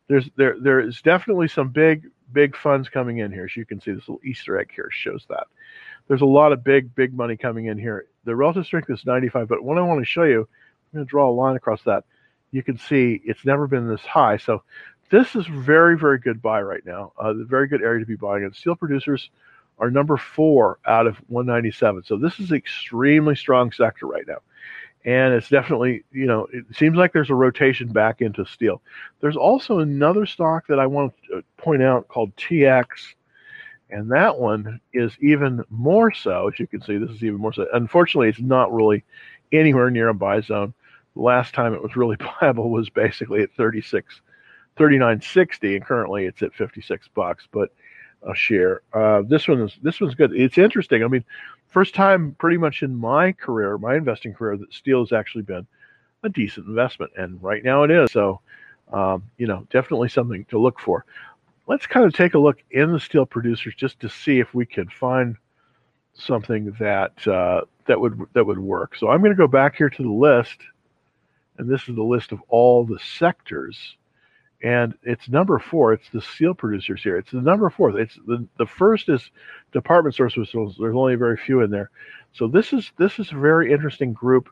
There's 0.08 0.30
there 0.38 0.56
there 0.58 0.80
is 0.80 1.02
definitely 1.02 1.50
some 1.50 1.68
big 1.68 2.10
big 2.32 2.56
funds 2.56 2.88
coming 2.88 3.18
in 3.18 3.30
here. 3.34 3.44
As 3.44 3.58
you 3.58 3.66
can 3.66 3.82
see, 3.82 3.92
this 3.92 4.08
little 4.08 4.22
Easter 4.24 4.58
egg 4.58 4.72
here 4.74 4.88
shows 4.90 5.26
that. 5.28 5.48
There's 6.08 6.22
a 6.22 6.26
lot 6.26 6.54
of 6.54 6.64
big 6.64 6.96
big 6.96 7.14
money 7.14 7.36
coming 7.36 7.66
in 7.66 7.78
here. 7.78 8.06
The 8.24 8.38
relative 8.38 8.66
strength 8.66 8.90
is 8.90 9.06
95, 9.06 9.50
but 9.50 9.62
what 9.62 9.78
I 9.78 9.82
want 9.82 10.00
to 10.00 10.06
show 10.06 10.24
you, 10.24 10.48
I'm 10.48 10.98
going 10.98 11.06
to 11.06 11.10
draw 11.10 11.30
a 11.30 11.36
line 11.36 11.58
across 11.58 11.82
that. 11.84 12.06
You 12.52 12.64
can 12.64 12.78
see 12.78 13.20
it's 13.26 13.44
never 13.44 13.68
been 13.68 13.90
this 13.90 14.06
high. 14.06 14.38
So 14.38 14.64
this 15.10 15.36
is 15.36 15.46
very 15.46 15.98
very 16.00 16.20
good 16.20 16.42
buy 16.42 16.62
right 16.62 16.86
now. 16.86 17.12
Uh, 17.18 17.34
very 17.34 17.68
good 17.68 17.82
area 17.82 18.00
to 18.00 18.06
be 18.06 18.16
buying. 18.16 18.46
And 18.46 18.56
steel 18.56 18.76
producers 18.76 19.30
are 19.78 19.92
number 19.92 20.16
four 20.16 20.80
out 20.86 21.06
of 21.06 21.18
197. 21.28 22.04
So 22.06 22.16
this 22.16 22.40
is 22.40 22.54
extremely 22.54 23.36
strong 23.36 23.74
sector 23.74 24.08
right 24.08 24.26
now. 24.26 24.38
And 25.06 25.36
it's 25.36 25.50
definitely, 25.50 26.04
you 26.12 26.26
know, 26.26 26.48
it 26.52 26.66
seems 26.76 26.98
like 26.98 27.14
there's 27.14 27.30
a 27.30 27.36
rotation 27.36 27.88
back 27.90 28.22
into 28.22 28.44
steel. 28.46 28.82
There's 29.22 29.38
also 29.38 29.78
another 29.78 30.26
stock 30.26 30.66
that 30.68 30.80
I 30.80 30.88
want 30.88 31.14
to 31.30 31.44
point 31.58 31.84
out 31.84 32.08
called 32.08 32.36
TX. 32.38 32.88
And 33.92 34.12
that 34.12 34.40
one 34.40 34.82
is 34.94 35.14
even 35.22 35.64
more 35.70 36.12
so. 36.12 36.48
As 36.48 36.60
you 36.60 36.66
can 36.66 36.82
see, 36.82 36.98
this 36.98 37.12
is 37.12 37.24
even 37.24 37.40
more 37.40 37.54
so. 37.54 37.68
Unfortunately, 37.72 38.30
it's 38.30 38.40
not 38.40 38.74
really 38.74 39.04
anywhere 39.52 39.92
near 39.92 40.10
a 40.10 40.14
buy 40.14 40.42
zone. 40.42 40.74
The 41.16 41.22
last 41.22 41.54
time 41.54 41.76
it 41.76 41.84
was 41.84 41.96
really 41.96 42.18
viable 42.42 42.72
was 42.72 42.90
basically 42.90 43.44
at 43.44 43.54
36, 43.56 44.22
39.60, 44.76 45.76
and 45.76 45.86
currently 45.86 46.26
it's 46.26 46.42
at 46.42 46.56
56 46.56 47.08
bucks. 47.10 47.48
But 47.52 47.70
a 48.28 48.36
share. 48.36 48.82
Uh, 48.94 49.22
this 49.22 49.48
one 49.48 49.62
is 49.62 49.78
this 49.82 50.02
one's 50.02 50.16
good. 50.16 50.34
It's 50.34 50.58
interesting. 50.58 51.04
I 51.04 51.08
mean, 51.08 51.24
first 51.68 51.96
time 51.96 52.36
pretty 52.40 52.58
much 52.58 52.84
in 52.84 52.96
my 52.96 53.32
career, 53.32 53.78
my 53.78 53.96
investing 53.96 54.34
career, 54.34 54.58
that 54.58 54.74
steel 54.74 55.02
has 55.02 55.12
actually 55.12 55.44
been 55.44 55.68
a 56.24 56.30
decent 56.30 56.68
investment, 56.68 57.12
and 57.18 57.42
right 57.42 57.64
now 57.64 57.84
it 57.84 57.92
is. 57.92 58.12
So, 58.12 58.42
um, 58.92 59.24
you 59.38 59.48
know, 59.48 59.68
definitely 59.70 60.10
something 60.10 60.46
to 60.46 60.60
look 60.60 60.80
for. 60.80 61.06
Let's 61.68 61.86
kind 61.86 62.06
of 62.06 62.14
take 62.14 62.34
a 62.36 62.40
look 62.40 62.58
in 62.72 62.92
the 62.92 63.00
steel 63.00 63.26
producers 63.26 63.74
just 63.76 64.00
to 64.02 64.10
see 64.10 64.40
if 64.40 64.54
we 64.54 64.66
can 64.66 64.88
find 64.90 65.36
something 66.14 66.76
that 66.80 67.28
uh, 67.28 67.62
that 67.86 68.00
would 68.00 68.20
that 68.34 68.46
would 68.46 68.60
work. 68.60 68.96
So 68.96 69.10
I'm 69.10 69.20
going 69.20 69.32
to 69.32 69.38
go 69.38 69.48
back 69.48 69.76
here 69.76 69.90
to 69.90 70.04
the 70.04 70.10
list, 70.10 70.58
and 71.58 71.70
this 71.70 71.88
is 71.88 71.96
the 71.96 72.04
list 72.04 72.32
of 72.32 72.42
all 72.50 72.86
the 72.86 73.00
sectors 73.00 73.98
and 74.66 74.98
it's 75.04 75.30
number 75.30 75.60
four. 75.60 75.94
It's 75.94 76.10
the 76.10 76.22
steel 76.22 76.56
producers 76.56 77.04
here. 77.04 77.18
It's 77.18 77.30
the 77.30 77.40
number 77.40 77.70
four. 77.70 78.00
It's 78.00 78.16
the 78.26 78.48
the 78.58 78.66
first 78.66 79.10
is 79.10 79.30
department 79.72 80.16
stores. 80.16 80.34
So 80.34 80.74
there's 80.80 80.96
only 80.96 81.14
very 81.14 81.38
few 81.38 81.62
in 81.62 81.70
there. 81.70 81.92
So 82.34 82.48
this 82.48 82.74
is 82.74 82.92
this 82.98 83.20
is 83.20 83.32
a 83.32 83.36
very 83.36 83.72
interesting 83.72 84.12
group, 84.12 84.50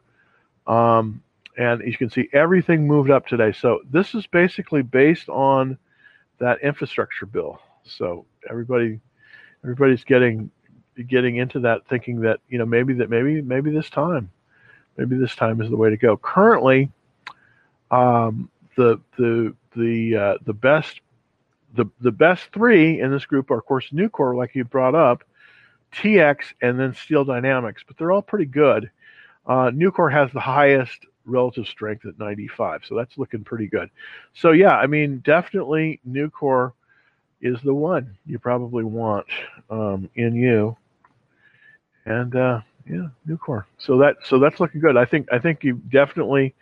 um, 0.67 1.23
and 1.57 1.81
you 1.81 1.97
can 1.97 2.11
see 2.11 2.29
everything 2.31 2.85
moved 2.85 3.09
up 3.09 3.25
today. 3.25 3.53
So 3.53 3.79
this 3.89 4.13
is 4.13 4.27
basically 4.27 4.83
based 4.83 5.29
on 5.29 5.79
that 6.37 6.61
infrastructure 6.61 7.25
bill. 7.25 7.59
So 7.83 8.27
everybody 8.47 8.99
everybody's 9.63 10.03
getting 10.03 10.51
getting 11.07 11.37
into 11.37 11.59
that, 11.61 11.87
thinking 11.87 12.21
that 12.21 12.39
you 12.49 12.59
know 12.59 12.67
maybe 12.67 12.93
that 12.93 13.09
maybe 13.09 13.41
maybe 13.41 13.71
this 13.71 13.89
time, 13.89 14.29
maybe 14.95 15.17
this 15.17 15.35
time 15.35 15.59
is 15.59 15.71
the 15.71 15.77
way 15.77 15.89
to 15.89 15.97
go. 15.97 16.17
Currently, 16.17 16.91
um, 17.89 18.47
the 18.75 18.99
the 19.17 19.55
the 19.75 20.15
uh, 20.15 20.37
the 20.45 20.53
best 20.53 21.01
the 21.73 21.85
the 22.01 22.11
best 22.11 22.43
three 22.53 22.99
in 23.01 23.11
this 23.11 23.25
group 23.25 23.51
are 23.51 23.57
of 23.57 23.65
course 23.65 23.89
Nucor, 23.91 24.35
like 24.35 24.55
you 24.55 24.63
brought 24.63 24.95
up, 24.95 25.23
TX, 25.93 26.53
and 26.61 26.79
then 26.79 26.93
Steel 26.93 27.23
Dynamics, 27.25 27.83
but 27.85 27.97
they're 27.97 28.11
all 28.11 28.21
pretty 28.21 28.45
good. 28.45 28.89
Uh, 29.45 29.71
Nucor 29.71 30.11
has 30.11 30.31
the 30.31 30.39
highest 30.39 31.05
relative 31.25 31.67
strength 31.67 32.05
at 32.05 32.19
95, 32.19 32.81
so 32.87 32.95
that's 32.95 33.17
looking 33.17 33.43
pretty 33.43 33.67
good. 33.67 33.89
So 34.33 34.51
yeah, 34.51 34.77
I 34.77 34.87
mean 34.87 35.19
definitely 35.19 35.99
Nucor 36.07 36.73
is 37.41 37.61
the 37.61 37.73
one 37.73 38.15
you 38.25 38.39
probably 38.39 38.83
want 38.83 39.27
um, 39.69 40.09
in 40.15 40.35
you, 40.35 40.77
and 42.05 42.35
uh, 42.35 42.61
yeah, 42.89 43.07
Nucor. 43.27 43.65
So 43.77 43.97
that 43.97 44.17
so 44.25 44.39
that's 44.39 44.59
looking 44.59 44.81
good. 44.81 44.97
I 44.97 45.05
think 45.05 45.27
I 45.31 45.39
think 45.39 45.63
you 45.63 45.81
definitely. 45.89 46.53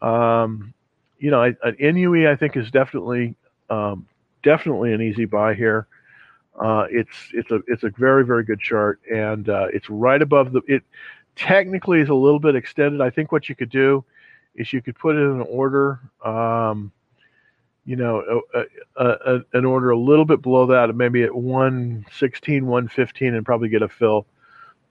Um, 0.00 0.74
you 1.22 1.30
know, 1.30 1.40
an 1.40 1.76
NUE 1.78 2.28
I 2.28 2.34
think 2.34 2.56
is 2.56 2.70
definitely 2.72 3.36
um, 3.70 4.08
definitely 4.42 4.92
an 4.92 5.00
easy 5.00 5.24
buy 5.24 5.54
here. 5.54 5.86
Uh, 6.60 6.86
it's 6.90 7.16
it's 7.32 7.50
a 7.52 7.60
it's 7.68 7.84
a 7.84 7.90
very 7.90 8.26
very 8.26 8.42
good 8.42 8.58
chart, 8.58 9.00
and 9.10 9.48
uh, 9.48 9.68
it's 9.72 9.88
right 9.88 10.20
above 10.20 10.52
the. 10.52 10.62
It 10.66 10.82
technically 11.36 12.00
is 12.00 12.08
a 12.08 12.14
little 12.14 12.40
bit 12.40 12.56
extended. 12.56 13.00
I 13.00 13.08
think 13.08 13.30
what 13.30 13.48
you 13.48 13.54
could 13.54 13.70
do 13.70 14.04
is 14.56 14.72
you 14.72 14.82
could 14.82 14.98
put 14.98 15.14
it 15.14 15.20
in 15.20 15.40
an 15.40 15.46
order. 15.48 16.00
Um, 16.24 16.90
you 17.84 17.96
know, 17.96 18.42
a, 18.54 18.60
a, 18.96 19.06
a, 19.06 19.40
an 19.54 19.64
order 19.64 19.90
a 19.90 19.98
little 19.98 20.24
bit 20.24 20.42
below 20.42 20.66
that, 20.66 20.94
maybe 20.94 21.24
at 21.24 21.34
116, 21.34 22.66
115, 22.66 23.34
and 23.34 23.44
probably 23.44 23.68
get 23.68 23.82
a 23.82 23.88
fill. 23.88 24.26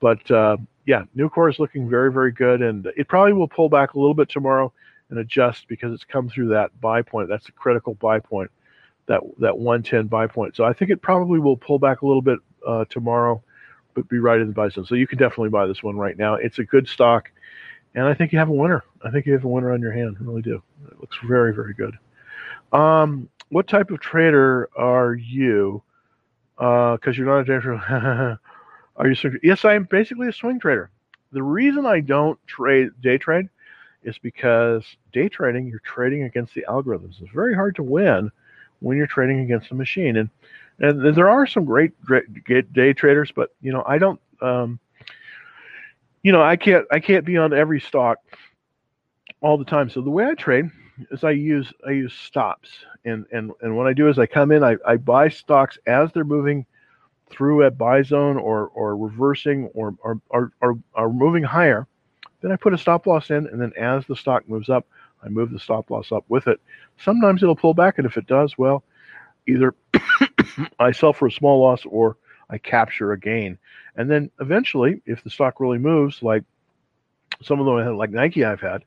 But 0.00 0.30
uh, 0.30 0.56
yeah, 0.86 1.04
Nucor 1.16 1.50
is 1.50 1.58
looking 1.58 1.88
very, 1.88 2.10
very 2.10 2.32
good, 2.32 2.62
and 2.62 2.86
it 2.96 3.08
probably 3.08 3.34
will 3.34 3.48
pull 3.48 3.68
back 3.68 3.94
a 3.94 3.98
little 3.98 4.14
bit 4.14 4.30
tomorrow 4.30 4.72
and 5.12 5.20
adjust 5.20 5.68
because 5.68 5.92
it's 5.92 6.04
come 6.04 6.30
through 6.30 6.48
that 6.48 6.80
buy 6.80 7.02
point. 7.02 7.28
That's 7.28 7.46
a 7.46 7.52
critical 7.52 7.92
buy 7.94 8.18
point, 8.18 8.50
that 9.06 9.20
that 9.40 9.58
110 9.58 10.06
buy 10.06 10.26
point. 10.26 10.56
So 10.56 10.64
I 10.64 10.72
think 10.72 10.90
it 10.90 11.02
probably 11.02 11.38
will 11.38 11.56
pull 11.56 11.78
back 11.78 12.00
a 12.00 12.06
little 12.06 12.22
bit 12.22 12.38
uh, 12.66 12.86
tomorrow, 12.88 13.42
but 13.92 14.08
be 14.08 14.18
right 14.18 14.40
in 14.40 14.46
the 14.46 14.54
buy 14.54 14.70
zone. 14.70 14.86
So 14.86 14.94
you 14.94 15.06
can 15.06 15.18
definitely 15.18 15.50
buy 15.50 15.66
this 15.66 15.82
one 15.82 15.96
right 15.96 16.16
now. 16.16 16.36
It's 16.36 16.58
a 16.58 16.64
good 16.64 16.88
stock, 16.88 17.30
and 17.94 18.06
I 18.06 18.14
think 18.14 18.32
you 18.32 18.38
have 18.38 18.48
a 18.48 18.54
winner. 18.54 18.84
I 19.04 19.10
think 19.10 19.26
you 19.26 19.34
have 19.34 19.44
a 19.44 19.48
winner 19.48 19.70
on 19.70 19.82
your 19.82 19.92
hand. 19.92 20.16
I 20.18 20.24
really 20.24 20.40
do. 20.40 20.62
It 20.90 20.98
looks 20.98 21.18
very 21.28 21.54
very 21.54 21.74
good. 21.74 21.94
Um, 22.72 23.28
what 23.50 23.68
type 23.68 23.90
of 23.90 24.00
trader 24.00 24.70
are 24.74 25.12
you? 25.12 25.82
Because 26.56 26.98
uh, 27.06 27.12
you're 27.12 27.26
not 27.26 27.40
a 27.40 27.44
trader. 27.44 27.74
are 28.96 29.08
you? 29.10 29.38
Yes, 29.42 29.66
I 29.66 29.74
am 29.74 29.84
basically 29.84 30.28
a 30.28 30.32
swing 30.32 30.58
trader. 30.58 30.88
The 31.32 31.42
reason 31.42 31.84
I 31.84 32.00
don't 32.00 32.38
trade 32.46 32.92
day 33.02 33.18
trade 33.18 33.50
is 34.04 34.18
because 34.18 34.84
day 35.12 35.28
trading, 35.28 35.66
you're 35.66 35.80
trading 35.80 36.24
against 36.24 36.54
the 36.54 36.64
algorithms. 36.68 37.20
It's 37.20 37.32
very 37.32 37.54
hard 37.54 37.76
to 37.76 37.82
win 37.82 38.30
when 38.80 38.96
you're 38.96 39.06
trading 39.06 39.40
against 39.40 39.70
a 39.70 39.74
machine. 39.74 40.16
And 40.16 40.30
and 40.78 41.14
there 41.14 41.28
are 41.28 41.46
some 41.46 41.64
great, 41.64 41.92
great 42.02 42.72
day 42.72 42.92
traders, 42.92 43.30
but 43.34 43.50
you 43.60 43.72
know, 43.72 43.84
I 43.86 43.98
don't. 43.98 44.20
Um, 44.40 44.80
you 46.22 46.32
know, 46.32 46.42
I 46.42 46.56
can't 46.56 46.86
I 46.90 47.00
can't 47.00 47.24
be 47.24 47.36
on 47.36 47.52
every 47.52 47.80
stock 47.80 48.18
all 49.40 49.58
the 49.58 49.64
time. 49.64 49.90
So 49.90 50.00
the 50.00 50.10
way 50.10 50.26
I 50.26 50.34
trade 50.34 50.70
is 51.10 51.24
I 51.24 51.32
use 51.32 51.72
I 51.86 51.90
use 51.90 52.12
stops, 52.12 52.70
and 53.04 53.26
and 53.32 53.52
and 53.60 53.76
what 53.76 53.86
I 53.86 53.92
do 53.92 54.08
is 54.08 54.18
I 54.18 54.26
come 54.26 54.52
in, 54.52 54.64
I, 54.64 54.76
I 54.86 54.96
buy 54.96 55.28
stocks 55.28 55.78
as 55.86 56.12
they're 56.12 56.24
moving 56.24 56.66
through 57.30 57.64
a 57.64 57.70
buy 57.70 58.02
zone 58.02 58.36
or 58.36 58.68
or 58.68 58.96
reversing 58.96 59.66
or 59.74 59.94
or, 60.02 60.20
or, 60.30 60.52
or, 60.60 60.78
or 60.94 61.12
moving 61.12 61.42
higher 61.42 61.86
then 62.42 62.52
I 62.52 62.56
put 62.56 62.74
a 62.74 62.78
stop 62.78 63.06
loss 63.06 63.30
in, 63.30 63.46
and 63.46 63.60
then 63.60 63.72
as 63.78 64.04
the 64.06 64.16
stock 64.16 64.48
moves 64.48 64.68
up, 64.68 64.86
I 65.24 65.28
move 65.28 65.50
the 65.50 65.58
stop 65.58 65.90
loss 65.90 66.12
up 66.12 66.24
with 66.28 66.48
it. 66.48 66.60
Sometimes 66.98 67.42
it'll 67.42 67.56
pull 67.56 67.74
back, 67.74 67.98
and 67.98 68.06
if 68.06 68.16
it 68.16 68.26
does, 68.26 68.58
well, 68.58 68.82
either 69.46 69.74
I 70.78 70.92
sell 70.92 71.12
for 71.12 71.26
a 71.26 71.32
small 71.32 71.60
loss 71.60 71.84
or 71.86 72.16
I 72.50 72.58
capture 72.58 73.12
a 73.12 73.18
gain. 73.18 73.58
And 73.96 74.10
then 74.10 74.30
eventually, 74.40 75.00
if 75.06 75.22
the 75.22 75.30
stock 75.30 75.60
really 75.60 75.78
moves, 75.78 76.22
like 76.22 76.44
some 77.42 77.60
of 77.60 77.66
them 77.66 77.96
like 77.96 78.10
Nike 78.10 78.44
I've 78.44 78.60
had, 78.60 78.84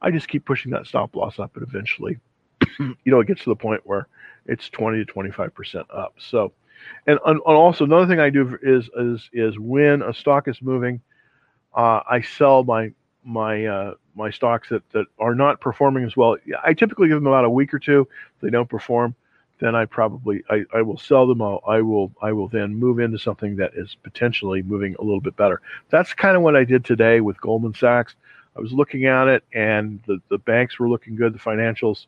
I 0.00 0.10
just 0.10 0.28
keep 0.28 0.44
pushing 0.44 0.72
that 0.72 0.86
stop 0.86 1.14
loss 1.14 1.38
up, 1.38 1.56
and 1.56 1.66
eventually, 1.66 2.18
you 2.78 2.96
know, 3.04 3.20
it 3.20 3.26
gets 3.26 3.44
to 3.44 3.50
the 3.50 3.56
point 3.56 3.82
where 3.84 4.08
it's 4.46 4.68
20 4.70 4.98
to 4.98 5.04
25 5.04 5.54
percent 5.54 5.86
up. 5.92 6.14
So, 6.18 6.52
and, 7.06 7.18
and 7.26 7.40
also 7.40 7.84
another 7.84 8.06
thing 8.06 8.20
I 8.20 8.30
do 8.30 8.58
is 8.62 8.88
is 8.96 9.28
is 9.32 9.58
when 9.58 10.02
a 10.02 10.14
stock 10.14 10.48
is 10.48 10.60
moving 10.62 11.00
uh, 11.76 12.00
I 12.08 12.22
sell 12.22 12.64
my 12.64 12.92
my 13.22 13.66
uh, 13.66 13.94
my 14.14 14.30
stocks 14.30 14.70
that, 14.70 14.88
that 14.92 15.06
are 15.18 15.34
not 15.34 15.60
performing 15.60 16.04
as 16.04 16.16
well. 16.16 16.36
I 16.64 16.72
typically 16.72 17.08
give 17.08 17.18
them 17.18 17.26
about 17.26 17.44
a 17.44 17.50
week 17.50 17.74
or 17.74 17.78
two. 17.78 18.08
If 18.36 18.40
they 18.40 18.50
don't 18.50 18.68
perform, 18.68 19.14
then 19.60 19.74
I 19.74 19.84
probably 19.84 20.42
I, 20.48 20.64
I 20.74 20.82
will 20.82 20.98
sell 20.98 21.26
them 21.26 21.42
all. 21.42 21.62
I 21.66 21.82
will 21.82 22.12
I 22.22 22.32
will 22.32 22.48
then 22.48 22.74
move 22.74 22.98
into 22.98 23.18
something 23.18 23.56
that 23.56 23.72
is 23.74 23.96
potentially 24.02 24.62
moving 24.62 24.96
a 24.98 25.02
little 25.02 25.20
bit 25.20 25.36
better. 25.36 25.60
That's 25.90 26.14
kind 26.14 26.36
of 26.36 26.42
what 26.42 26.56
I 26.56 26.64
did 26.64 26.84
today 26.84 27.20
with 27.20 27.40
Goldman 27.40 27.74
Sachs. 27.74 28.14
I 28.56 28.60
was 28.60 28.72
looking 28.72 29.04
at 29.04 29.28
it 29.28 29.44
and 29.52 30.00
the, 30.06 30.18
the 30.30 30.38
banks 30.38 30.78
were 30.78 30.88
looking 30.88 31.14
good, 31.14 31.34
the 31.34 31.38
financials. 31.38 32.06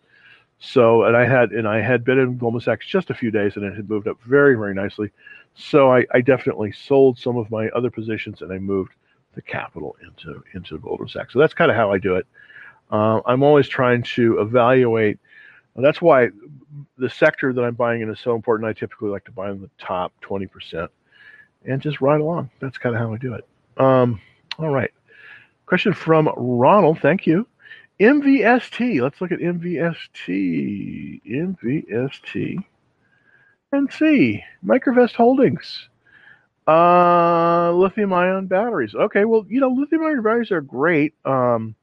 So 0.61 1.05
and 1.05 1.15
I 1.15 1.27
had 1.27 1.51
and 1.53 1.69
I 1.69 1.83
had 1.83 2.05
been 2.05 2.19
in 2.19 2.39
Goldman 2.39 2.63
Sachs 2.63 2.87
just 2.87 3.11
a 3.11 3.15
few 3.15 3.31
days 3.31 3.57
and 3.57 3.65
it 3.65 3.77
had 3.77 3.91
moved 3.91 4.09
up 4.09 4.19
very, 4.23 4.55
very 4.55 4.75
nicely. 4.75 5.11
So 5.55 5.93
I, 5.93 6.07
I 6.13 6.21
definitely 6.23 6.73
sold 6.73 7.19
some 7.19 7.37
of 7.37 7.51
my 7.51 7.69
other 7.71 7.91
positions 7.91 8.41
and 8.41 8.53
I 8.53 8.59
moved 8.59 8.93
the 9.35 9.43
capital 9.43 9.97
into 10.03 10.43
into 10.55 10.75
the 10.75 10.81
Goldman 10.81 11.09
Sachs. 11.09 11.33
So 11.33 11.39
that's 11.39 11.55
kind 11.55 11.71
of 11.71 11.77
how 11.77 11.93
I 11.93 11.99
do 11.99 12.17
it. 12.17 12.27
Uh, 12.91 13.21
I'm 13.27 13.43
always 13.43 13.69
trying 13.69 14.03
to 14.15 14.41
evaluate. 14.41 15.19
That's 15.77 16.03
why 16.03 16.31
the 16.97 17.09
sector 17.09 17.53
that 17.53 17.63
I'm 17.63 17.75
buying 17.75 18.03
in 18.03 18.11
is 18.11 18.19
so 18.19 18.35
important. 18.35 18.69
I 18.69 18.73
typically 18.73 19.11
like 19.11 19.25
to 19.27 19.33
buy 19.33 19.51
in 19.51 19.61
the 19.61 19.71
top 19.79 20.13
20% 20.23 20.89
and 21.65 21.81
just 21.81 22.01
ride 22.01 22.21
along. 22.21 22.51
That's 22.61 22.79
kind 22.79 22.95
of 22.95 23.01
how 23.01 23.13
I 23.13 23.17
do 23.19 23.35
it. 23.35 23.47
Um, 23.77 24.21
all 24.59 24.71
right. 24.71 24.91
Question 25.67 25.93
from 25.93 26.31
Ronald. 26.37 26.99
Thank 27.01 27.27
you. 27.27 27.47
MVST. 28.01 29.01
Let's 29.01 29.21
look 29.21 29.33
at 29.33 29.41
MVST. 29.41 31.21
MVST. 31.25 32.65
And 33.73 33.93
see. 33.93 34.43
Microvast 34.65 35.15
Holdings. 35.15 35.89
Uh, 36.69 37.73
lithium 37.73 38.13
ion 38.13 38.47
batteries. 38.47 38.95
Okay. 38.95 39.25
Well, 39.25 39.47
you 39.49 39.61
know, 39.61 39.71
lithium 39.71 40.05
ion 40.05 40.23
batteries 40.23 40.53
are 40.53 40.61
great. 40.61 41.15
Um, 41.25 41.75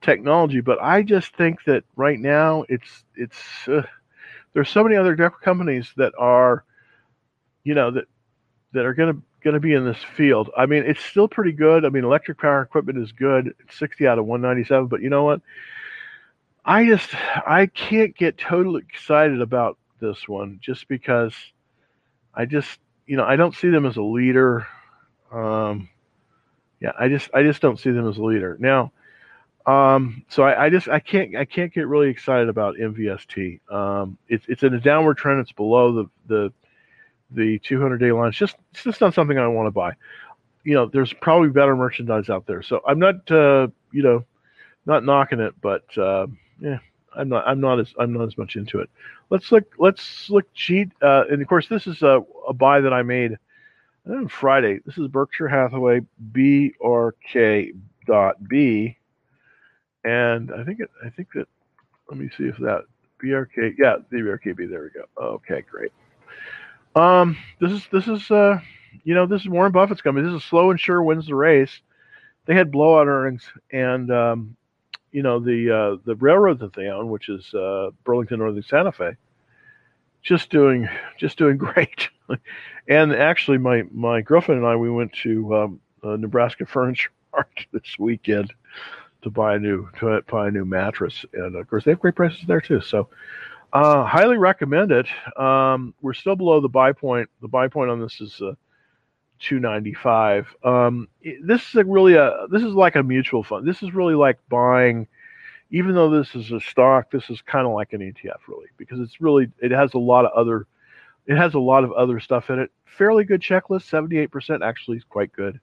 technology, 0.00 0.60
but 0.60 0.82
I 0.82 1.02
just 1.02 1.36
think 1.36 1.64
that 1.66 1.84
right 1.96 2.18
now 2.18 2.64
it's 2.68 3.04
it's 3.16 3.38
uh, 3.68 3.82
there's 4.52 4.68
so 4.70 4.82
many 4.82 4.96
other 4.96 5.16
companies 5.30 5.92
that 5.96 6.12
are, 6.18 6.64
you 7.64 7.74
know, 7.74 7.90
that 7.90 8.04
that 8.72 8.84
are 8.84 8.94
going 8.94 9.22
to 9.44 9.60
be 9.60 9.74
in 9.74 9.84
this 9.84 10.02
field. 10.16 10.50
I 10.56 10.66
mean, 10.66 10.84
it's 10.86 11.04
still 11.04 11.28
pretty 11.28 11.52
good. 11.52 11.84
I 11.84 11.88
mean, 11.88 12.04
electric 12.04 12.38
power 12.38 12.62
equipment 12.62 12.98
is 12.98 13.12
good. 13.12 13.54
It's 13.60 13.78
60 13.78 14.06
out 14.06 14.18
of 14.18 14.26
197, 14.26 14.86
but 14.86 15.02
you 15.02 15.10
know 15.10 15.24
what? 15.24 15.40
I 16.64 16.86
just 16.86 17.10
I 17.46 17.66
can't 17.66 18.14
get 18.16 18.38
totally 18.38 18.82
excited 18.88 19.40
about 19.40 19.78
this 20.00 20.28
one 20.28 20.60
just 20.62 20.88
because 20.88 21.34
I 22.34 22.44
just 22.44 22.78
you 23.10 23.16
know 23.16 23.24
I 23.24 23.34
don't 23.34 23.56
see 23.56 23.70
them 23.70 23.86
as 23.86 23.96
a 23.96 24.02
leader. 24.02 24.68
Um, 25.32 25.88
yeah, 26.78 26.92
I 26.96 27.08
just 27.08 27.28
I 27.34 27.42
just 27.42 27.60
don't 27.60 27.76
see 27.76 27.90
them 27.90 28.08
as 28.08 28.18
a 28.18 28.22
leader 28.22 28.56
now. 28.60 28.92
Um, 29.66 30.24
so 30.28 30.44
I, 30.44 30.66
I, 30.66 30.70
just 30.70 30.88
I 30.88 31.00
can't 31.00 31.34
I 31.34 31.44
can't 31.44 31.74
get 31.74 31.88
really 31.88 32.08
excited 32.08 32.48
about 32.48 32.76
MVST. 32.76 33.68
Um, 33.68 34.16
it's 34.28 34.44
it's 34.46 34.62
in 34.62 34.74
a 34.74 34.80
downward 34.80 35.18
trend. 35.18 35.40
It's 35.40 35.50
below 35.50 35.92
the 35.92 36.04
the 36.28 36.52
the 37.32 37.58
200 37.58 37.98
day 37.98 38.12
line. 38.12 38.28
It's 38.28 38.38
just 38.38 38.54
it's 38.70 38.84
just 38.84 39.00
not 39.00 39.12
something 39.12 39.36
I 39.36 39.48
want 39.48 39.66
to 39.66 39.72
buy. 39.72 39.94
You 40.62 40.74
know, 40.74 40.86
there's 40.86 41.12
probably 41.12 41.48
better 41.48 41.74
merchandise 41.74 42.30
out 42.30 42.46
there. 42.46 42.62
So 42.62 42.80
I'm 42.86 43.00
not 43.00 43.28
uh, 43.28 43.66
you 43.90 44.04
know 44.04 44.24
not 44.86 45.04
knocking 45.04 45.40
it, 45.40 45.54
but 45.60 45.82
uh, 45.98 46.28
yeah, 46.60 46.78
I'm 47.16 47.28
not 47.28 47.46
I'm 47.46 47.60
not 47.60 47.80
as 47.80 47.92
I'm 47.98 48.12
not 48.12 48.26
as 48.26 48.38
much 48.38 48.56
into 48.56 48.80
it. 48.80 48.90
Let's 49.30 49.50
look 49.52 49.74
let's 49.78 50.28
look 50.30 50.52
cheat. 50.54 50.90
Uh, 51.02 51.24
and 51.30 51.42
of 51.42 51.48
course, 51.48 51.68
this 51.68 51.86
is 51.86 52.02
a, 52.02 52.22
a 52.48 52.52
buy 52.52 52.80
that 52.80 52.92
I 52.92 53.02
made 53.02 53.38
on 54.08 54.28
Friday. 54.28 54.80
This 54.84 54.98
is 54.98 55.08
Berkshire 55.08 55.48
Hathaway 55.48 56.00
BRK 56.32 57.72
dot 58.06 58.48
B 58.48 58.96
and 60.04 60.50
I 60.52 60.64
think 60.64 60.80
it, 60.80 60.90
I 61.04 61.10
think 61.10 61.28
that 61.34 61.46
let 62.08 62.18
me 62.18 62.30
see 62.36 62.44
if 62.44 62.56
that 62.58 62.84
BRK 63.22 63.74
yeah 63.78 63.96
BRKB 64.12 64.70
there 64.70 64.82
we 64.82 64.90
go 64.90 65.04
okay 65.18 65.62
great 65.70 65.92
um 66.94 67.36
this 67.60 67.72
is 67.72 67.86
this 67.92 68.08
is 68.08 68.30
uh 68.30 68.58
you 69.04 69.14
know 69.14 69.26
this 69.26 69.42
is 69.42 69.48
Warren 69.48 69.72
Buffett's 69.72 70.00
company 70.00 70.26
this 70.26 70.42
is 70.42 70.48
slow 70.48 70.70
and 70.70 70.80
sure 70.80 71.02
wins 71.02 71.26
the 71.26 71.34
race 71.34 71.80
they 72.46 72.54
had 72.54 72.72
blowout 72.72 73.06
earnings 73.06 73.44
and 73.70 74.10
um 74.10 74.56
you 75.12 75.22
know 75.22 75.38
the 75.40 75.70
uh 75.70 75.96
the 76.04 76.16
railroad 76.16 76.58
that 76.60 76.72
they 76.74 76.86
own 76.88 77.08
which 77.10 77.28
is 77.28 77.52
uh 77.54 77.90
Burlington 78.04 78.38
Northern 78.38 78.62
Santa 78.62 78.92
Fe 78.92 79.16
just 80.22 80.50
doing 80.50 80.88
just 81.18 81.38
doing 81.38 81.56
great 81.58 82.08
and 82.88 83.12
actually 83.14 83.58
my 83.58 83.84
my 83.92 84.20
girlfriend 84.20 84.60
and 84.60 84.68
I 84.68 84.76
we 84.76 84.90
went 84.90 85.12
to 85.22 85.56
um, 85.56 85.80
uh, 86.02 86.16
Nebraska 86.16 86.66
Furniture 86.66 87.10
Mart 87.32 87.66
this 87.72 87.98
weekend 87.98 88.52
to 89.22 89.30
buy 89.30 89.56
a 89.56 89.58
new 89.58 89.88
to 89.98 90.22
buy 90.30 90.48
a 90.48 90.50
new 90.50 90.64
mattress, 90.64 91.24
and 91.32 91.56
of 91.56 91.68
course 91.68 91.84
they 91.84 91.90
have 91.92 92.00
great 92.00 92.14
prices 92.14 92.42
there 92.46 92.60
too. 92.60 92.80
So, 92.80 93.08
uh, 93.72 94.04
highly 94.04 94.38
recommend 94.38 94.92
it. 94.92 95.06
Um, 95.38 95.94
we're 96.00 96.14
still 96.14 96.36
below 96.36 96.60
the 96.60 96.68
buy 96.68 96.92
point. 96.92 97.28
The 97.40 97.48
buy 97.48 97.68
point 97.68 97.90
on 97.90 98.00
this 98.00 98.20
is 98.20 98.40
uh, 99.40 99.46
two 99.48 99.58
ninety 99.60 99.94
five. 99.94 100.54
Um, 100.64 101.08
this 101.42 101.68
is 101.68 101.74
a 101.74 101.84
really 101.84 102.14
a 102.14 102.46
this 102.50 102.62
is 102.62 102.74
like 102.74 102.96
a 102.96 103.02
mutual 103.02 103.42
fund. 103.42 103.66
This 103.66 103.82
is 103.82 103.94
really 103.94 104.14
like 104.14 104.38
buying. 104.48 105.06
Even 105.72 105.94
though 105.94 106.10
this 106.10 106.34
is 106.34 106.50
a 106.50 106.60
stock, 106.60 107.12
this 107.12 107.30
is 107.30 107.40
kind 107.42 107.64
of 107.64 107.72
like 107.72 107.92
an 107.92 108.00
ETF, 108.00 108.40
really, 108.48 108.66
because 108.76 108.98
it's 108.98 109.20
really 109.20 109.50
it 109.60 109.70
has 109.70 109.94
a 109.94 109.98
lot 109.98 110.24
of 110.24 110.32
other 110.32 110.66
it 111.26 111.36
has 111.36 111.54
a 111.54 111.60
lot 111.60 111.84
of 111.84 111.92
other 111.92 112.18
stuff 112.18 112.50
in 112.50 112.58
it. 112.58 112.72
Fairly 112.86 113.24
good 113.24 113.40
checklist, 113.40 113.82
seventy 113.82 114.18
eight 114.18 114.32
percent 114.32 114.62
actually 114.62 114.96
is 114.96 115.04
quite 115.04 115.32
good. 115.32 115.60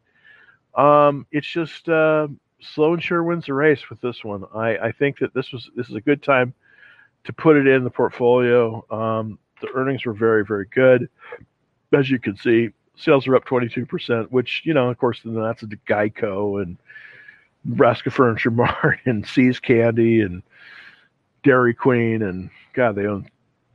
Um, 0.75 1.25
it's 1.31 1.47
just 1.47 1.89
uh, 1.89 2.27
slow 2.61 2.93
and 2.93 3.03
sure 3.03 3.23
wins 3.23 3.47
the 3.47 3.53
race 3.53 3.89
with 3.89 3.99
this 3.99 4.23
one. 4.23 4.45
I, 4.55 4.77
I 4.77 4.91
think 4.91 5.19
that 5.19 5.33
this 5.33 5.51
was 5.51 5.69
this 5.75 5.89
is 5.89 5.95
a 5.95 6.01
good 6.01 6.23
time 6.23 6.53
to 7.25 7.33
put 7.33 7.57
it 7.57 7.67
in 7.67 7.83
the 7.83 7.89
portfolio. 7.89 8.85
Um, 8.89 9.39
the 9.61 9.69
earnings 9.73 10.05
were 10.05 10.13
very 10.13 10.45
very 10.45 10.67
good, 10.71 11.09
as 11.91 12.09
you 12.09 12.19
can 12.19 12.37
see. 12.37 12.69
Sales 12.97 13.27
are 13.27 13.35
up 13.35 13.45
22%, 13.45 14.31
which 14.31 14.61
you 14.65 14.73
know, 14.73 14.89
of 14.89 14.97
course, 14.97 15.21
then 15.23 15.35
that's 15.35 15.63
a 15.63 15.67
Geico 15.67 16.61
and 16.61 16.77
Nebraska 17.63 18.09
Furniture 18.09 18.51
Mart 18.51 18.99
and 19.05 19.25
See's 19.25 19.59
Candy 19.59 20.21
and 20.21 20.41
Dairy 21.43 21.73
Queen 21.73 22.23
and 22.23 22.49
God, 22.73 22.95
they 22.95 23.05
own 23.05 23.29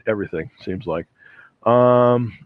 everything. 0.07 0.51
Seems 0.65 0.87
like. 0.87 1.07
Um, 1.65 2.37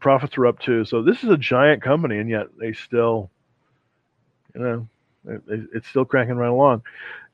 profits 0.00 0.38
are 0.38 0.46
up 0.46 0.58
too. 0.60 0.84
So 0.84 1.02
this 1.02 1.22
is 1.22 1.30
a 1.30 1.36
giant 1.36 1.82
company, 1.82 2.18
and 2.18 2.30
yet 2.30 2.46
they 2.58 2.72
still, 2.72 3.30
you 4.54 4.60
know, 4.60 4.88
it's 5.48 5.88
still 5.88 6.04
cranking 6.04 6.36
right 6.36 6.48
along. 6.48 6.82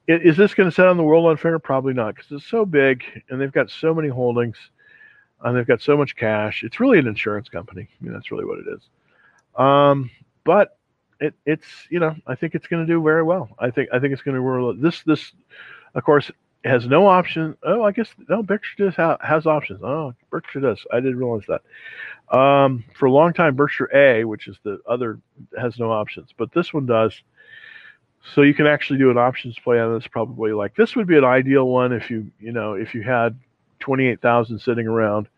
Is 0.06 0.36
this 0.36 0.54
going 0.54 0.68
to 0.68 0.74
set 0.74 0.88
on 0.88 0.96
the 0.96 1.02
world 1.02 1.26
on 1.26 1.36
fire? 1.36 1.58
Probably 1.58 1.94
not, 1.94 2.14
because 2.14 2.30
it's 2.32 2.46
so 2.46 2.66
big 2.66 3.04
and 3.30 3.40
they've 3.40 3.52
got 3.52 3.70
so 3.70 3.94
many 3.94 4.08
holdings 4.08 4.56
and 5.44 5.56
they've 5.56 5.66
got 5.66 5.82
so 5.82 5.96
much 5.96 6.16
cash. 6.16 6.64
It's 6.64 6.80
really 6.80 6.98
an 6.98 7.06
insurance 7.06 7.48
company. 7.48 7.88
I 7.88 8.04
mean, 8.04 8.12
that's 8.12 8.32
really 8.32 8.46
what 8.46 8.58
it 8.58 8.66
is. 8.74 8.80
Um, 9.56 10.10
but 10.42 10.78
it, 11.20 11.34
it's 11.46 11.66
you 11.90 12.00
know 12.00 12.16
I 12.26 12.34
think 12.34 12.54
it's 12.54 12.66
going 12.66 12.84
to 12.84 12.92
do 12.92 13.02
very 13.02 13.22
well. 13.22 13.50
I 13.58 13.70
think 13.70 13.90
I 13.92 14.00
think 14.00 14.12
it's 14.12 14.22
going 14.22 14.34
to 14.34 14.42
work. 14.42 14.76
This 14.80 15.02
this 15.02 15.32
of 15.94 16.02
course 16.02 16.30
has 16.64 16.86
no 16.86 17.06
option. 17.06 17.56
Oh, 17.62 17.82
I 17.82 17.92
guess 17.92 18.08
no. 18.28 18.42
Berkshire 18.42 18.86
does 18.86 18.94
ha- 18.96 19.18
has 19.20 19.46
options. 19.46 19.80
Oh, 19.82 20.14
Berkshire 20.30 20.60
does. 20.60 20.80
I 20.92 20.96
didn't 20.96 21.18
realize 21.18 21.44
that. 21.48 22.36
Um, 22.36 22.84
for 22.98 23.06
a 23.06 23.12
long 23.12 23.34
time, 23.34 23.54
Berkshire 23.54 23.90
A, 23.94 24.24
which 24.24 24.48
is 24.48 24.56
the 24.64 24.78
other, 24.88 25.20
has 25.58 25.78
no 25.78 25.92
options, 25.92 26.30
but 26.36 26.52
this 26.52 26.72
one 26.72 26.86
does. 26.86 27.22
So 28.34 28.40
you 28.40 28.54
can 28.54 28.66
actually 28.66 28.98
do 28.98 29.10
an 29.10 29.18
options 29.18 29.58
play 29.58 29.78
on 29.78 29.92
this 29.92 30.06
probably 30.06 30.52
like 30.52 30.74
this 30.74 30.96
would 30.96 31.06
be 31.06 31.18
an 31.18 31.24
ideal 31.24 31.68
one 31.68 31.92
if 31.92 32.10
you 32.10 32.30
you 32.40 32.52
know 32.52 32.72
if 32.72 32.94
you 32.94 33.02
had 33.02 33.38
28,000 33.80 34.58
sitting 34.58 34.86
around 34.86 35.28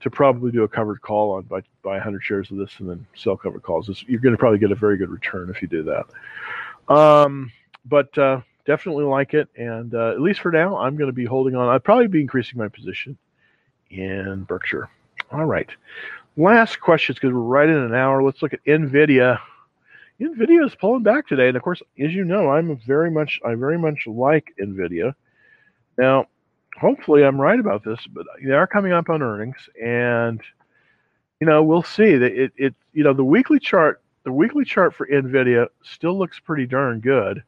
to 0.00 0.10
probably 0.10 0.52
do 0.52 0.62
a 0.62 0.68
covered 0.68 1.00
call 1.00 1.32
on 1.32 1.42
buy, 1.42 1.62
buy 1.82 1.94
100 1.94 2.22
shares 2.22 2.50
of 2.50 2.58
this 2.58 2.70
and 2.78 2.88
then 2.88 3.06
sell 3.14 3.36
covered 3.36 3.62
calls. 3.62 3.88
It's, 3.88 4.02
you're 4.04 4.20
going 4.20 4.34
to 4.34 4.38
probably 4.38 4.58
get 4.58 4.70
a 4.70 4.76
very 4.76 4.96
good 4.96 5.10
return 5.10 5.50
if 5.50 5.62
you 5.62 5.68
do 5.68 5.82
that. 5.84 6.94
Um, 6.94 7.50
but 7.84 8.16
uh, 8.18 8.40
definitely 8.66 9.04
like 9.04 9.34
it, 9.34 9.48
and 9.56 9.94
uh, 9.94 10.10
at 10.10 10.20
least 10.20 10.40
for 10.40 10.52
now, 10.52 10.76
I'm 10.76 10.96
going 10.96 11.08
to 11.08 11.14
be 11.14 11.24
holding 11.24 11.56
on. 11.56 11.68
I'd 11.68 11.84
probably 11.84 12.08
be 12.08 12.20
increasing 12.20 12.58
my 12.58 12.68
position 12.68 13.16
in 13.90 14.44
Berkshire. 14.44 14.88
All 15.32 15.44
right, 15.44 15.68
last 16.36 16.80
questions 16.80 17.16
because 17.16 17.32
we're 17.32 17.40
right 17.40 17.68
in 17.68 17.76
an 17.76 17.94
hour. 17.94 18.22
Let's 18.22 18.42
look 18.42 18.52
at 18.52 18.64
Nvidia. 18.64 19.40
Nvidia 20.20 20.66
is 20.66 20.74
pulling 20.74 21.02
back 21.02 21.26
today, 21.26 21.48
and 21.48 21.56
of 21.56 21.62
course, 21.62 21.82
as 21.98 22.12
you 22.14 22.24
know, 22.24 22.50
I'm 22.50 22.76
very 22.78 23.10
much 23.10 23.40
I 23.44 23.54
very 23.54 23.78
much 23.78 24.06
like 24.06 24.54
Nvidia. 24.60 25.14
Now, 25.98 26.26
hopefully, 26.78 27.24
I'm 27.24 27.40
right 27.40 27.58
about 27.58 27.84
this, 27.84 28.00
but 28.12 28.26
they 28.44 28.52
are 28.52 28.66
coming 28.66 28.92
up 28.92 29.08
on 29.08 29.22
earnings, 29.22 29.68
and 29.82 30.40
you 31.40 31.46
know 31.46 31.62
we'll 31.62 31.82
see. 31.82 32.04
It, 32.04 32.52
it 32.56 32.74
you 32.92 33.04
know 33.04 33.12
the 33.12 33.24
weekly 33.24 33.58
chart 33.58 34.02
the 34.26 34.32
weekly 34.32 34.64
chart 34.64 34.92
for 34.92 35.06
Nvidia 35.06 35.68
still 35.82 36.18
looks 36.18 36.40
pretty 36.40 36.66
darn 36.66 37.00
good. 37.00 37.42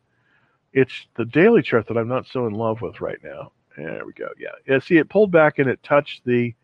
It's 0.72 1.06
the 1.16 1.24
daily 1.24 1.60
chart 1.60 1.88
that 1.88 1.98
I'm 1.98 2.06
not 2.06 2.26
so 2.26 2.46
in 2.46 2.54
love 2.54 2.80
with 2.80 3.00
right 3.00 3.18
now. 3.22 3.50
There 3.76 4.04
we 4.06 4.12
go. 4.12 4.28
Yeah, 4.38 4.50
yeah. 4.66 4.78
See, 4.78 4.96
it 4.96 5.08
pulled 5.08 5.32
back 5.32 5.58
and 5.58 5.68
it 5.68 5.82
touched 5.82 6.24
the 6.24 6.54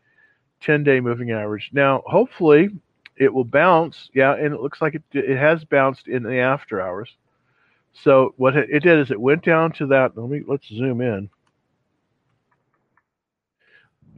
10 0.61 0.85
day 0.85 1.01
moving 1.01 1.33
average. 1.33 1.71
Now, 1.73 2.03
hopefully, 2.07 2.69
it 3.17 3.33
will 3.33 3.45
bounce. 3.45 4.09
Yeah, 4.15 4.35
and 4.35 4.55
it 4.55 4.61
looks 4.61 4.81
like 4.81 4.95
it 4.95 5.03
it 5.13 5.37
has 5.37 5.65
bounced 5.65 6.07
in 6.07 6.23
the 6.23 6.39
after 6.39 6.81
hours. 6.81 7.11
So 7.93 8.35
what 8.37 8.57
it 8.57 8.83
did 8.85 8.99
is 8.99 9.11
it 9.11 9.21
went 9.21 9.45
down 9.45 9.73
to 9.73 9.87
that. 9.87 10.17
Let 10.17 10.29
me 10.29 10.43
let's 10.47 10.69
zoom 10.69 11.01
in. 11.01 11.29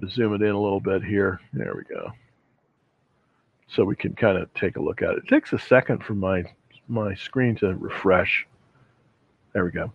Zoom 0.08 0.34
it 0.34 0.42
in 0.42 0.50
a 0.50 0.60
little 0.60 0.80
bit 0.80 1.02
here. 1.02 1.40
There 1.52 1.74
we 1.74 1.82
go. 1.84 2.12
So 3.68 3.84
we 3.84 3.96
can 3.96 4.14
kind 4.14 4.38
of 4.38 4.52
take 4.54 4.76
a 4.76 4.82
look 4.82 5.02
at 5.02 5.10
it. 5.10 5.18
It 5.18 5.28
takes 5.28 5.52
a 5.52 5.58
second 5.58 6.04
for 6.04 6.14
my 6.14 6.44
my 6.88 7.14
screen 7.14 7.56
to 7.56 7.74
refresh. 7.74 8.46
There 9.52 9.64
we 9.64 9.72
go. 9.72 9.92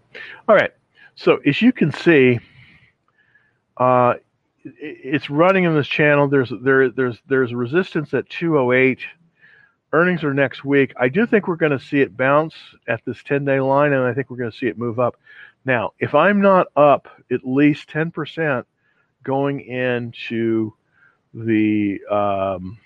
All 0.47 0.55
right. 0.55 0.71
So 1.15 1.37
as 1.45 1.61
you 1.61 1.71
can 1.71 1.91
see, 1.91 2.39
uh, 3.77 4.15
it's 4.63 5.29
running 5.29 5.63
in 5.63 5.73
this 5.73 5.87
channel. 5.87 6.27
There's 6.27 6.51
there 6.61 6.89
there's 6.89 7.17
there's 7.27 7.53
resistance 7.53 8.13
at 8.13 8.29
208. 8.29 8.99
Earnings 9.93 10.23
are 10.23 10.33
next 10.33 10.63
week. 10.63 10.93
I 10.97 11.09
do 11.09 11.25
think 11.25 11.47
we're 11.47 11.57
going 11.57 11.77
to 11.77 11.79
see 11.79 11.99
it 11.99 12.15
bounce 12.15 12.55
at 12.87 13.01
this 13.05 13.21
10 13.23 13.43
day 13.43 13.59
line, 13.59 13.91
and 13.91 14.03
I 14.03 14.13
think 14.13 14.29
we're 14.29 14.37
going 14.37 14.51
to 14.51 14.57
see 14.57 14.67
it 14.67 14.77
move 14.77 14.99
up. 14.99 15.17
Now, 15.65 15.91
if 15.99 16.15
I'm 16.15 16.41
not 16.41 16.67
up 16.75 17.07
at 17.29 17.45
least 17.45 17.89
10% 17.89 18.63
going 19.23 19.61
into 19.61 20.73
the 21.33 21.99
um, 22.09 22.77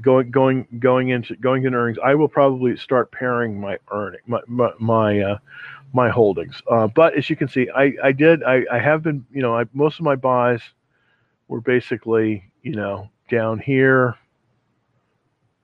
going 0.00 0.30
going 0.30 0.66
going 0.78 1.08
into 1.10 1.36
going 1.36 1.64
into 1.64 1.78
earnings, 1.78 1.98
I 2.02 2.14
will 2.14 2.28
probably 2.28 2.76
start 2.76 3.12
paring 3.12 3.60
my 3.60 3.78
earning 3.90 4.20
my 4.26 4.40
my 4.46 4.70
my, 4.78 5.20
uh, 5.20 5.38
my 5.92 6.08
holdings. 6.08 6.60
Uh, 6.70 6.88
but 6.88 7.14
as 7.14 7.28
you 7.30 7.36
can 7.36 7.48
see, 7.48 7.68
I 7.74 7.92
I 8.02 8.12
did 8.12 8.42
I, 8.42 8.64
I 8.70 8.78
have 8.78 9.02
been 9.02 9.24
you 9.32 9.42
know 9.42 9.56
I, 9.56 9.64
most 9.72 9.98
of 9.98 10.04
my 10.04 10.16
buys 10.16 10.60
were 11.48 11.60
basically 11.60 12.44
you 12.62 12.72
know 12.72 13.10
down 13.30 13.58
here. 13.58 14.16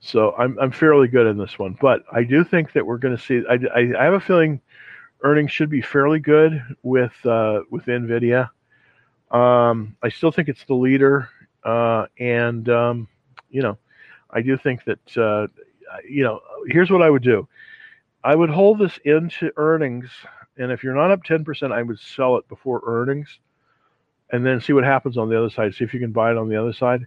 So 0.01 0.35
I'm 0.39 0.59
I'm 0.59 0.73
fairly 0.73 1.09
good 1.09 1.27
in 1.27 1.37
this 1.37 1.59
one, 1.59 1.77
but 1.81 2.05
I 2.11 2.25
do 2.25 2.45
think 2.45 2.73
that 2.73 2.87
we're 2.87 2.99
going 2.99 3.17
to 3.17 3.23
see. 3.23 3.43
I, 3.49 3.59
I, 3.75 4.01
I 4.01 4.05
have 4.05 4.15
a 4.15 4.21
feeling 4.21 4.61
earnings 5.23 5.53
should 5.53 5.69
be 5.69 5.83
fairly 5.83 6.21
good 6.21 6.63
with 6.83 7.15
uh, 7.27 7.61
with 7.71 7.85
Nvidia. 7.87 8.51
Um, 9.31 9.97
I 10.03 10.09
still 10.09 10.33
think 10.33 10.49
it's 10.49 10.65
the 10.65 10.75
leader, 10.75 11.29
uh, 11.65 12.07
and 12.19 12.69
um, 12.69 13.09
you 13.51 13.63
know, 13.63 13.79
I 14.31 14.43
do 14.43 14.57
think 14.57 14.85
that 14.85 15.17
uh, 15.17 15.47
you 16.09 16.25
know. 16.25 16.41
Here's 16.67 16.91
what 16.91 17.03
I 17.03 17.11
would 17.11 17.23
do: 17.23 17.49
I 18.25 18.35
would 18.35 18.51
hold 18.51 18.79
this 18.79 18.99
into 19.05 19.53
earnings, 19.57 20.11
and 20.57 20.73
if 20.73 20.83
you're 20.83 20.95
not 20.95 21.11
up 21.11 21.23
ten 21.23 21.45
percent, 21.45 21.73
I 21.73 21.83
would 21.83 21.99
sell 22.01 22.37
it 22.37 22.49
before 22.49 22.83
earnings, 22.85 23.39
and 24.31 24.45
then 24.45 24.61
see 24.61 24.73
what 24.73 24.85
happens 24.85 25.17
on 25.17 25.29
the 25.29 25.39
other 25.39 25.51
side. 25.51 25.75
See 25.75 25.85
if 25.85 25.95
you 25.95 26.01
can 26.01 26.13
buy 26.13 26.33
it 26.33 26.37
on 26.37 26.49
the 26.49 26.61
other 26.61 26.73
side. 26.73 27.07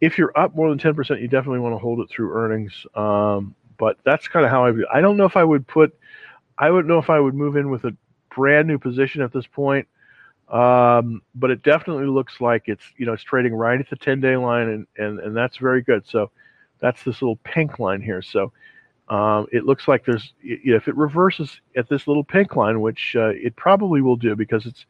If 0.00 0.18
you're 0.18 0.32
up 0.36 0.54
more 0.54 0.68
than 0.68 0.78
ten 0.78 0.94
percent, 0.94 1.20
you 1.20 1.28
definitely 1.28 1.60
want 1.60 1.74
to 1.74 1.78
hold 1.78 2.00
it 2.00 2.08
through 2.08 2.32
earnings. 2.34 2.86
Um, 2.94 3.54
but 3.78 3.98
that's 4.04 4.28
kind 4.28 4.44
of 4.44 4.50
how 4.52 4.66
I. 4.66 4.72
I 4.92 5.00
don't 5.00 5.16
know 5.16 5.24
if 5.26 5.36
I 5.36 5.44
would 5.44 5.66
put. 5.66 5.98
I 6.56 6.70
wouldn't 6.70 6.88
know 6.88 6.98
if 6.98 7.10
I 7.10 7.18
would 7.18 7.34
move 7.34 7.56
in 7.56 7.68
with 7.70 7.84
a 7.84 7.96
brand 8.34 8.68
new 8.68 8.78
position 8.78 9.22
at 9.22 9.32
this 9.32 9.46
point. 9.46 9.88
Um, 10.48 11.22
but 11.34 11.50
it 11.50 11.62
definitely 11.62 12.06
looks 12.06 12.40
like 12.40 12.64
it's 12.66 12.84
you 12.96 13.06
know 13.06 13.14
it's 13.14 13.22
trading 13.22 13.54
right 13.54 13.80
at 13.80 13.88
the 13.88 13.96
10 13.96 14.20
day 14.20 14.36
line 14.36 14.68
and, 14.68 14.86
and 14.96 15.18
and 15.20 15.36
that's 15.36 15.56
very 15.56 15.82
good. 15.82 16.04
So 16.06 16.30
that's 16.80 17.02
this 17.02 17.22
little 17.22 17.36
pink 17.44 17.78
line 17.78 18.02
here. 18.02 18.22
So 18.22 18.52
um, 19.08 19.46
it 19.52 19.64
looks 19.64 19.88
like 19.88 20.04
there's 20.04 20.34
you 20.42 20.72
know, 20.72 20.76
if 20.76 20.88
it 20.88 20.96
reverses 20.96 21.60
at 21.76 21.88
this 21.88 22.06
little 22.06 22.24
pink 22.24 22.56
line 22.56 22.80
which 22.80 23.16
uh, 23.16 23.28
it 23.28 23.56
probably 23.56 24.02
will 24.02 24.16
do 24.16 24.36
because 24.36 24.66
it's 24.66 24.84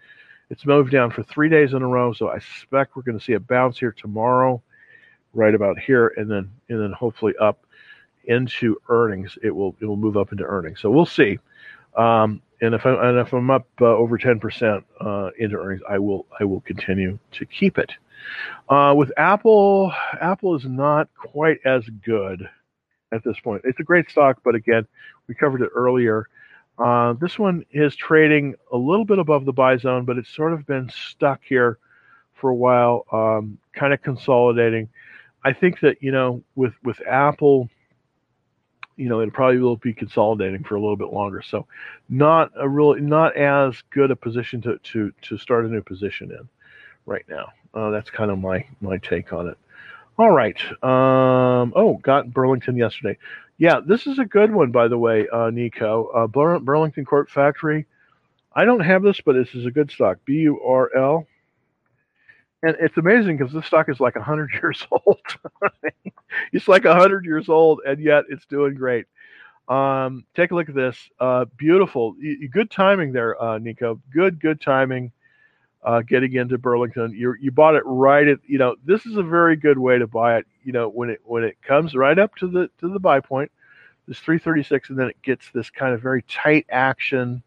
it's 0.51 0.67
moved 0.67 0.91
down 0.91 1.11
for 1.11 1.23
three 1.23 1.49
days 1.49 1.73
in 1.73 1.83
a 1.83 1.87
row. 1.89 2.13
So 2.13 2.29
i 2.29 2.39
suspect 2.39 2.97
we're 2.97 3.03
going 3.03 3.19
to 3.19 3.25
see 3.25 3.33
a 3.33 3.41
bounce 3.41 3.79
here 3.79 3.93
tomorrow 3.93 4.61
right 5.33 5.55
about 5.55 5.79
here 5.79 6.13
and 6.17 6.31
then 6.31 6.51
and 6.69 6.81
then 6.81 6.93
hopefully 6.93 7.35
up 7.41 7.65
into 8.25 8.77
earnings. 8.89 9.39
It 9.43 9.51
will 9.51 9.77
it 9.81 9.87
will 9.87 9.97
move 9.97 10.17
up 10.17 10.33
into 10.33 10.45
earnings. 10.45 10.81
So 10.81 10.91
we'll 10.91 11.07
see. 11.07 11.39
Um, 11.97 12.43
and 12.61 12.75
if 12.75 12.87
I'm 12.87 12.99
and 12.99 13.19
if 13.19 13.33
I'm 13.33 13.51
up 13.51 13.67
uh, 13.81 13.87
over 13.87 14.19
10% 14.19 14.85
uh, 15.01 15.31
into 15.39 15.57
earnings, 15.57 15.83
I 15.89 15.99
will 15.99 16.27
I 16.39 16.45
will 16.45 16.61
continue 16.61 17.19
to 17.33 17.47
keep 17.47 17.79
it. 17.79 17.93
Uh, 18.69 18.95
with 18.97 19.13
Apple, 19.17 19.93
Apple 20.21 20.55
is 20.55 20.65
not 20.65 21.09
quite 21.15 21.59
as 21.65 21.85
good 22.05 22.49
at 23.13 23.23
this 23.25 23.39
point. 23.41 23.63
It's 23.65 23.81
a 23.81 23.85
great 23.85 24.11
stock, 24.11 24.39
but 24.45 24.55
again, 24.55 24.87
we 25.29 25.35
covered 25.35 25.63
it 25.63 25.71
earlier. 25.75 26.29
Uh, 26.79 27.13
this 27.15 27.39
one 27.39 27.65
is 27.71 27.95
trading 27.95 28.55
a 28.73 28.77
little 28.77 29.05
bit 29.05 29.19
above 29.19 29.45
the 29.45 29.53
buy 29.53 29.77
zone, 29.77 30.05
but 30.05 30.19
it's 30.19 30.35
sort 30.35 30.53
of 30.53 30.67
been 30.67 30.91
stuck 30.91 31.41
here 31.45 31.79
for 32.35 32.51
a 32.51 32.55
while, 32.55 33.07
um, 33.13 33.59
kind 33.75 33.93
of 33.93 34.03
consolidating. 34.03 34.89
I 35.45 35.53
think 35.53 35.81
that 35.81 36.03
you 36.03 36.11
know 36.11 36.43
with 36.57 36.75
with 36.83 37.01
Apple 37.07 37.69
you 38.97 39.09
know, 39.09 39.21
it 39.21 39.33
probably 39.33 39.59
will 39.59 39.77
be 39.77 39.93
consolidating 39.93 40.63
for 40.63 40.77
a 40.77 40.81
little 40.81 40.97
bit 40.97 41.13
longer. 41.13 41.43
So, 41.43 41.67
not 42.09 42.53
a 42.57 42.69
really 42.69 43.01
not 43.01 43.37
as 43.37 43.83
good 43.91 44.11
a 44.11 44.17
position 44.17 44.61
to 44.63 44.79
to 44.79 45.13
to 45.23 45.39
start 45.39 45.65
a 45.65 45.69
new 45.69 45.83
position 45.83 46.31
in 46.31 46.49
right 47.07 47.25
now. 47.29 47.49
Uh, 47.75 47.91
that's 47.91 48.11
kind 48.11 48.31
of 48.31 48.39
my 48.39 48.67
my 48.81 48.99
take 48.99 49.33
on 49.33 49.49
it. 49.49 49.59
All 50.17 50.31
right. 50.31 50.61
Um, 50.83 51.73
oh, 51.75 51.99
got 52.03 52.33
Burlington 52.33 52.77
yesterday. 52.77 53.19
Yeah, 53.59 53.81
this 53.85 54.07
is 54.07 54.19
a 54.19 54.25
good 54.25 54.53
one, 54.53 54.71
by 54.71 54.89
the 54.89 54.99
way, 54.99 55.29
uh, 55.29 55.51
Nico. 55.51 56.07
Uh, 56.09 56.27
Bur- 56.27 56.61
Burlington 56.61 57.05
Coat 57.05 57.29
Factory. 57.29 57.87
I 58.55 58.65
don't 58.65 58.81
have 58.81 59.03
this, 59.03 59.21
but 59.21 59.33
this 59.33 59.55
is 59.55 59.67
a 59.67 59.71
good 59.71 59.91
stock. 59.91 60.19
B 60.25 60.35
U 60.35 60.61
R 60.65 60.91
L 60.97 61.27
and 62.65 62.77
it's 62.81 62.97
amazing 62.97 63.37
because 63.37 63.53
this 63.53 63.67
stock 63.67 63.89
is 63.89 64.01
like 64.01 64.17
100 64.17 64.51
years 64.63 64.87
old. 64.91 65.21
It's 66.53 66.67
like 66.67 66.85
100 66.85 67.25
years 67.25 67.49
old 67.49 67.81
and 67.87 68.01
yet 68.01 68.25
it's 68.29 68.47
doing 68.47 68.75
great. 68.75 69.07
Um, 69.69 70.25
take 70.35 70.51
a 70.51 70.55
look 70.55 70.69
at 70.69 70.75
this. 70.75 70.97
Uh, 71.21 71.45
beautiful. 71.57 72.15
Y- 72.21 72.49
good 72.51 72.71
timing 72.71 73.13
there 73.13 73.41
uh, 73.41 73.59
nico. 73.59 74.01
Good 74.13 74.41
good 74.41 74.61
timing 74.61 75.13
uh, 75.83 76.03
getting 76.03 76.35
into 76.35 76.59
burlington. 76.59 77.13
You 77.13 77.35
you 77.41 77.51
bought 77.51 77.75
it 77.75 77.83
right 77.87 78.27
at 78.27 78.39
you 78.47 78.59
know 78.59 78.77
this 78.85 79.07
is 79.07 79.17
a 79.17 79.23
very 79.23 79.57
good 79.57 79.79
way 79.79 79.99
to 79.99 80.07
buy 80.07 80.39
it 80.39 80.47
you 80.65 80.73
know 80.73 80.89
when 80.89 81.11
it 81.11 81.21
when 81.25 81.45
it 81.45 81.57
comes 81.63 81.95
right 81.95 82.19
up 82.19 82.35
to 82.37 82.49
the 82.49 82.69
to 82.81 82.93
the 82.93 83.01
buy 83.01 83.21
point. 83.21 83.51
This 84.07 84.19
336 84.19 84.91
and 84.91 84.99
then 84.99 85.09
it 85.09 85.23
gets 85.23 85.51
this 85.55 85.71
kind 85.71 85.95
of 85.95 86.03
very 86.03 86.23
tight 86.23 86.67
action 86.69 87.43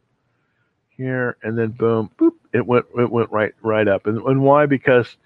here, 0.97 1.37
and 1.43 1.57
then 1.57 1.69
boom, 1.69 2.09
boop, 2.17 2.33
it 2.53 2.65
went 2.65 2.85
it 2.97 3.09
went 3.09 3.31
right 3.31 3.53
right 3.61 3.87
up. 3.87 4.07
And, 4.07 4.19
and 4.19 4.41
why? 4.41 4.65
Because 4.65 5.17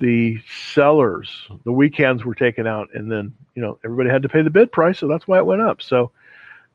the 0.00 0.40
sellers, 0.74 1.48
the 1.64 1.72
weak 1.72 1.96
hands 1.96 2.24
were 2.24 2.34
taken 2.34 2.66
out, 2.66 2.88
and 2.94 3.10
then 3.10 3.34
you 3.54 3.62
know 3.62 3.78
everybody 3.84 4.10
had 4.10 4.22
to 4.22 4.28
pay 4.28 4.42
the 4.42 4.50
bid 4.50 4.72
price, 4.72 4.98
so 4.98 5.08
that's 5.08 5.26
why 5.26 5.38
it 5.38 5.46
went 5.46 5.62
up. 5.62 5.82
So 5.82 6.12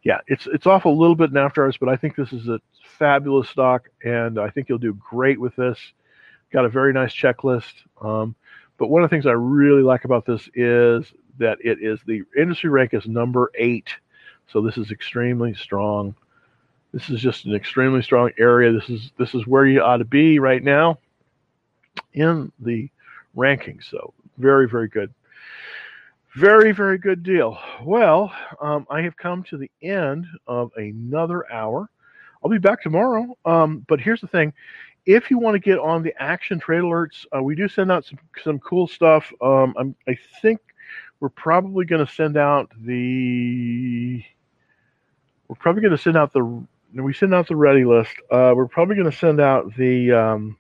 yeah, 0.04 0.20
it's 0.28 0.48
it's 0.48 0.66
off 0.66 0.86
a 0.86 0.90
little 0.90 1.16
bit 1.16 1.32
in 1.32 1.38
after 1.38 1.64
hours, 1.64 1.78
but 1.78 1.90
I 1.90 1.96
think 1.96 2.16
this 2.16 2.34
is 2.34 2.48
a 2.48 2.60
fabulous 2.98 3.50
stock, 3.50 3.90
and 4.04 4.40
I 4.40 4.50
think 4.50 4.70
you'll 4.70 4.78
do 4.78 4.94
great 4.94 5.40
with 5.40 5.56
this. 5.56 5.78
Got 6.52 6.66
a 6.66 6.70
very 6.70 6.94
nice 6.94 7.14
checklist. 7.14 7.74
Um, 8.02 8.36
but 8.78 8.88
one 8.88 9.04
of 9.04 9.10
the 9.10 9.14
things 9.14 9.26
I 9.26 9.32
really 9.32 9.82
like 9.82 10.06
about 10.06 10.26
this 10.26 10.48
is 10.56 11.12
that 11.40 11.58
it 11.64 11.80
is 11.82 12.00
the 12.06 12.24
industry 12.38 12.70
rank 12.70 12.94
is 12.94 13.06
number 13.08 13.52
eight. 13.56 13.90
So 14.48 14.62
this 14.62 14.78
is 14.78 14.92
extremely 14.92 15.54
strong. 15.54 16.16
This 16.98 17.12
is 17.12 17.22
just 17.22 17.46
an 17.46 17.54
extremely 17.54 18.02
strong 18.02 18.32
area. 18.40 18.72
This 18.72 18.90
is 18.90 19.12
this 19.20 19.36
is 19.36 19.46
where 19.46 19.68
you 19.68 19.84
ought 19.84 19.98
to 19.98 20.04
be 20.04 20.40
right 20.40 20.64
now 20.64 20.98
in 22.16 22.52
the 22.60 22.90
rankings. 23.36 23.84
So 23.84 24.16
very 24.40 24.68
very 24.68 24.88
good, 24.88 25.14
very 26.36 26.72
very 26.72 26.98
good 26.98 27.22
deal. 27.22 27.60
Well, 27.84 28.34
um, 28.60 28.88
I 28.90 29.04
have 29.04 29.16
come 29.16 29.44
to 29.44 29.58
the 29.58 29.70
end 29.84 30.26
of 30.48 30.72
another 30.76 31.46
hour. 31.54 31.88
I'll 32.44 32.50
be 32.50 32.58
back 32.58 32.82
tomorrow. 32.82 33.38
Um, 33.46 33.86
but 33.88 34.02
here's 34.02 34.22
the 34.22 34.28
thing: 34.28 34.52
if 35.06 35.30
you 35.30 35.38
want 35.38 35.54
to 35.54 35.60
get 35.60 35.78
on 35.78 36.02
the 36.02 36.16
action 36.18 36.60
trade 36.60 36.82
alerts, 36.82 37.28
uh, 37.32 37.44
we 37.44 37.54
do 37.54 37.68
send 37.68 37.92
out 37.92 38.06
some 38.06 38.18
some 38.44 38.58
cool 38.58 38.88
stuff. 38.88 39.32
Um, 39.40 39.96
i 40.08 40.18
think 40.42 40.60
we're 41.20 41.30
probably 41.30 41.86
going 41.86 42.04
to 42.04 42.12
send 42.12 42.38
out 42.38 42.72
the 42.76 44.24
we're 45.48 45.56
probably 45.58 45.84
going 45.84 45.96
to 45.96 46.02
send 46.02 46.18
out 46.18 46.34
the 46.34 46.66
we 46.94 47.14
send 47.14 47.34
out 47.34 47.48
the 47.48 47.56
ready 47.56 47.86
list. 47.86 48.12
Uh, 48.32 48.54
we're 48.56 48.68
probably 48.68 48.96
going 48.96 49.10
to 49.10 49.18
send 49.18 49.40
out 49.40 49.76
the. 49.76 50.12
Um, 50.12 50.58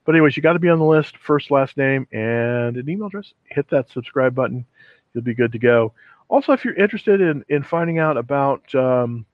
But 0.05 0.17
anyways, 0.17 0.37
you 0.37 0.43
got 0.43 0.55
to 0.55 0.59
be 0.59 0.71
on 0.71 0.81
the 0.81 0.85
list, 0.85 1.19
first 1.19 1.53
last 1.53 1.77
name 1.77 2.09
and 2.11 2.77
an 2.77 2.89
email 2.89 3.07
address. 3.07 3.33
Hit 3.45 3.69
that 3.71 3.91
subscribe 3.91 4.35
button. 4.35 4.67
You'll 5.13 5.25
be 5.25 5.35
good 5.35 5.53
to 5.53 5.59
go. 5.59 5.93
Also, 6.29 6.53
if 6.53 6.65
you're 6.65 6.75
interested 6.75 7.21
in 7.21 7.45
in 7.49 7.63
finding 7.63 7.99
out 7.99 8.17
about 8.17 8.75
um, 8.75 9.25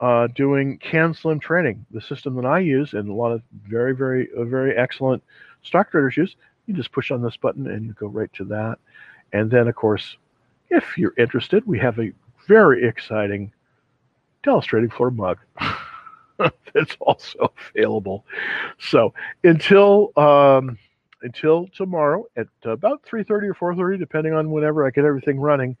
uh, 0.00 0.26
doing 0.28 0.78
CAN 0.78 1.14
SLIM 1.14 1.40
training, 1.40 1.84
the 1.90 2.00
system 2.00 2.34
that 2.36 2.46
I 2.46 2.58
use, 2.58 2.94
and 2.94 3.08
a 3.08 3.14
lot 3.14 3.32
of 3.32 3.42
very 3.52 3.94
very 3.94 4.28
uh, 4.36 4.44
very 4.44 4.76
excellent 4.76 5.22
stock 5.62 5.90
traders 5.90 6.16
use, 6.16 6.36
you 6.66 6.74
just 6.74 6.92
push 6.92 7.10
on 7.10 7.22
this 7.22 7.36
button 7.36 7.66
and 7.66 7.86
you 7.86 7.92
go 7.92 8.06
right 8.06 8.32
to 8.34 8.44
that. 8.46 8.78
And 9.32 9.50
then, 9.50 9.68
of 9.68 9.76
course, 9.76 10.16
if 10.70 10.98
you're 10.98 11.14
interested, 11.18 11.66
we 11.66 11.78
have 11.78 11.98
a 11.98 12.12
very 12.48 12.86
exciting 12.86 13.52
Dallas 14.42 14.64
Trading 14.64 14.90
Floor 14.90 15.10
mug 15.10 15.38
that's 16.74 16.96
also 17.00 17.52
available. 17.74 18.24
So 18.78 19.12
until 19.44 20.12
um, 20.16 20.78
until 21.22 21.68
tomorrow 21.74 22.24
at 22.36 22.48
about 22.64 23.02
3.30 23.04 23.54
or 23.60 23.74
4.30 23.74 23.98
depending 23.98 24.32
on 24.32 24.50
whenever 24.50 24.86
i 24.86 24.90
get 24.90 25.04
everything 25.04 25.38
running. 25.38 25.76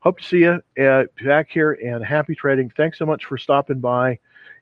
Hope 0.00 0.18
to 0.18 0.24
see 0.24 0.38
you 0.38 0.62
back 1.24 1.50
here 1.50 1.72
and 1.72 2.04
happy 2.04 2.34
trading. 2.34 2.70
Thanks 2.70 2.98
so 2.98 3.04
much 3.04 3.26
for 3.26 3.36
stopping 3.36 3.80
by. 3.80 4.18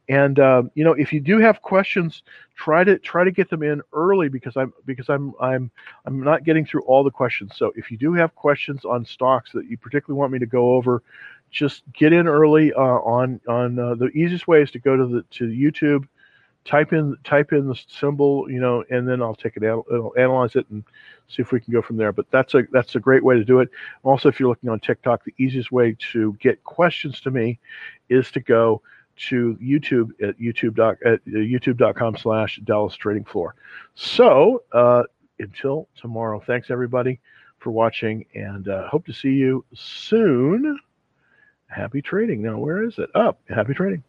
And 0.09 0.39
um, 0.41 0.71
you 0.75 0.85
know, 0.85 0.95
if 0.95 1.13
you 1.13 1.21
do 1.21 1.39
have 1.39 1.61
questions, 1.61 2.23
try 2.57 2.83
to 2.83 2.99
try 2.99 3.25
to 3.25 3.31
get 3.31 3.51
them 3.51 3.63
in 3.63 3.83
early 3.93 4.29
because 4.29 4.57
I'm 4.57 4.73
because 4.87 5.09
I'm 5.11 5.35
I'm 5.39 5.71
I'm 6.07 6.23
not 6.23 6.45
getting 6.45 6.65
through 6.65 6.83
all 6.83 7.05
the 7.05 7.11
questions. 7.11 7.53
So 7.57 7.73
if 7.77 7.91
you 7.91 7.99
do 7.99 8.15
have 8.15 8.35
questions 8.35 8.87
on 8.87 9.05
stocks 9.05 9.53
that 9.53 9.67
you 9.67 9.77
particularly 9.77 10.19
want 10.19 10.33
me 10.33 10.39
to 10.39 10.47
go 10.47 10.73
over, 10.75 11.03
just 11.51 11.83
get 11.93 12.15
in 12.15 12.27
early 12.27 12.73
uh, 12.73 12.81
on 12.81 13.41
on 13.47 13.79
uh, 13.79 13.95
the 13.97 14.09
easiest 14.09 14.49
way 14.49 14.63
is 14.63 14.71
to 14.71 14.79
go 14.79 14.97
to 14.97 15.07
the 15.07 15.23
to 15.31 15.45
YouTube, 15.45 16.09
type 16.69 16.93
in 16.93 17.17
type 17.25 17.53
in 17.53 17.67
the 17.67 17.81
symbol, 17.89 18.51
you 18.51 18.61
know, 18.61 18.85
and 18.91 19.09
then 19.09 19.23
I'll 19.23 19.35
take 19.35 19.57
it 19.57 19.65
out, 19.65 19.87
I'll 19.91 20.13
analyze 20.19 20.55
it 20.55 20.67
and 20.71 20.85
see 21.29 21.41
if 21.41 21.51
we 21.51 21.61
can 21.61 21.73
go 21.73 21.81
from 21.81 21.97
there. 21.97 22.13
But 22.13 22.31
that's 22.31 22.55
a 22.55 22.65
that's 22.71 22.95
a 22.95 23.01
great 23.01 23.25
way 23.25 23.37
to 23.37 23.45
do 23.45 23.61
it. 23.61 23.71
Also, 24.03 24.29
if 24.29 24.39
you're 24.39 24.51
looking 24.51 24.69
on 24.69 24.79
TikTok, 24.79 25.25
the 25.25 25.35
easiest 25.39 25.73
way 25.73 25.97
to 26.13 26.35
get 26.41 26.63
questions 26.65 27.21
to 27.23 27.31
me 27.31 27.59
is 28.11 28.31
to 28.33 28.41
go 28.41 28.83
to 29.29 29.59
YouTube 29.61 30.11
at 30.23 30.39
YouTube 30.39 30.77
doc, 30.77 30.99
at 31.05 31.15
uh, 31.15 31.39
youtube.com 31.39 32.17
slash 32.19 32.61
Dallas 32.65 32.95
Trading 32.95 33.25
Floor. 33.25 33.55
So 33.95 34.63
uh, 34.73 35.05
until 35.39 35.89
tomorrow, 35.97 36.41
thanks 36.47 36.71
everybody 36.71 37.19
for 37.59 37.71
watching 37.71 38.27
and 38.35 38.69
uh, 38.69 38.87
hope 38.89 39.07
to 39.07 39.13
see 39.13 39.33
you 39.33 39.65
soon. 39.75 40.79
Happy 41.67 42.01
trading. 42.01 42.43
Now, 42.43 42.59
where 42.59 42.85
is 42.85 42.99
it? 42.99 43.11
Up. 43.15 43.41
Oh, 43.51 43.55
happy 43.55 43.75
trading. 43.75 44.05